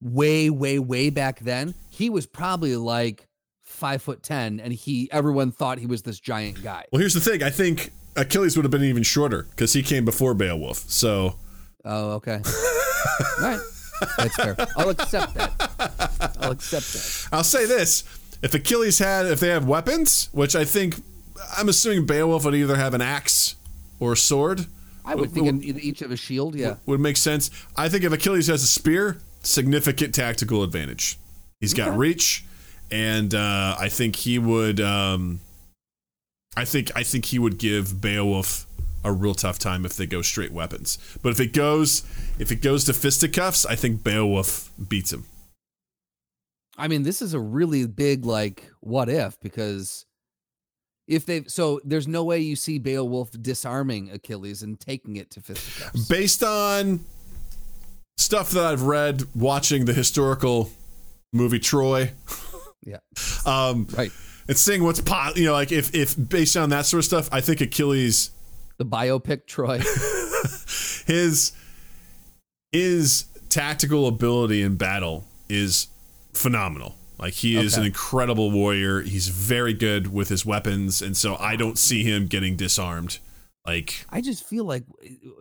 [0.00, 3.28] way, way, way back then, he was probably like
[3.62, 6.86] five foot ten, and he everyone thought he was this giant guy.
[6.90, 7.42] Well, here's the thing.
[7.42, 10.78] I think Achilles would have been even shorter because he came before Beowulf.
[10.88, 11.36] So
[11.84, 12.40] Oh, okay.
[13.40, 13.60] All right.
[14.16, 14.56] That's fair.
[14.78, 16.36] I'll accept that.
[16.40, 17.28] I'll accept that.
[17.30, 18.04] I'll say this:
[18.42, 20.96] if Achilles had, if they have weapons, which I think,
[21.56, 23.56] I'm assuming Beowulf would either have an axe
[24.00, 24.66] or a sword,
[25.04, 26.76] I would think in in each of a shield, yeah.
[26.86, 27.50] would make sense.
[27.76, 31.18] I think if Achilles has a spear, significant tactical advantage.
[31.60, 31.96] He's got Okay.
[31.96, 32.44] reach,
[32.90, 34.80] and uh, I think he would.
[34.80, 35.40] Um,
[36.56, 38.66] I think I think he would give Beowulf
[39.02, 40.98] a real tough time if they go straight weapons.
[41.22, 42.02] But if it goes
[42.38, 45.24] if it goes to fisticuffs, I think Beowulf beats him.
[46.76, 50.06] I mean, this is a really big like what if because
[51.06, 55.40] if they so there's no way you see Beowulf disarming Achilles and taking it to
[55.40, 56.08] fisticuffs.
[56.08, 57.00] based on
[58.16, 60.70] stuff that I've read watching the historical
[61.32, 62.12] movie Troy.
[62.84, 62.98] Yeah.
[63.46, 64.10] Um, Right.
[64.48, 67.28] and seeing what's po- you know, like if if based on that sort of stuff,
[67.32, 68.30] I think Achilles
[68.78, 69.78] The biopic Troy.
[71.06, 71.52] his
[72.72, 75.88] his tactical ability in battle is
[76.32, 76.96] phenomenal.
[77.18, 77.82] Like he is Okay.
[77.82, 79.00] an incredible warrior.
[79.02, 83.18] He's very good with his weapons, and so I don't see him getting disarmed.
[83.66, 84.84] Like I just feel like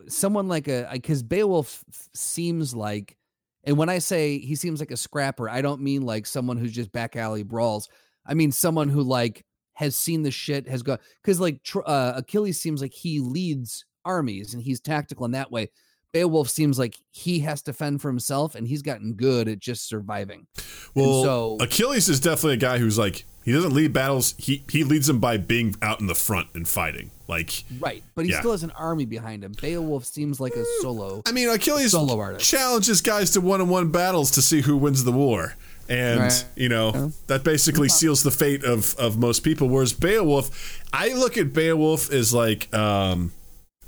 [0.08, 1.84] someone like a because Beowulf
[2.14, 3.18] seems like,
[3.64, 6.72] and when I say he seems like a scrapper, I don't mean like someone who's
[6.72, 7.90] just back alley brawls.
[8.26, 9.44] I mean someone who like
[9.74, 13.84] has seen the shit, has got because like Tr- uh, Achilles seems like he leads
[14.06, 15.70] armies and he's tactical in that way.
[16.14, 19.88] Beowulf seems like he has to fend for himself, and he's gotten good at just
[19.88, 20.45] surviving.
[20.94, 24.35] Well, so- Achilles is definitely a guy who's like he doesn't lead battles.
[24.38, 27.10] He he leads them by being out in the front and fighting.
[27.27, 28.40] Like Right, but he Yeah.
[28.40, 29.53] still has an army behind him.
[29.60, 31.23] Beowulf seems like a solo.
[31.26, 32.45] I mean, Achilles Solo artist.
[32.49, 35.56] challenges guys to one-on-one battles to see who wins the war.
[35.90, 36.45] And Right.
[36.56, 39.68] you know that basically seals the fate of of most people.
[39.68, 43.31] Whereas Beowulf, I look at Beowulf as like um,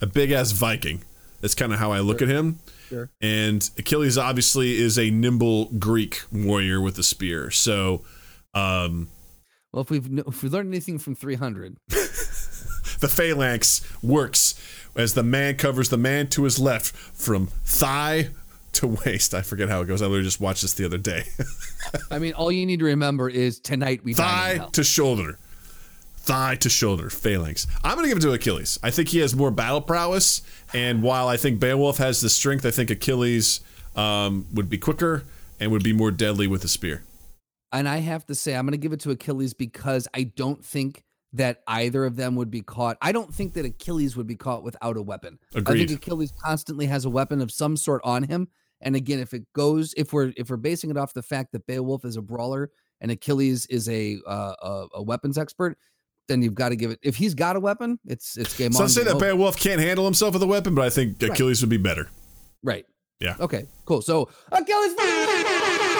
[0.02, 1.02] a big ass Viking.
[1.46, 2.58] That's kind of how I look at him.
[2.90, 3.12] Sure.
[3.22, 7.52] And Achilles obviously is a nimble Greek warrior with a spear.
[7.52, 8.04] So
[8.56, 9.10] um,
[9.72, 14.60] Well, if we've if we learned anything from 300, the phalanx works
[14.96, 18.30] as the man covers the man to his left from thigh
[18.74, 19.36] to waist.
[19.36, 20.02] I forget how it goes.
[20.02, 21.26] I literally just watched this the other day.
[22.10, 24.72] I mean, all you need to remember is tonight we dine in thigh hell.
[24.72, 25.38] to shoulder.
[26.26, 27.68] Thigh to shoulder, phalanx.
[27.84, 28.80] I'm going to give it to Achilles.
[28.82, 30.42] I think he has more battle prowess.
[30.74, 33.62] And while I think Beowulf has the strength, I think Achilles
[33.96, 35.24] um, would be quicker
[35.60, 37.04] and would be more deadly with the spear.
[37.72, 40.66] And I have to say, I'm going to give it to Achilles because I don't
[40.66, 41.04] think
[41.34, 42.98] that either of them would be caught.
[43.02, 45.38] I don't think that Achilles would be caught without a weapon.
[45.54, 48.48] I think Achilles constantly has a weapon of some sort on him.
[48.82, 51.68] And again, if it goes, if we're if we're basing it off the fact that
[51.68, 52.72] Beowulf is a brawler
[53.02, 55.78] and Achilles is a uh, a, a weapons expert,
[56.28, 57.00] then you've got to give it.
[57.04, 58.90] If he's got a weapon, it's it's game So on.
[58.90, 59.24] Saying game that.
[59.24, 61.32] Beowulf can't handle himself with a weapon, but I think Right.
[61.32, 62.10] Achilles would be better.
[62.64, 62.86] Right.
[63.20, 63.36] Yeah.
[63.40, 63.66] Okay.
[63.86, 64.02] Cool.
[64.02, 64.96] So Achilles.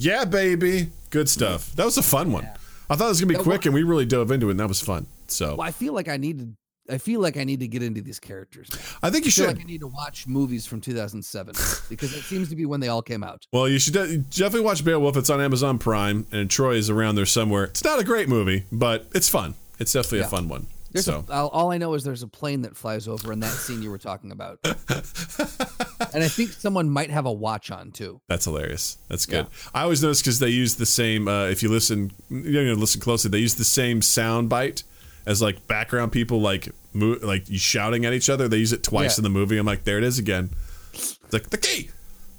[0.00, 0.90] Yeah, baby.
[1.10, 1.72] Good stuff.
[1.72, 2.48] That was a fun one.
[2.88, 4.52] I thought it was gonna be That quick, wa- and we really dove into it,
[4.52, 5.06] and that was fun.
[5.26, 6.48] So Well, I feel like I need to.
[6.90, 8.68] I feel like I need to get into these characters.
[8.72, 8.78] now.
[9.02, 9.56] I think you I feel should.
[9.56, 11.54] like I need to watch movies from 2007
[11.88, 13.46] because it seems to be when they all came out.
[13.52, 15.16] well, you should de- definitely watch Beowulf.
[15.16, 17.64] It's on Amazon Prime, and Troy is around there somewhere.
[17.64, 19.54] It's not a great movie, but it's fun.
[19.78, 20.66] It's definitely a fun one.
[20.90, 23.52] There's so a, all I know is there's a plane that flies over in that
[23.52, 28.20] scene you were talking about, and I think someone might have a watch on too.
[28.28, 28.96] that's hilarious.
[29.08, 29.46] That's good.
[29.74, 31.28] I always notice because they use the same.
[31.28, 33.30] Uh, if you listen, you know, listen closely.
[33.30, 34.82] They use the same sound bite
[35.26, 38.48] as like background people, like mo- like shouting at each other.
[38.48, 39.20] They use it twice Yeah.
[39.20, 39.58] in the movie.
[39.58, 40.50] I'm like, there it is again.
[40.94, 41.90] It's like the key,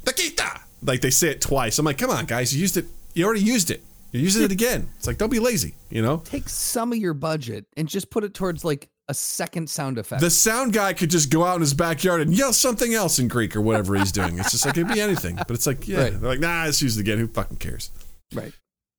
[0.05, 0.61] the kita.
[0.81, 1.77] Like they say it twice.
[1.80, 2.85] I'm like, come on, guys, you used it.
[3.13, 3.84] You already used it.
[4.11, 4.89] You're using it again.
[4.97, 5.76] It's like, don't be lazy.
[5.89, 6.17] You know.
[6.26, 10.21] Take some of your budget and just put it towards like a second sound effect.
[10.21, 13.27] The sound guy could just go out in his backyard and yell something else in
[13.27, 14.39] Greek or whatever he's doing.
[14.39, 15.35] It's just like it'd be anything.
[15.35, 16.19] But it's like, yeah, Right.
[16.19, 17.17] they're like, nah, let's use it again.
[17.19, 17.91] Who fucking cares?
[18.34, 18.53] right.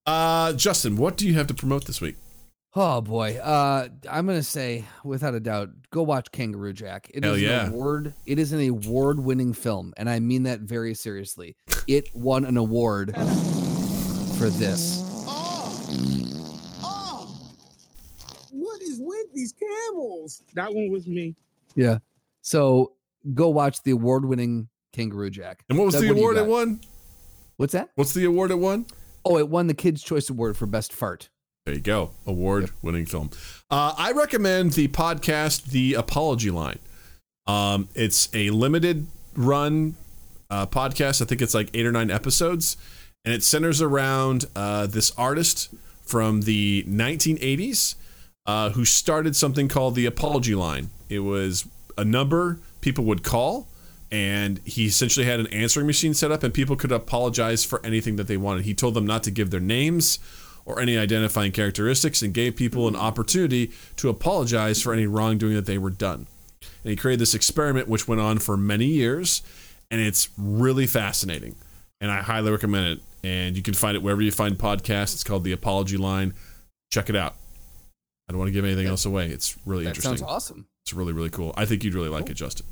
[0.07, 2.17] Uh, Justin, what do you have to promote this week?
[2.75, 3.37] Oh boy.
[3.37, 7.11] Uh I'm gonna say, without a doubt, go watch Kangaroo Jack.
[7.13, 7.67] It is Hell yeah.
[7.67, 11.57] an award it is an award winning film, and I mean that very seriously.
[11.89, 13.15] It won an award
[14.39, 15.03] for this.
[15.27, 15.87] Oh!
[16.83, 17.51] Oh!
[18.53, 20.43] What is with these camels?
[20.55, 21.35] That one was me.
[21.75, 21.99] Yeah.
[22.43, 22.93] So
[23.35, 25.65] go watch the award winning Kangaroo Jack.
[25.69, 26.81] And what was Doug, the do award it won?
[27.57, 27.91] What's that?
[27.97, 28.87] What's the award it won?
[29.25, 31.29] Oh, it won the Kids Choice Award for Best Fart.
[31.67, 32.11] There you go.
[32.27, 33.31] Award winning film.
[33.71, 36.79] Uh, I recommend the podcast, The Apology Line.
[37.47, 39.07] Um, it's a limited
[39.37, 39.97] run
[40.49, 41.21] uh, podcast.
[41.21, 42.77] I think it's like eight or nine episodes.
[43.25, 45.69] And it centers around uh, this artist
[46.03, 47.95] from the 1980s
[48.47, 50.89] uh, who started something called The Apology Line.
[51.09, 51.67] It was
[51.99, 53.69] a number people would call.
[54.11, 58.17] And he essentially had an answering machine set up, and people could apologize for anything
[58.17, 58.65] that they wanted.
[58.65, 60.19] He told them not to give their names,
[60.71, 65.67] or any identifying characteristics and gave people an opportunity to apologize for any wrongdoing that
[65.67, 66.27] they were done.
[66.83, 69.43] And he created this experiment which went on for many years
[69.91, 71.57] and it's really fascinating.
[72.01, 73.01] And I highly recommend it.
[73.23, 75.13] And you can find it wherever you find podcasts.
[75.15, 76.33] It's called The Apology Line.
[76.91, 77.35] Check it out.
[78.29, 79.27] I don't want to give anything else away.
[79.29, 80.17] It's really That interesting.
[80.19, 80.67] sounds awesome.
[80.85, 81.53] It's really, really cool.
[81.57, 82.67] I think you'd really like it, Justin.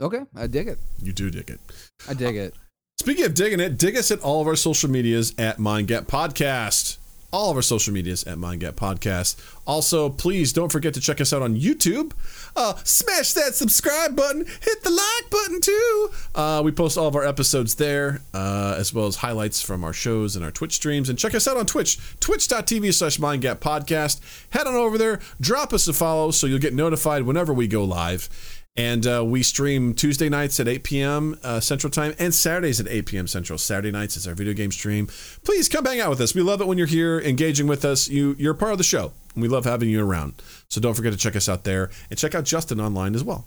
[0.00, 0.78] Okay, I dig it.
[1.00, 1.60] You do dig it.
[2.08, 2.54] I dig it.
[2.98, 6.96] Speaking of digging it, dig us at all of our social medias at MindGap Podcast.
[7.34, 9.34] All of our social medias at MindGap Podcast.
[9.66, 12.12] Also, please don't forget to check us out on YouTube.
[12.54, 14.46] Uh, smash that subscribe button.
[14.46, 16.10] Hit the like button too.
[16.32, 19.92] Uh, we post all of our episodes there, uh, as well as highlights from our
[19.92, 21.08] shows and our Twitch streams.
[21.08, 24.20] And check us out on Twitch, twitch.tv slash MindGap Podcast.
[24.50, 27.82] Head on over there, drop us a follow so you'll get notified whenever we go
[27.82, 28.28] live.
[28.76, 31.38] And uh, we stream Tuesday nights at 8 p.m.
[31.44, 33.26] Uh, Central Time and Saturdays at 8 p.m.
[33.28, 33.56] Central.
[33.56, 35.06] Saturday nights is our video game stream.
[35.44, 36.34] Please come hang out with us.
[36.34, 38.08] We love it when you're here engaging with us.
[38.08, 40.42] You, you're part of the show, and we love having you around.
[40.68, 43.44] So don't forget to check us out there and check out Justin online as well.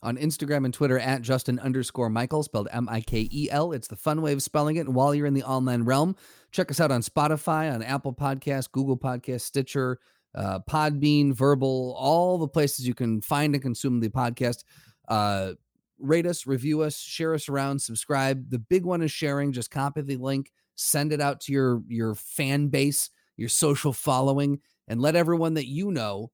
[0.00, 3.72] On Instagram and Twitter at Justin underscore Mikel, spelled M I K E L.
[3.72, 4.86] It's the fun way of spelling it.
[4.86, 6.14] And while you're in the online realm,
[6.52, 9.98] check us out on Spotify, on Apple Podcasts, Google Podcasts, Stitcher,
[10.34, 14.64] uh, Podbean, Verbal, all the places you can find and consume the podcast.
[15.08, 15.52] Uh,
[15.98, 18.50] rate us, review us, share us around, subscribe.
[18.50, 19.52] The big one is sharing.
[19.52, 24.60] Just copy the link, send it out to your your fan base, your social following,
[24.86, 26.30] and let everyone that you know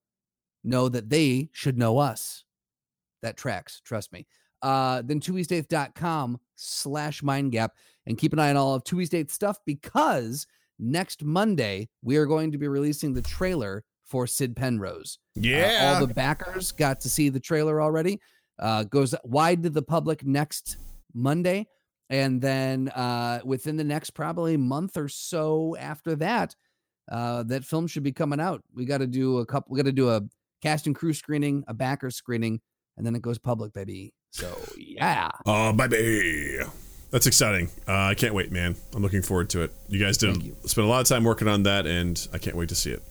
[0.63, 2.45] know that they should know us.
[3.23, 4.27] That tracks, trust me.
[4.61, 7.73] Uh, then twoeasteighth.com slash mind gap
[8.07, 10.47] and keep an eye on all of Twoeast Eighth stuff because
[10.79, 15.19] next Monday we are going to be releasing the trailer for Sid Penrose.
[15.37, 15.95] Uh, Yeah.
[15.99, 18.21] all the backers got to see the trailer already.
[18.59, 20.77] Uh, goes wide to the public next
[21.15, 21.67] Monday.
[22.11, 26.55] And then uh, within the next probably month or so after that,
[27.11, 28.63] uh, that film should be coming out.
[28.75, 30.21] We got to do a couple, we got to do a
[30.63, 32.61] cast and crew screening, a backer screening,
[32.97, 34.13] and then it goes public, baby.
[34.31, 35.31] So, yeah.
[35.47, 36.59] Oh, baby.
[37.15, 37.69] That's exciting.
[37.87, 38.75] Uh, I can't wait, man.
[38.93, 39.73] I'm looking forward to it.
[39.87, 40.57] You guys did you.
[40.65, 43.05] spend a lot of time working on that, and I can't wait to see it.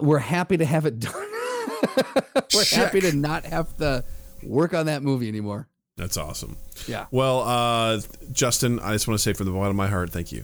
[0.00, 1.14] We're happy to have it done.
[2.52, 4.02] we're happy to not have to
[4.42, 5.68] work on that movie anymore.
[5.96, 6.56] That's awesome.
[6.88, 7.06] Yeah.
[7.12, 8.00] Well, uh,
[8.32, 10.42] Justin, I just want to say from the bottom of my heart, thank you.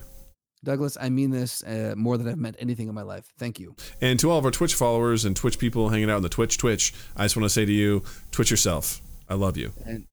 [0.63, 3.33] Douglas, I mean this uh, more than I've meant anything in my life.
[3.37, 3.75] Thank you.
[3.99, 6.57] And to all of our Twitch followers and Twitch people hanging out in the Twitch,
[6.57, 9.01] Twitch, I just want to say to you, Twitch yourself.
[9.27, 9.73] I love you.
[9.85, 10.05] And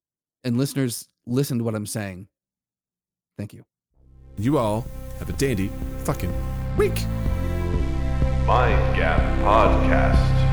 [0.42, 2.26] and listeners, listen to what I'm saying.
[3.36, 3.64] Thank you.
[4.38, 4.86] You all
[5.18, 5.70] have a dandy
[6.04, 6.32] fucking
[6.76, 7.04] week.
[8.46, 10.45] Mind Gap Podcast.